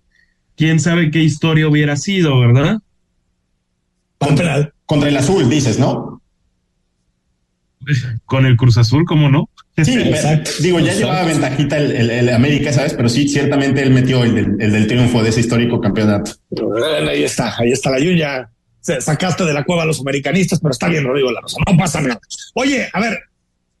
quién 0.56 0.80
sabe 0.80 1.10
qué 1.10 1.20
historia 1.22 1.68
hubiera 1.68 1.96
sido, 1.96 2.38
¿verdad? 2.40 2.78
Contra, 4.18 4.72
contra 4.86 5.08
el 5.08 5.16
azul, 5.16 5.48
dices, 5.48 5.78
¿no? 5.78 6.20
Con 8.26 8.44
el 8.46 8.56
Cruz 8.56 8.76
Azul, 8.76 9.04
¿cómo 9.06 9.30
no? 9.30 9.48
Sí, 9.84 9.94
Exacto. 9.98 10.50
digo, 10.60 10.78
ya 10.80 10.92
Exacto. 10.92 11.00
llevaba 11.06 11.24
ventajita 11.26 11.76
el, 11.78 11.90
el- 11.92 12.10
el 12.10 12.28
América, 12.30 12.72
¿sabes? 12.72 12.94
Pero 12.94 13.08
sí, 13.08 13.28
ciertamente 13.28 13.82
él 13.82 13.90
metió 13.90 14.24
el 14.24 14.34
del, 14.34 14.56
el 14.60 14.72
del 14.72 14.86
triunfo 14.86 15.22
de 15.22 15.30
ese 15.30 15.40
histórico 15.40 15.80
campeonato. 15.80 16.32
Bueno, 16.50 17.10
Ahí 17.10 17.24
está, 17.24 17.54
ahí 17.58 17.72
está 17.72 17.90
la 17.90 18.50
se- 18.80 19.00
sacaste 19.00 19.44
de 19.44 19.52
la 19.52 19.64
cueva 19.64 19.82
a 19.82 19.86
los 19.86 20.00
americanistas, 20.00 20.58
pero 20.60 20.72
está 20.72 20.88
bien, 20.88 21.04
Rodrigo 21.04 21.30
La 21.32 21.40
Rosa. 21.40 21.58
No 21.70 21.76
pasa 21.76 22.00
nada. 22.00 22.20
Oye, 22.54 22.88
a 22.92 23.00
ver, 23.00 23.18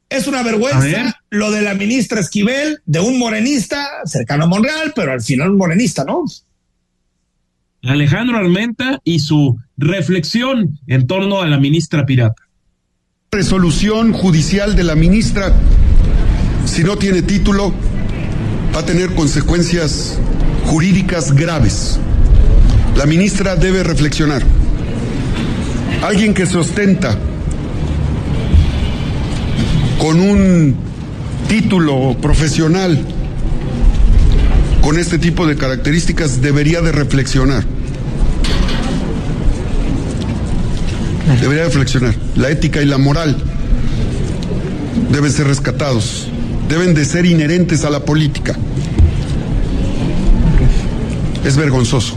es 0.08 0.26
una 0.26 0.42
vergüenza 0.42 1.20
lo 1.30 1.50
de 1.50 1.62
la 1.62 1.74
ministra 1.74 2.20
Esquivel, 2.20 2.80
de 2.84 3.00
un 3.00 3.18
morenista 3.18 3.86
cercano 4.04 4.44
a 4.44 4.46
Monreal, 4.46 4.92
pero 4.94 5.12
al 5.12 5.22
final 5.22 5.50
un 5.50 5.56
morenista, 5.56 6.04
¿no? 6.04 6.24
Alejandro 7.82 8.36
Armenta 8.36 9.00
y 9.04 9.20
su 9.20 9.58
reflexión 9.78 10.78
en 10.86 11.06
torno 11.06 11.40
a 11.40 11.46
la 11.46 11.58
ministra 11.58 12.04
pirata. 12.04 12.42
resolución 13.32 14.12
judicial 14.12 14.74
de 14.76 14.84
la 14.84 14.96
ministra, 14.96 15.54
si 16.64 16.84
no 16.84 16.96
tiene 16.96 17.22
título, 17.22 17.72
va 18.74 18.80
a 18.80 18.84
tener 18.84 19.14
consecuencias 19.14 20.18
jurídicas 20.66 21.32
graves. 21.32 21.98
La 22.96 23.06
ministra 23.06 23.56
debe 23.56 23.82
reflexionar. 23.82 24.42
Alguien 26.02 26.34
que 26.34 26.46
se 26.46 26.56
ostenta 26.58 27.16
con 29.98 30.20
un 30.20 30.74
título 31.48 32.16
profesional 32.20 33.04
con 34.80 34.98
este 34.98 35.18
tipo 35.18 35.46
de 35.46 35.56
características 35.56 36.40
debería 36.40 36.80
de 36.80 36.92
reflexionar. 36.92 37.64
Debería 41.40 41.64
reflexionar. 41.64 42.14
La 42.34 42.50
ética 42.50 42.82
y 42.82 42.86
la 42.86 42.98
moral 42.98 43.36
deben 45.12 45.30
ser 45.30 45.46
rescatados, 45.46 46.28
deben 46.70 46.94
de 46.94 47.04
ser 47.04 47.26
inherentes 47.26 47.84
a 47.84 47.90
la 47.90 48.04
política. 48.04 48.56
Es 51.44 51.56
vergonzoso. 51.56 52.16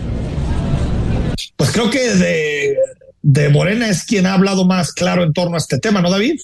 Pues 1.57 1.71
creo 1.71 1.89
que 1.89 2.13
de, 2.13 2.77
de 3.23 3.49
Morena 3.49 3.89
es 3.89 4.03
quien 4.03 4.27
ha 4.27 4.33
hablado 4.35 4.65
más 4.65 4.93
claro 4.93 5.23
en 5.23 5.33
torno 5.33 5.55
a 5.55 5.57
este 5.57 5.79
tema, 5.79 6.01
¿no, 6.01 6.11
David? 6.11 6.39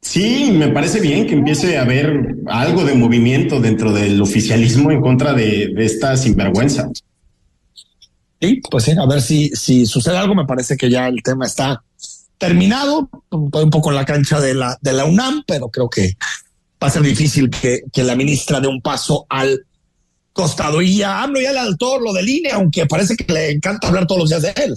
Sí, 0.00 0.50
me 0.52 0.68
parece 0.68 1.00
bien 1.00 1.26
que 1.26 1.34
empiece 1.34 1.78
a 1.78 1.82
haber 1.82 2.36
algo 2.46 2.84
de 2.84 2.94
movimiento 2.94 3.60
dentro 3.60 3.92
del 3.92 4.20
oficialismo 4.20 4.90
en 4.90 5.00
contra 5.00 5.32
de, 5.32 5.68
de 5.68 5.84
esta 5.84 6.16
sinvergüenza. 6.16 6.90
Sí, 8.40 8.60
pues 8.68 8.84
sí, 8.84 8.92
a 8.98 9.06
ver 9.06 9.22
si, 9.22 9.48
si 9.50 9.86
sucede 9.86 10.18
algo. 10.18 10.34
Me 10.34 10.44
parece 10.44 10.76
que 10.76 10.90
ya 10.90 11.06
el 11.06 11.22
tema 11.22 11.46
está 11.46 11.84
terminado. 12.36 13.08
Estoy 13.30 13.64
un 13.64 13.70
poco 13.70 13.90
en 13.90 13.96
la 13.96 14.04
cancha 14.04 14.40
de 14.40 14.54
la, 14.54 14.76
de 14.80 14.92
la 14.92 15.04
UNAM, 15.04 15.44
pero 15.46 15.68
creo 15.68 15.88
que 15.88 16.14
va 16.82 16.88
a 16.88 16.90
ser 16.90 17.02
difícil 17.02 17.50
que, 17.50 17.80
que 17.92 18.04
la 18.04 18.16
ministra 18.16 18.60
dé 18.60 18.68
un 18.68 18.80
paso 18.80 19.26
al 19.28 19.64
costado. 20.32 20.82
Y 20.82 20.98
ya 20.98 21.22
hablo 21.22 21.40
ya 21.40 21.50
al 21.50 21.58
autor, 21.58 22.02
lo 22.02 22.12
del 22.12 22.28
INE, 22.28 22.50
aunque 22.50 22.86
parece 22.86 23.16
que 23.16 23.32
le 23.32 23.52
encanta 23.52 23.88
hablar 23.88 24.06
todos 24.06 24.20
los 24.22 24.30
días 24.30 24.42
de 24.42 24.62
él. 24.62 24.74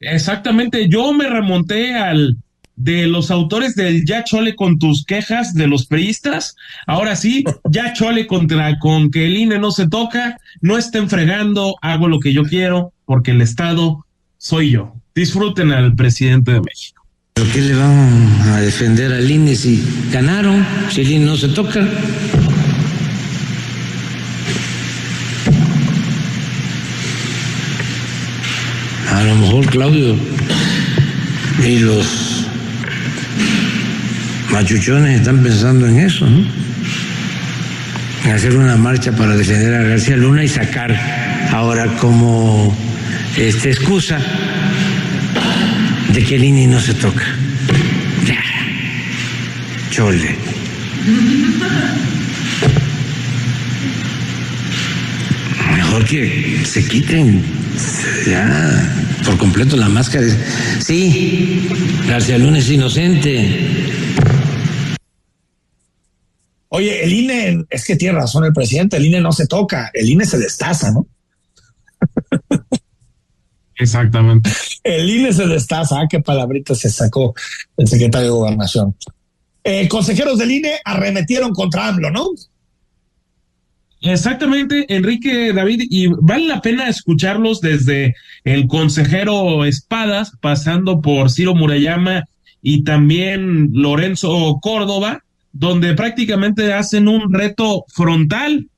Exactamente, 0.00 0.88
yo 0.88 1.12
me 1.12 1.28
remonté 1.28 1.96
al 1.96 2.36
de 2.76 3.08
los 3.08 3.32
autores 3.32 3.74
del 3.74 4.04
Ya 4.06 4.22
Chole 4.22 4.54
con 4.54 4.78
tus 4.78 5.04
quejas 5.04 5.52
de 5.52 5.66
los 5.66 5.86
priistas. 5.86 6.54
Ahora 6.86 7.16
sí, 7.16 7.44
ya 7.70 7.92
Chole 7.92 8.28
contra 8.28 8.78
con 8.78 9.10
que 9.10 9.26
el 9.26 9.36
INE 9.36 9.58
no 9.58 9.72
se 9.72 9.88
toca, 9.88 10.38
no 10.60 10.78
estén 10.78 11.10
fregando, 11.10 11.74
hago 11.82 12.06
lo 12.06 12.20
que 12.20 12.32
yo 12.32 12.44
quiero, 12.44 12.92
porque 13.04 13.32
el 13.32 13.42
Estado 13.42 14.06
soy 14.36 14.70
yo. 14.70 14.94
Disfruten 15.14 15.72
al 15.72 15.96
presidente 15.96 16.52
de 16.52 16.60
México. 16.60 16.97
¿Pero 17.38 17.52
qué 17.52 17.60
le 17.60 17.74
van 17.76 18.42
a 18.48 18.60
defender 18.60 19.12
al 19.12 19.30
INE 19.30 19.54
si 19.54 19.80
ganaron? 20.10 20.66
Si 20.90 21.02
el 21.02 21.12
INE 21.12 21.26
no 21.26 21.36
se 21.36 21.46
toca. 21.46 21.86
A 29.12 29.22
lo 29.22 29.36
mejor 29.36 29.66
Claudio 29.66 30.16
y 31.64 31.78
los 31.78 32.48
machuchones 34.50 35.20
están 35.20 35.40
pensando 35.40 35.86
en 35.86 36.00
eso, 36.00 36.28
¿no? 36.28 36.44
En 38.24 38.32
hacer 38.32 38.56
una 38.56 38.76
marcha 38.76 39.12
para 39.12 39.36
defender 39.36 39.74
a 39.74 39.82
García 39.84 40.16
Luna 40.16 40.42
y 40.42 40.48
sacar 40.48 40.92
ahora 41.52 41.86
como 41.98 42.76
este, 43.36 43.70
excusa 43.70 44.18
de 46.18 46.24
que 46.24 46.34
el 46.34 46.42
INE 46.42 46.66
no 46.66 46.80
se 46.80 46.94
toca. 46.94 47.24
Ya. 48.26 48.42
Chole. 49.88 50.36
Mejor 55.76 56.04
que 56.06 56.62
se 56.64 56.84
quiten 56.88 57.44
ya 58.26 59.14
por 59.24 59.38
completo 59.38 59.76
la 59.76 59.88
máscara. 59.88 60.26
Sí, 60.80 61.68
García 62.08 62.36
Luna 62.36 62.58
es 62.58 62.68
inocente. 62.68 63.68
Oye, 66.70 67.04
el 67.04 67.12
INE, 67.12 67.64
es 67.70 67.84
que 67.84 67.94
tiene 67.94 68.18
razón 68.18 68.44
el 68.44 68.52
presidente, 68.52 68.96
el 68.96 69.06
INE 69.06 69.20
no 69.20 69.30
se 69.30 69.46
toca, 69.46 69.92
el 69.94 70.10
INE 70.10 70.26
se 70.26 70.38
destaza, 70.38 70.90
¿no? 70.90 71.06
Exactamente. 73.78 74.50
El 74.82 75.08
INE 75.08 75.32
se 75.32 75.46
destaza, 75.46 76.00
¿ah? 76.00 76.06
qué 76.08 76.20
palabrita 76.20 76.74
se 76.74 76.90
sacó 76.90 77.34
el 77.76 77.86
secretario 77.86 78.26
de 78.26 78.32
Gobernación. 78.32 78.94
Eh, 79.64 79.88
consejeros 79.88 80.38
del 80.38 80.50
INE 80.50 80.78
arremetieron 80.84 81.52
contra 81.52 81.88
AMLO, 81.88 82.10
¿no? 82.10 82.26
Exactamente, 84.00 84.86
Enrique 84.94 85.52
David, 85.52 85.82
y 85.90 86.06
vale 86.06 86.46
la 86.46 86.60
pena 86.60 86.88
escucharlos 86.88 87.60
desde 87.60 88.14
el 88.44 88.68
consejero 88.68 89.64
Espadas, 89.64 90.32
pasando 90.40 91.00
por 91.00 91.30
Ciro 91.30 91.54
Murayama 91.54 92.24
y 92.62 92.84
también 92.84 93.70
Lorenzo 93.72 94.58
Córdoba, 94.62 95.24
donde 95.52 95.94
prácticamente 95.94 96.72
hacen 96.72 97.08
un 97.08 97.32
reto 97.32 97.84
frontal 97.88 98.68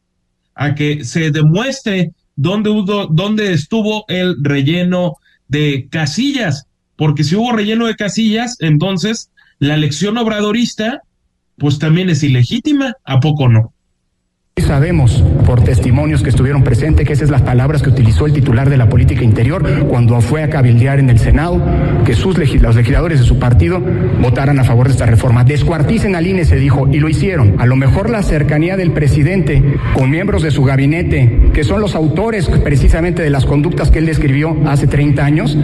a 0.54 0.74
que 0.74 1.04
se 1.04 1.30
demuestre 1.30 2.12
dónde, 2.40 2.70
dónde 3.10 3.52
estuvo 3.52 4.06
el 4.08 4.42
relleno 4.42 5.16
de 5.48 5.88
casillas, 5.90 6.66
porque 6.96 7.22
si 7.22 7.36
hubo 7.36 7.52
relleno 7.52 7.86
de 7.86 7.96
casillas, 7.96 8.56
entonces 8.60 9.30
la 9.58 9.74
elección 9.74 10.16
obradorista, 10.16 11.02
pues 11.58 11.78
también 11.78 12.08
es 12.08 12.22
ilegítima, 12.22 12.94
¿a 13.04 13.20
poco 13.20 13.48
no? 13.48 13.74
Sabemos 14.70 15.24
por 15.46 15.64
testimonios 15.64 16.22
que 16.22 16.28
estuvieron 16.28 16.62
presentes 16.62 17.04
que 17.04 17.12
esas 17.12 17.28
son 17.28 17.32
las 17.32 17.42
palabras 17.42 17.82
que 17.82 17.88
utilizó 17.88 18.26
el 18.26 18.32
titular 18.32 18.70
de 18.70 18.76
la 18.76 18.88
política 18.88 19.24
interior 19.24 19.64
cuando 19.88 20.20
fue 20.20 20.44
a 20.44 20.48
cabildear 20.48 21.00
en 21.00 21.10
el 21.10 21.18
Senado, 21.18 21.60
que 22.04 22.14
sus 22.14 22.38
los 22.38 22.76
legisladores 22.76 23.18
de 23.18 23.26
su 23.26 23.40
partido 23.40 23.82
votaran 24.20 24.60
a 24.60 24.64
favor 24.64 24.86
de 24.86 24.92
esta 24.92 25.06
reforma. 25.06 25.42
Descuarticen 25.42 26.14
al 26.14 26.26
INE, 26.26 26.44
se 26.44 26.54
dijo, 26.54 26.86
y 26.88 27.00
lo 27.00 27.08
hicieron. 27.08 27.56
A 27.58 27.66
lo 27.66 27.74
mejor 27.74 28.10
la 28.10 28.22
cercanía 28.22 28.76
del 28.76 28.92
presidente 28.92 29.60
con 29.92 30.08
miembros 30.08 30.42
de 30.42 30.52
su 30.52 30.62
gabinete, 30.62 31.50
que 31.52 31.64
son 31.64 31.80
los 31.80 31.96
autores 31.96 32.48
precisamente 32.48 33.22
de 33.22 33.30
las 33.30 33.46
conductas 33.46 33.90
que 33.90 33.98
él 33.98 34.06
describió 34.06 34.56
hace 34.66 34.86
30 34.86 35.24
años, 35.24 35.58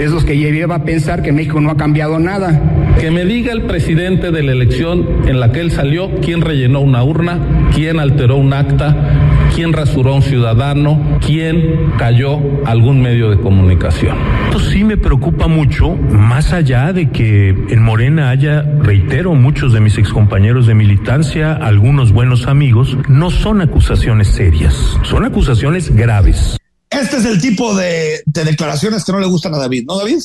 es 0.00 0.10
los 0.10 0.24
que 0.24 0.38
lleva 0.38 0.76
a 0.76 0.84
pensar 0.84 1.22
que 1.22 1.30
México 1.30 1.60
no 1.60 1.70
ha 1.70 1.76
cambiado 1.76 2.18
nada. 2.18 2.58
Que 3.00 3.10
me 3.10 3.24
diga 3.24 3.52
el 3.52 3.62
presidente 3.62 4.30
de 4.30 4.42
la 4.42 4.52
elección 4.52 5.28
en 5.28 5.38
la 5.38 5.52
que 5.52 5.60
él 5.60 5.70
salió 5.70 6.10
quién 6.22 6.40
rellenó 6.40 6.80
una 6.80 7.04
urna, 7.04 7.70
quién 7.74 8.00
alteró 8.00 8.36
un 8.36 8.54
acta, 8.54 9.50
quién 9.54 9.74
rasuró 9.74 10.12
a 10.12 10.16
un 10.16 10.22
ciudadano, 10.22 11.18
quién 11.24 11.92
cayó 11.98 12.38
algún 12.64 13.02
medio 13.02 13.28
de 13.30 13.38
comunicación. 13.38 14.16
Esto 14.46 14.60
sí 14.60 14.82
me 14.82 14.96
preocupa 14.96 15.46
mucho, 15.46 15.94
más 15.94 16.54
allá 16.54 16.94
de 16.94 17.10
que 17.10 17.50
en 17.50 17.82
Morena 17.82 18.30
haya, 18.30 18.62
reitero, 18.62 19.34
muchos 19.34 19.74
de 19.74 19.80
mis 19.80 19.98
excompañeros 19.98 20.66
de 20.66 20.74
militancia, 20.74 21.52
algunos 21.52 22.12
buenos 22.12 22.46
amigos, 22.46 22.96
no 23.08 23.30
son 23.30 23.60
acusaciones 23.60 24.28
serias, 24.28 24.98
son 25.02 25.24
acusaciones 25.24 25.94
graves. 25.94 26.56
Este 26.88 27.18
es 27.18 27.26
el 27.26 27.40
tipo 27.40 27.76
de, 27.76 28.22
de 28.24 28.44
declaraciones 28.44 29.04
que 29.04 29.12
no 29.12 29.20
le 29.20 29.26
gustan 29.26 29.52
a 29.54 29.58
David, 29.58 29.84
¿no, 29.86 29.98
David? 29.98 30.20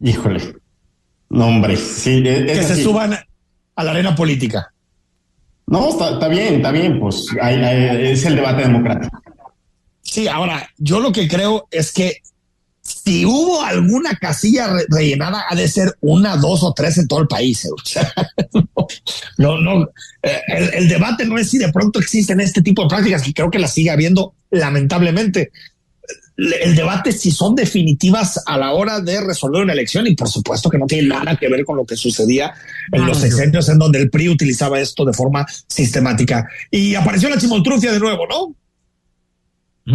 Híjole. 0.00 0.63
No, 1.34 1.48
hombre, 1.48 1.76
sí. 1.76 2.22
que 2.22 2.62
se 2.62 2.80
suban 2.80 3.12
a 3.12 3.84
la 3.84 3.90
arena 3.90 4.14
política. 4.14 4.72
No, 5.66 5.88
está, 5.88 6.10
está 6.10 6.28
bien, 6.28 6.54
está 6.54 6.70
bien, 6.70 7.00
pues 7.00 7.26
hay, 7.42 7.56
hay, 7.56 8.12
es 8.12 8.24
el 8.24 8.36
debate 8.36 8.62
democrático. 8.62 9.20
Sí, 10.00 10.28
ahora, 10.28 10.70
yo 10.78 11.00
lo 11.00 11.10
que 11.10 11.26
creo 11.26 11.66
es 11.72 11.92
que 11.92 12.18
si 12.82 13.24
hubo 13.24 13.62
alguna 13.62 14.14
casilla 14.14 14.68
re 14.68 14.84
rellenada, 14.88 15.46
ha 15.48 15.56
de 15.56 15.66
ser 15.66 15.96
una, 16.02 16.36
dos 16.36 16.62
o 16.62 16.72
tres 16.72 16.98
en 16.98 17.08
todo 17.08 17.22
el 17.22 17.26
país. 17.26 17.64
¿eh? 17.64 17.70
O 17.72 17.84
sea, 17.84 18.12
no, 19.38 19.58
no, 19.60 19.88
eh, 20.22 20.40
el, 20.46 20.74
el, 20.74 20.88
debate 20.88 21.24
no 21.24 21.36
es 21.36 21.50
si 21.50 21.58
de 21.58 21.72
pronto 21.72 21.98
existen 21.98 22.40
este 22.40 22.62
tipo 22.62 22.82
de 22.82 22.88
prácticas, 22.88 23.22
que 23.22 23.34
creo 23.34 23.50
que 23.50 23.58
las 23.58 23.74
sigue 23.74 23.90
habiendo 23.90 24.34
lamentablemente. 24.50 25.50
El 26.36 26.74
debate 26.74 27.12
si 27.12 27.30
son 27.30 27.54
definitivas 27.54 28.42
a 28.44 28.58
la 28.58 28.72
hora 28.72 29.00
de 29.00 29.20
resolver 29.20 29.62
una 29.62 29.72
elección 29.72 30.06
y 30.08 30.16
por 30.16 30.28
supuesto 30.28 30.68
que 30.68 30.78
no 30.78 30.86
tiene 30.86 31.08
nada 31.08 31.36
que 31.36 31.48
ver 31.48 31.64
con 31.64 31.76
lo 31.76 31.84
que 31.84 31.96
sucedía 31.96 32.52
en 32.90 33.06
los 33.06 33.18
sexenios 33.18 33.68
en 33.68 33.78
donde 33.78 34.00
el 34.00 34.10
PRI 34.10 34.30
utilizaba 34.30 34.80
esto 34.80 35.04
de 35.04 35.12
forma 35.12 35.46
sistemática. 35.68 36.48
Y 36.72 36.96
apareció 36.96 37.28
la 37.28 37.38
chimoltrufia 37.38 37.92
de 37.92 38.00
nuevo, 38.00 38.26
¿no? 38.26 38.54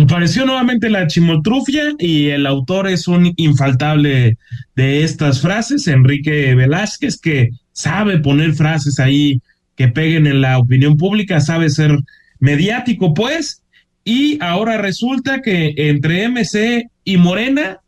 Apareció 0.04 0.46
nuevamente 0.46 0.90
la 0.90 1.08
chimoltrufia 1.08 1.94
y 1.98 2.30
el 2.30 2.46
autor 2.46 2.88
es 2.88 3.08
un 3.08 3.34
infaltable 3.38 4.38
de 4.76 5.04
estas 5.04 5.42
frases, 5.42 5.88
Enrique 5.88 6.54
Velázquez, 6.54 7.20
que 7.20 7.50
sabe 7.74 8.20
poner 8.20 8.54
frases 8.54 9.00
ahí 9.00 9.42
que 9.76 9.88
peguen 9.88 10.28
en 10.28 10.42
la 10.42 10.60
opinión 10.60 10.96
pública, 10.96 11.42
sabe 11.42 11.70
ser 11.70 11.98
mediático, 12.40 13.14
pues, 13.14 13.64
y 14.10 14.40
ahora 14.42 14.80
resulta 14.80 15.40
que 15.40 15.72
entre 15.78 16.28
MC 16.28 16.90
y 17.04 17.18
Morena, 17.18 17.82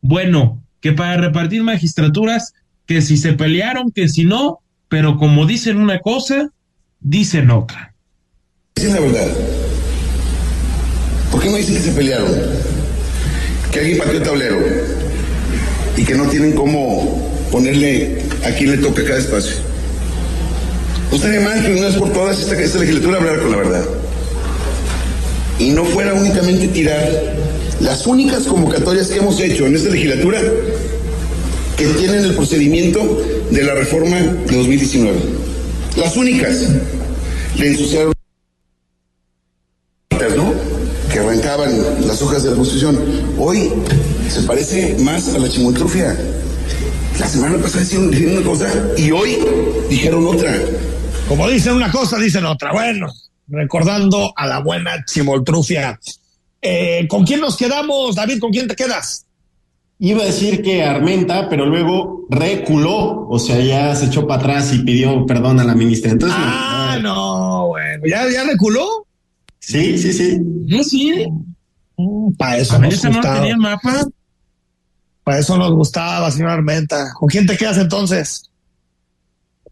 bueno, 0.00 0.60
que 0.80 0.90
para 0.90 1.16
repartir 1.18 1.62
magistraturas, 1.62 2.52
que 2.84 3.00
si 3.00 3.16
se 3.16 3.34
pelearon, 3.34 3.92
que 3.92 4.08
si 4.08 4.24
no, 4.24 4.58
pero 4.88 5.16
como 5.18 5.46
dicen 5.46 5.76
una 5.76 6.00
cosa, 6.00 6.50
dicen 6.98 7.52
otra. 7.52 7.94
Es 8.74 8.92
la 8.92 8.98
verdad. 8.98 9.28
¿Por 11.30 11.42
qué 11.42 11.48
no 11.48 11.56
dicen 11.58 11.76
que 11.76 11.82
se 11.82 11.92
pelearon? 11.92 12.32
Que 13.70 13.78
alguien 13.78 13.98
pateó 13.98 14.14
el 14.14 14.22
tablero 14.24 14.58
y 15.96 16.04
que 16.04 16.14
no 16.16 16.24
tienen 16.24 16.54
cómo 16.54 17.48
ponerle 17.52 18.24
a 18.44 18.50
quién 18.50 18.72
le 18.72 18.78
toca 18.78 19.04
cada 19.04 19.20
espacio. 19.20 19.58
No 21.08 21.16
estaría 21.18 21.38
mal 21.38 21.64
que 21.64 21.72
una 21.72 21.86
vez 21.86 21.94
por 21.94 22.12
todas 22.12 22.40
esta, 22.40 22.60
esta 22.60 22.80
legislatura 22.80 23.18
hablara 23.18 23.38
con 23.38 23.52
la 23.52 23.56
verdad. 23.58 24.07
Y 25.58 25.70
no 25.70 25.84
fuera 25.84 26.14
únicamente 26.14 26.68
tirar 26.68 27.36
las 27.80 28.06
únicas 28.06 28.44
convocatorias 28.44 29.08
que 29.08 29.18
hemos 29.18 29.40
hecho 29.40 29.66
en 29.66 29.76
esta 29.76 29.90
legislatura 29.90 30.40
que 31.76 31.86
tienen 31.86 32.24
el 32.24 32.34
procedimiento 32.34 33.22
de 33.50 33.62
la 33.62 33.74
reforma 33.74 34.16
de 34.16 34.56
2019. 34.56 35.18
Las 35.96 36.16
únicas. 36.16 36.64
Le 37.56 37.68
ensuciaron 37.68 38.12
¿no? 40.36 40.52
que 41.12 41.18
arrancaban 41.18 42.06
las 42.06 42.20
hojas 42.22 42.42
de 42.42 42.50
la 42.50 42.56
Constitución. 42.56 42.98
Hoy 43.38 43.72
se 44.28 44.42
parece 44.42 44.96
más 45.00 45.28
a 45.34 45.38
la 45.38 45.48
chimoltrufia. 45.48 46.16
La 47.18 47.28
semana 47.28 47.58
pasada 47.58 47.82
hicieron, 47.82 48.14
una 48.32 48.46
cosa 48.46 48.72
y 48.96 49.10
hoy 49.10 49.38
dijeron 49.88 50.26
otra. 50.26 50.54
Como 51.28 51.48
dicen 51.48 51.74
una 51.74 51.90
cosa, 51.90 52.18
dicen 52.18 52.44
otra. 52.44 52.72
Bueno, 52.72 53.12
recordando 53.48 54.32
a 54.36 54.46
la 54.46 54.60
buena 54.60 55.04
Chimoltrufia. 55.04 55.98
Eh, 56.60 57.06
¿Con 57.08 57.24
quién 57.24 57.40
nos 57.40 57.56
quedamos, 57.56 58.14
David? 58.14 58.38
¿Con 58.40 58.50
quién 58.50 58.68
te 58.68 58.76
quedas? 58.76 59.24
Iba 60.00 60.22
a 60.22 60.26
decir 60.26 60.62
que 60.62 60.84
Armenta, 60.84 61.48
pero 61.48 61.66
luego 61.66 62.26
reculó, 62.30 63.26
o 63.28 63.38
sea, 63.38 63.58
ya 63.60 63.94
se 63.96 64.06
echó 64.06 64.26
para 64.26 64.40
atrás 64.40 64.72
y 64.72 64.78
pidió 64.80 65.26
perdón 65.26 65.58
a 65.58 65.64
la 65.64 65.74
ministra. 65.74 66.12
Entonces, 66.12 66.38
ah, 66.40 66.98
no, 67.02 67.68
bueno, 67.68 68.04
¿ya, 68.08 68.28
ya 68.30 68.44
reculó? 68.44 69.06
Sí, 69.58 69.98
sí, 69.98 70.12
sí. 70.12 70.38
No, 70.40 70.84
sí. 70.84 71.26
Mm, 71.96 72.32
para 72.34 72.58
eso 72.58 72.78
nos 72.78 72.94
¿Esa 72.94 73.08
no 73.08 73.16
gustaba. 73.16 73.40
tenía 73.40 73.56
mapa? 73.56 74.06
Para 75.24 75.40
eso 75.40 75.58
nos 75.58 75.72
gustaba, 75.72 76.30
señor 76.30 76.50
Armenta. 76.50 77.12
¿Con 77.14 77.28
quién 77.28 77.46
te 77.46 77.56
quedas 77.56 77.78
entonces? 77.78 78.47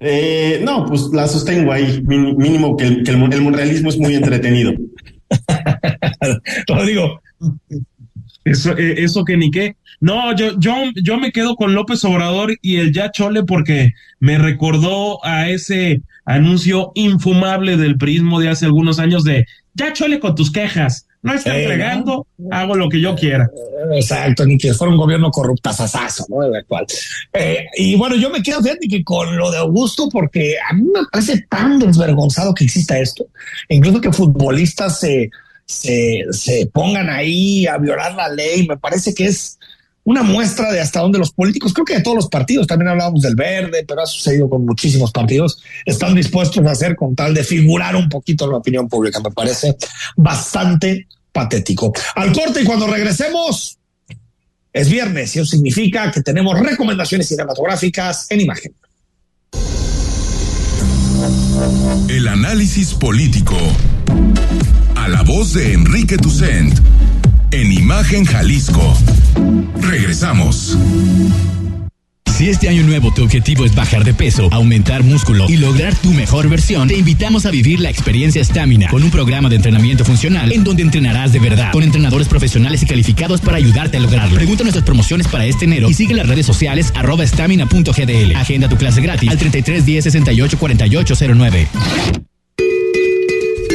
Eh, 0.01 0.61
no, 0.65 0.87
pues 0.87 1.09
la 1.13 1.27
sostengo 1.27 1.73
ahí. 1.73 2.03
Mínimo 2.07 2.77
que, 2.77 2.85
el, 2.85 3.03
que 3.03 3.13
el, 3.13 3.33
el 3.33 3.41
monrealismo 3.43 3.89
es 3.89 3.99
muy 3.99 4.15
entretenido. 4.15 4.73
Lo 6.69 6.85
digo. 6.85 7.21
Eso, 8.45 8.77
eh, 8.77 8.95
eso 8.99 9.25
que 9.25 9.37
ni 9.37 9.51
qué. 9.51 9.77
No, 10.01 10.35
yo, 10.37 10.59
yo, 10.59 10.75
yo 11.03 11.19
me 11.19 11.33
quedo 11.33 11.57
con 11.57 11.75
López 11.75 12.05
Obrador 12.05 12.57
y 12.63 12.77
el 12.77 12.93
ya 12.93 13.11
chole 13.11 13.43
porque 13.43 13.93
me 14.21 14.39
recordó 14.39 15.25
a 15.25 15.49
ese 15.49 16.03
anuncio 16.25 16.93
infumable 16.95 17.77
del 17.77 17.97
prismo 17.97 18.41
de 18.41 18.51
hace 18.51 18.67
algunos 18.67 18.99
años 18.99 19.25
de 19.25 19.47
ya 19.75 19.93
chole 19.93 20.21
con 20.21 20.35
tus 20.35 20.53
quejas. 20.53 21.06
No 21.27 21.35
está 21.35 21.57
Eh, 21.57 21.63
entregando, 21.63 22.27
hago 22.53 22.77
lo 22.77 22.89
que 22.89 23.01
yo 23.01 23.17
quiera. 23.17 23.51
Exacto, 23.95 24.47
ni 24.47 24.57
que 24.57 24.73
fuera 24.73 24.93
un 24.93 24.99
gobierno 24.99 25.31
corruptazazazo, 25.31 26.25
¿no? 26.29 26.49
De 26.49 26.63
cual. 26.65 26.87
Eh, 27.33 27.67
y 27.77 27.97
bueno, 27.97 28.15
yo 28.15 28.31
me 28.31 28.43
quedo, 28.43 28.63
fíjate 28.63 28.87
que 28.87 29.03
con 29.03 29.37
lo 29.37 29.51
de 29.51 29.59
Augusto, 29.59 30.09
porque 30.09 30.55
a 30.71 30.73
mí 30.73 30.83
me 30.83 31.01
parece 31.11 31.45
tan 31.49 31.81
desvergonzado 31.81 32.55
que 32.55 32.65
exista 32.65 32.97
esto. 32.99 33.27
Incluso 33.69 34.01
que 34.01 34.13
futbolistas 34.13 35.01
se, 35.01 35.31
se, 35.65 36.25
se 36.31 36.67
pongan 36.73 37.11
ahí 37.11 37.67
a 37.67 37.77
violar 37.77 38.15
la 38.15 38.29
ley, 38.29 38.67
me 38.67 38.77
parece 38.77 39.13
que 39.13 39.27
es 39.27 39.59
una 40.05 40.23
muestra 40.23 40.71
de 40.71 40.81
hasta 40.81 41.01
dónde 41.01 41.19
los 41.19 41.33
políticos, 41.33 41.73
creo 41.75 41.85
que 41.85 41.97
de 41.97 42.01
todos 42.01 42.17
los 42.17 42.29
partidos, 42.29 42.69
también 42.69 42.91
hablábamos 42.91 43.23
del 43.23 43.35
verde, 43.35 43.85
pero 43.85 44.03
ha 44.03 44.07
sucedido 44.07 44.49
con 44.49 44.65
muchísimos 44.65 45.11
partidos, 45.11 45.61
están 45.85 46.15
dispuestos 46.15 46.65
a 46.65 46.71
hacer 46.71 46.95
con 46.95 47.17
tal 47.17 47.35
de 47.35 47.43
figurar 47.43 47.97
un 47.97 48.09
poquito 48.09 48.45
en 48.45 48.53
la 48.53 48.59
opinión 48.59 48.87
pública. 48.89 49.19
Me 49.19 49.33
parece 49.33 49.77
bastante 50.17 51.09
patético. 51.37 51.93
Al 52.15 52.33
corte 52.33 52.63
y 52.63 52.65
cuando 52.65 52.87
regresemos, 52.87 53.79
es 54.73 54.89
viernes 54.89 55.37
y 55.37 55.41
eso 55.41 55.51
significa 55.51 56.11
que 56.11 56.23
tenemos 56.23 56.59
recomendaciones 56.59 57.29
cinematográficas 57.29 58.27
en 58.31 58.41
imagen. 58.41 58.75
El 62.09 62.29
análisis 62.29 62.95
político. 62.95 63.57
A 64.95 65.09
la 65.09 65.23
voz 65.23 65.53
de 65.53 65.75
Enrique 65.75 66.17
Tucent. 66.17 66.79
En 67.51 67.71
Imagen 67.71 68.25
Jalisco. 68.25 68.97
Regresamos. 69.81 70.77
Si 72.37 72.51
este 72.51 72.69
año 72.69 72.83
nuevo 72.83 73.15
tu 73.15 73.25
objetivo 73.25 73.65
es 73.65 73.75
bajar 73.75 74.05
de 74.05 74.13
peso, 74.13 74.51
aumentar 74.53 75.03
músculo 75.03 75.47
y 75.49 75.57
lograr 75.57 75.95
tu 75.95 76.13
mejor 76.13 76.51
versión, 76.51 76.87
te 76.87 76.95
invitamos 76.95 77.47
a 77.47 77.51
vivir 77.51 77.81
la 77.81 77.89
experiencia 77.89 78.45
Stamina 78.45 78.89
con 78.91 79.03
un 79.03 79.11
programa 79.11 79.49
de 79.49 79.57
entrenamiento 79.57 80.05
funcional 80.05 80.53
en 80.53 80.63
donde 80.63 80.83
entrenarás 80.83 81.33
de 81.33 81.39
verdad 81.39 81.73
con 81.73 81.83
entrenadores 81.83 82.29
profesionales 82.29 82.83
y 82.83 82.87
calificados 82.87 83.41
para 83.41 83.57
ayudarte 83.57 83.97
a 83.97 84.01
lograrlo. 84.01 84.37
Pregunta 84.37 84.65
nuestras 84.65 84.85
promociones 84.85 85.29
para 85.29 85.47
este 85.47 85.65
enero 85.65 85.89
y 85.89 85.95
sigue 85.95 86.13
las 86.13 86.29
redes 86.29 86.45
sociales 86.45 86.93
arroba 86.95 87.27
stamina.gdl. 87.27 88.37
Agenda 88.37 88.69
tu 88.69 88.77
clase 88.77 89.01
gratis 89.01 89.31
al 89.31 89.39
33 89.39 89.87
10 89.87 90.05
68 90.05 90.59
48 90.59 91.15
09. 91.35 91.69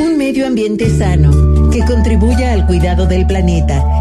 Un 0.01 0.18
medio 0.20 0.45
ambiente 0.45 0.88
sano 0.95 1.72
que 1.72 1.80
contribuya 1.80 2.53
al 2.53 2.68
cuidado 2.68 3.07
del 3.07 3.26
planeta. 3.26 4.01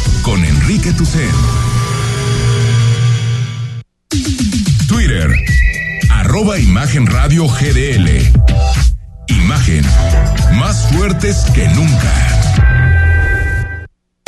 con 0.23 0.43
Enrique 0.43 0.91
Tucen. 0.93 1.31
Twitter, 4.87 5.29
arroba 6.09 6.59
Imagen 6.59 7.07
Radio 7.07 7.47
GDL. 7.47 8.21
Imagen, 9.27 9.83
más 10.59 10.87
fuertes 10.91 11.45
que 11.53 11.67
nunca. 11.69 12.13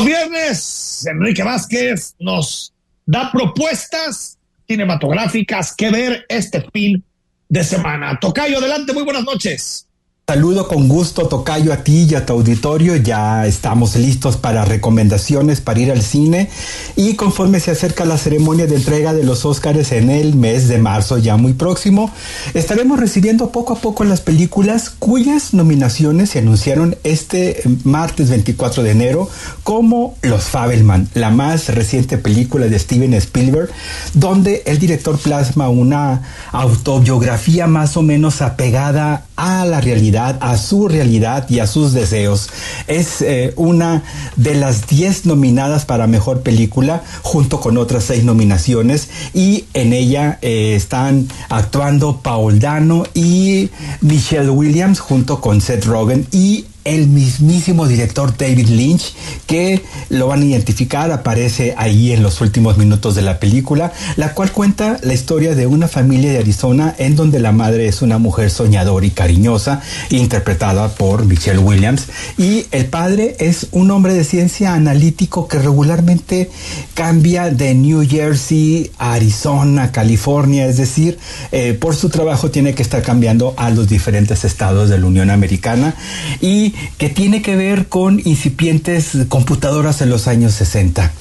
Viernes, 0.04 1.06
Enrique 1.06 1.44
Vázquez 1.44 2.16
nos 2.20 2.74
da 3.06 3.32
propuestas 3.32 4.38
cinematográficas 4.68 5.76
que 5.76 5.92
ver 5.92 6.26
este 6.30 6.66
fin 6.72 7.04
de 7.50 7.64
semana. 7.64 8.20
Tocayo, 8.20 8.58
adelante, 8.58 8.94
muy 8.94 9.04
buenas 9.04 9.24
noches. 9.24 9.88
Saludo 10.26 10.70
con 10.70 10.88
gusto, 10.88 11.28
Tocayo, 11.28 11.74
a 11.74 11.84
ti 11.84 12.08
y 12.10 12.16
a 12.16 12.26
tu 12.26 12.32
auditorio. 12.32 12.96
Ya 12.96 13.46
estamos 13.46 13.98
listos 13.98 14.38
para 14.38 14.64
recomendaciones 14.64 15.60
para 15.60 15.82
ir 15.82 15.92
al 15.92 16.02
cine. 16.02 16.50
Y 16.96 17.16
conforme 17.16 17.60
se 17.60 17.72
acerca 17.72 18.06
la 18.06 18.18
ceremonia 18.18 18.66
de 18.66 18.78
entrega 18.78 19.12
de 19.12 19.26
los 19.26 19.44
Óscares 19.44 19.92
en 19.92 20.10
el 20.10 20.34
mes 20.36 20.70
de 20.70 20.78
marzo, 20.78 21.18
ya 21.18 21.36
muy 21.36 21.52
próximo, 21.52 22.10
estaremos 22.54 23.02
recibiendo 23.02 23.50
poco 23.50 23.74
a 23.74 23.80
poco 23.80 24.06
las 24.06 24.22
películas 24.22 24.92
cuyas 24.98 25.54
nominaciones 25.54 26.30
se 26.30 26.40
anunciaron 26.40 26.96
este 27.04 27.62
martes 27.84 28.30
24 28.30 28.82
de 28.82 28.92
enero, 28.92 29.30
como 29.64 30.16
Los 30.22 30.44
Fabelman, 30.44 31.10
la 31.16 31.32
más 31.32 31.68
reciente 31.68 32.18
película 32.18 32.68
de 32.68 32.80
Steven 32.80 33.14
Spielberg, 33.16 33.70
donde 34.14 34.64
el 34.68 34.80
director 34.80 35.20
plasma 35.20 35.68
una 35.68 36.22
autobiografía 36.54 37.68
más 37.68 37.98
o 37.98 38.02
menos 38.02 38.42
apegada 38.42 39.26
a 39.36 39.66
la 39.66 39.82
realidad 39.82 40.13
a 40.18 40.58
su 40.58 40.88
realidad 40.88 41.50
y 41.50 41.60
a 41.60 41.68
sus 41.68 41.94
deseos. 41.94 42.50
Es 42.88 43.22
eh, 43.22 43.54
una 43.56 44.04
de 44.36 44.56
las 44.56 44.88
10 44.88 45.26
nominadas 45.26 45.86
para 45.86 46.08
mejor 46.08 46.42
película, 46.42 47.04
junto 47.22 47.60
con 47.60 47.78
otras 47.78 48.06
seis 48.06 48.24
nominaciones, 48.24 49.10
y 49.34 49.66
en 49.74 49.94
ella 49.94 50.40
eh, 50.42 50.76
están 50.76 51.28
actuando 51.50 52.20
Paul 52.22 52.60
Dano 52.60 53.04
y 53.14 53.70
Michelle 54.02 54.50
Williams, 54.50 55.00
junto 55.00 55.42
con 55.42 55.62
Seth 55.62 55.86
Rogen 55.86 56.28
y 56.32 56.66
el 56.84 57.08
mismísimo 57.08 57.88
director 57.88 58.36
David 58.36 58.68
Lynch, 58.68 59.14
que 59.48 59.82
lo 60.10 60.28
van 60.28 60.42
a 60.42 60.46
identificar, 60.46 61.12
aparece 61.12 61.74
ahí 61.78 62.12
en 62.12 62.24
los 62.24 62.42
últimos 62.42 62.78
minutos 62.78 63.16
de 63.16 63.22
la 63.22 63.40
película, 63.40 63.94
la 64.16 64.34
cual 64.34 64.52
cuenta 64.52 64.98
la 65.02 65.14
historia 65.14 65.56
de 65.56 65.68
una 65.68 65.88
familia 65.88 66.32
de 66.32 66.40
Arizona 66.40 66.96
en 66.98 67.16
donde 67.16 67.40
la 67.40 67.52
madre 67.52 67.88
es 67.88 68.02
una 68.02 68.18
mujer 68.18 68.50
soñadora 68.50 69.06
y 69.06 69.12
cariñosa, 69.12 69.82
interpretada 70.10 70.90
por 70.90 71.26
Michelle 71.26 71.60
Williams, 71.60 72.08
y 72.38 72.66
el 72.72 72.86
padre 72.86 73.36
es 73.40 73.68
un 73.72 73.92
hombre 73.92 74.14
de 74.14 74.24
ciencia 74.24 74.74
analítico 74.74 75.48
que 75.48 75.60
regularmente 75.60 76.50
cambia 76.94 77.50
de 77.50 77.74
New 77.76 78.08
Jersey 78.08 78.92
a 78.98 79.14
Arizona, 79.14 79.92
California, 79.92 80.68
es 80.68 80.78
decir, 80.78 81.18
eh, 81.52 81.74
por 81.74 81.96
su 81.96 82.10
trabajo 82.10 82.52
tiene 82.52 82.74
que 82.74 82.84
estar 82.84 83.02
cambiando 83.02 83.54
a 83.58 83.70
los 83.70 83.88
diferentes 83.88 84.44
estados 84.46 84.90
de 84.90 84.98
la 84.98 85.06
Unión 85.06 85.30
Americana 85.30 85.96
y 86.42 86.73
que 86.98 87.10
tiene 87.10 87.42
que 87.42 87.56
ver 87.56 87.88
con 87.88 88.22
incipientes 88.24 89.12
computadoras 89.30 90.02
en 90.02 90.10
los 90.10 90.28
años 90.28 90.54
60. 90.54 91.12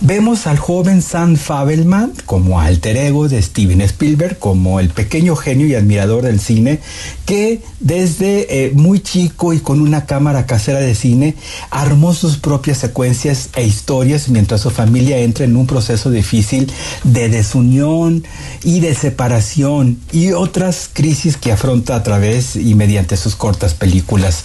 Vemos 0.00 0.46
al 0.46 0.58
joven 0.58 1.00
Sam 1.00 1.36
Fabelman 1.36 2.12
como 2.26 2.60
alter 2.60 2.98
ego 2.98 3.28
de 3.28 3.40
Steven 3.40 3.80
Spielberg, 3.80 4.38
como 4.38 4.78
el 4.78 4.90
pequeño 4.90 5.36
genio 5.36 5.66
y 5.66 5.74
admirador 5.74 6.22
del 6.22 6.38
cine, 6.38 6.80
que 7.24 7.62
desde 7.80 8.66
eh, 8.66 8.72
muy 8.74 9.00
chico 9.00 9.54
y 9.54 9.60
con 9.60 9.80
una 9.80 10.04
cámara 10.04 10.44
casera 10.44 10.80
de 10.80 10.94
cine 10.94 11.34
armó 11.70 12.12
sus 12.12 12.36
propias 12.36 12.76
secuencias 12.76 13.48
e 13.56 13.66
historias 13.66 14.28
mientras 14.28 14.60
su 14.60 14.70
familia 14.70 15.18
entra 15.18 15.46
en 15.46 15.56
un 15.56 15.66
proceso 15.66 16.10
difícil 16.10 16.70
de 17.04 17.30
desunión 17.30 18.22
y 18.64 18.80
de 18.80 18.94
separación 18.94 19.98
y 20.12 20.32
otras 20.32 20.90
crisis 20.92 21.38
que 21.38 21.52
afronta 21.52 21.96
a 21.96 22.02
través 22.02 22.54
y 22.54 22.74
mediante 22.74 23.16
sus 23.16 23.34
cortas 23.34 23.72
películas. 23.72 24.44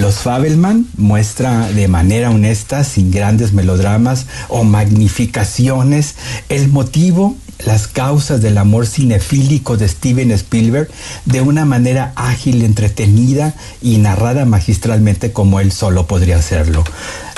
Los 0.00 0.20
Fabelman 0.20 0.86
muestra 0.96 1.68
de 1.72 1.86
manera 1.86 2.30
honesta, 2.30 2.84
sin 2.84 3.10
grandes 3.10 3.52
melodramas 3.52 4.24
o 4.48 4.64
magnificaciones, 4.64 6.14
el 6.48 6.68
motivo 6.68 7.36
las 7.66 7.86
causas 7.86 8.40
del 8.40 8.56
amor 8.56 8.86
cinefílico 8.86 9.76
de 9.76 9.86
Steven 9.86 10.30
Spielberg 10.30 10.88
de 11.26 11.42
una 11.42 11.66
manera 11.66 12.14
ágil, 12.16 12.62
entretenida 12.62 13.54
y 13.82 13.98
narrada 13.98 14.46
magistralmente 14.46 15.32
como 15.32 15.60
él 15.60 15.70
solo 15.70 16.06
podría 16.06 16.38
hacerlo. 16.38 16.82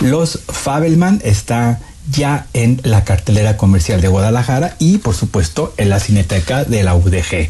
Los 0.00 0.38
Fabelman 0.46 1.20
está 1.24 1.80
ya 2.10 2.46
en 2.52 2.80
la 2.82 3.04
cartelera 3.04 3.56
comercial 3.56 4.00
de 4.00 4.08
Guadalajara 4.08 4.76
y 4.78 4.98
por 4.98 5.14
supuesto 5.14 5.72
en 5.76 5.88
la 5.88 6.00
cineteca 6.00 6.64
de 6.64 6.82
la 6.82 6.94
UDG. 6.94 7.48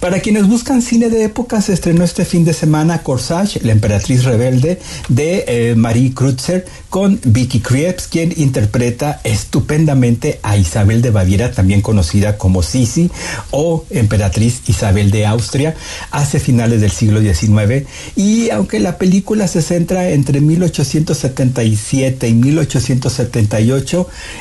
Para 0.00 0.20
quienes 0.20 0.46
buscan 0.46 0.82
cine 0.82 1.10
de 1.10 1.24
época 1.24 1.60
se 1.60 1.72
estrenó 1.72 2.04
este 2.04 2.24
fin 2.24 2.44
de 2.44 2.54
semana 2.54 3.02
Corsage, 3.02 3.60
la 3.62 3.72
emperatriz 3.72 4.24
rebelde 4.24 4.80
de 5.08 5.44
eh, 5.46 5.74
Marie 5.74 6.14
Kreutzer 6.14 6.66
con 6.88 7.20
Vicky 7.24 7.60
Krieps 7.60 8.08
quien 8.08 8.32
interpreta 8.36 9.20
estupendamente 9.24 10.40
a 10.42 10.56
Isabel 10.56 11.02
de 11.02 11.10
Baviera, 11.10 11.52
también 11.52 11.82
conocida 11.82 12.38
como 12.38 12.62
Sisi 12.62 13.10
o 13.50 13.84
emperatriz 13.90 14.62
Isabel 14.66 15.10
de 15.10 15.26
Austria, 15.26 15.74
hace 16.10 16.40
finales 16.40 16.80
del 16.80 16.90
siglo 16.90 17.20
XIX 17.20 17.86
y 18.16 18.50
aunque 18.50 18.80
la 18.80 18.98
película 18.98 19.46
se 19.46 19.62
centra 19.62 20.10
entre 20.10 20.40
1877 20.40 22.28
y 22.28 22.34
1878 22.34 23.89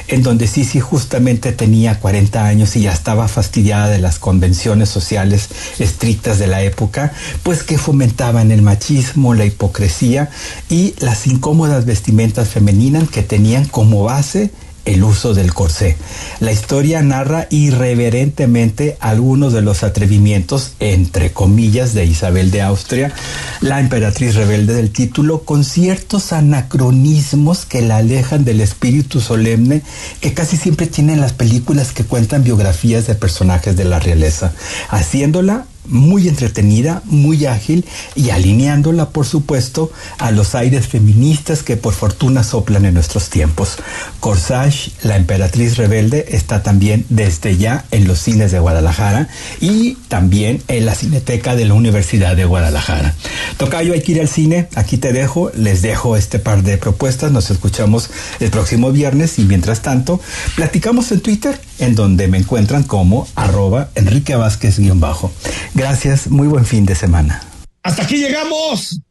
en 0.08 0.24
donde 0.24 0.48
Sisi 0.48 0.80
justamente 0.80 1.52
tenía 1.52 2.00
40 2.00 2.46
años 2.46 2.76
y 2.76 2.82
ya 2.82 2.94
estaba 2.94 3.28
fastidiada 3.28 3.90
de 3.90 4.00
las 4.00 4.20
convenciones 4.20 4.90
sociales 4.90 5.50
estrictas 5.80 6.40
de 6.40 6.48
la 6.48 6.62
época, 6.62 7.14
pues 7.44 7.64
que 7.64 7.78
fomentaban 7.78 8.52
el 8.52 8.62
machismo, 8.62 9.34
la 9.34 9.46
hipocresía 9.46 10.30
y 10.70 10.94
las 11.00 11.28
incómodas 11.28 11.86
vestimentas 11.86 12.50
femeninas 12.50 13.10
que 13.10 13.24
tenían 13.24 13.66
como 13.66 14.04
base 14.04 14.52
el 14.90 15.04
uso 15.04 15.34
del 15.34 15.54
corsé. 15.54 15.98
La 16.40 16.52
historia 16.52 17.02
narra 17.02 17.48
irreverentemente 17.52 18.98
algunos 19.00 19.54
de 19.54 19.62
los 19.62 19.84
atrevimientos, 19.84 20.74
entre 20.80 21.32
comillas, 21.32 21.94
de 21.94 22.06
Isabel 22.06 22.50
de 22.50 22.64
Austria, 22.64 23.14
la 23.62 23.80
emperatriz 23.80 24.36
rebelde 24.36 24.74
del 24.74 24.92
título, 24.92 25.44
con 25.44 25.64
ciertos 25.64 26.34
anacronismos 26.34 27.66
que 27.66 27.82
la 27.82 27.98
alejan 27.98 28.46
del 28.46 28.62
espíritu 28.62 29.22
solemne 29.22 29.84
que 30.22 30.34
casi 30.34 30.58
siempre 30.58 30.88
tienen 30.88 31.22
las 31.22 31.34
películas 31.34 31.92
que 31.92 32.04
cuentan 32.04 32.44
biografías 32.44 33.06
de 33.06 33.16
personajes 33.16 33.78
de 33.78 33.86
la 33.86 34.00
realeza, 34.00 34.54
haciéndola 34.90 35.66
muy 35.86 36.28
entretenida, 36.28 37.02
muy 37.06 37.46
ágil 37.46 37.86
y 38.16 38.30
alineándola, 38.30 39.10
por 39.10 39.26
supuesto, 39.26 39.92
a 40.18 40.32
los 40.32 40.56
aires 40.56 40.88
feministas 40.88 41.64
que 41.64 41.78
por 41.78 41.94
fortuna 41.94 42.44
soplan 42.44 42.86
en 42.86 42.94
nuestros 42.94 43.30
tiempos. 43.30 43.78
Corsage, 44.20 44.92
la 45.04 45.16
emperatriz 45.16 45.78
rebelde, 45.78 46.26
está 46.30 46.64
también 46.64 47.06
desde 47.10 47.58
ya 47.58 47.86
en 47.92 48.08
los 48.08 48.20
cines 48.20 48.52
de 48.52 48.60
Guadalajara 48.60 49.30
y 49.60 49.96
también 50.08 50.62
en 50.68 50.86
la 50.86 50.96
cineteca 50.96 51.56
de 51.56 51.66
la 51.66 51.74
Universidad 51.74 52.36
de 52.36 52.46
Guadalajara. 52.46 53.16
Tocayo, 53.58 53.94
hay 53.94 54.02
que 54.02 54.14
ir 54.14 54.22
al 54.22 54.28
cine, 54.28 54.68
aquí 54.76 54.98
te 54.98 55.14
dejo, 55.14 55.52
les 55.56 55.82
dejo 55.82 56.16
este 56.16 56.40
par 56.40 56.64
de 56.64 56.78
propuestas, 56.78 57.32
nos 57.32 57.50
escuchamos 57.52 58.10
el 58.40 58.50
próximo 58.50 58.92
viernes 58.92 59.40
y 59.40 59.44
mientras 59.44 59.82
tanto, 59.82 60.20
platicamos 60.56 61.12
en 61.12 61.22
Twitter, 61.22 61.60
en 61.80 61.96
donde 61.96 62.28
me 62.28 62.38
encuentran 62.38 62.84
como 62.84 63.28
arroba 63.36 63.90
Enrique 63.96 64.36
Vázquez-bajo. 64.36 65.32
Gracias, 65.74 66.28
muy 66.30 66.48
buen 66.48 66.66
fin 66.66 66.86
de 66.86 66.96
semana. 66.96 67.42
Hasta 67.84 68.04
aquí 68.04 68.18
llegamos. 68.18 69.02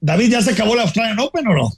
David, 0.00 0.32
¿ya 0.32 0.42
se 0.42 0.52
acabó 0.52 0.74
la 0.74 0.82
Australian 0.82 1.18
Open 1.20 1.46
o 1.48 1.54
no? 1.54 1.72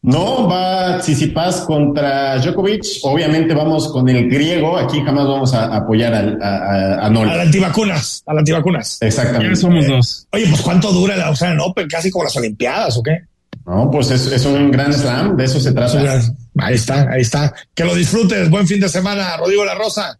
No, 0.00 0.48
va 0.48 0.98
Tsitsipas 1.00 1.62
contra 1.62 2.38
Djokovic. 2.38 2.84
Obviamente 3.02 3.52
vamos 3.52 3.90
con 3.90 4.08
el 4.08 4.28
griego. 4.30 4.78
Aquí 4.78 5.02
jamás 5.04 5.26
vamos 5.26 5.52
a 5.54 5.74
apoyar 5.74 6.14
al, 6.14 6.40
a, 6.40 6.56
a, 6.56 7.06
a 7.06 7.10
Nola. 7.10 7.32
A 7.32 7.36
las 7.36 7.46
antivacunas, 7.46 8.22
a 8.26 8.32
las 8.34 8.40
antivacunas. 8.42 8.98
Exactamente. 9.00 9.48
Ya 9.48 9.56
somos 9.60 9.86
dos. 9.86 10.28
Oye, 10.32 10.46
pues 10.48 10.62
¿cuánto 10.62 10.92
dura 10.92 11.16
la 11.16 11.26
Australian 11.26 11.60
Open? 11.60 11.88
Casi 11.88 12.10
como 12.10 12.24
las 12.24 12.36
Olimpiadas, 12.36 12.96
¿o 12.96 13.02
qué? 13.02 13.22
No, 13.66 13.90
pues 13.90 14.10
es, 14.12 14.26
es 14.28 14.46
un 14.46 14.70
gran 14.70 14.94
slam, 14.94 15.36
de 15.36 15.44
eso 15.44 15.58
se 15.58 15.72
trata. 15.72 16.20
Ahí 16.58 16.74
está, 16.74 17.10
ahí 17.10 17.20
está. 17.20 17.52
Que 17.74 17.84
lo 17.84 17.94
disfrutes. 17.94 18.48
Buen 18.48 18.66
fin 18.68 18.80
de 18.80 18.88
semana, 18.88 19.36
Rodrigo 19.36 19.64
La 19.64 19.74
Rosa. 19.74 20.18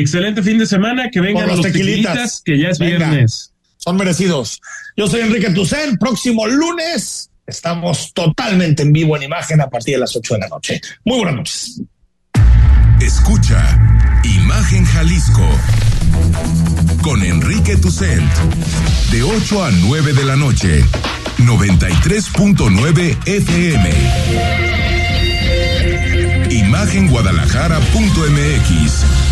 Excelente 0.00 0.42
fin 0.42 0.58
de 0.58 0.66
semana, 0.66 1.10
que 1.10 1.20
vengan 1.20 1.46
los, 1.46 1.58
los 1.58 1.66
tequilitas, 1.66 2.12
tequilitas, 2.12 2.42
que 2.44 2.58
ya 2.58 2.70
es 2.70 2.78
Venga, 2.78 3.10
viernes. 3.10 3.52
Son 3.76 3.96
merecidos. 3.96 4.60
Yo 4.96 5.08
soy 5.08 5.20
Enrique 5.20 5.50
Tucen, 5.50 5.98
próximo 5.98 6.46
lunes 6.46 7.28
estamos 7.46 8.12
totalmente 8.14 8.82
en 8.82 8.92
vivo 8.92 9.16
en 9.16 9.22
imagen 9.24 9.60
a 9.60 9.68
partir 9.68 9.94
de 9.94 10.00
las 10.00 10.16
8 10.16 10.34
de 10.34 10.40
la 10.40 10.48
noche. 10.48 10.80
Muy 11.04 11.18
buenas 11.18 11.36
noches. 11.36 11.80
Escucha 13.00 13.78
Imagen 14.24 14.84
Jalisco 14.84 15.48
con 17.02 17.22
Enrique 17.22 17.76
Tucent 17.76 18.28
de 19.10 19.22
8 19.22 19.64
a 19.64 19.70
9 19.72 20.12
de 20.12 20.24
la 20.24 20.36
noche, 20.36 20.84
93.9 21.38 23.16
FM. 23.26 23.90
Imagenguadalajara.mx 26.50 29.31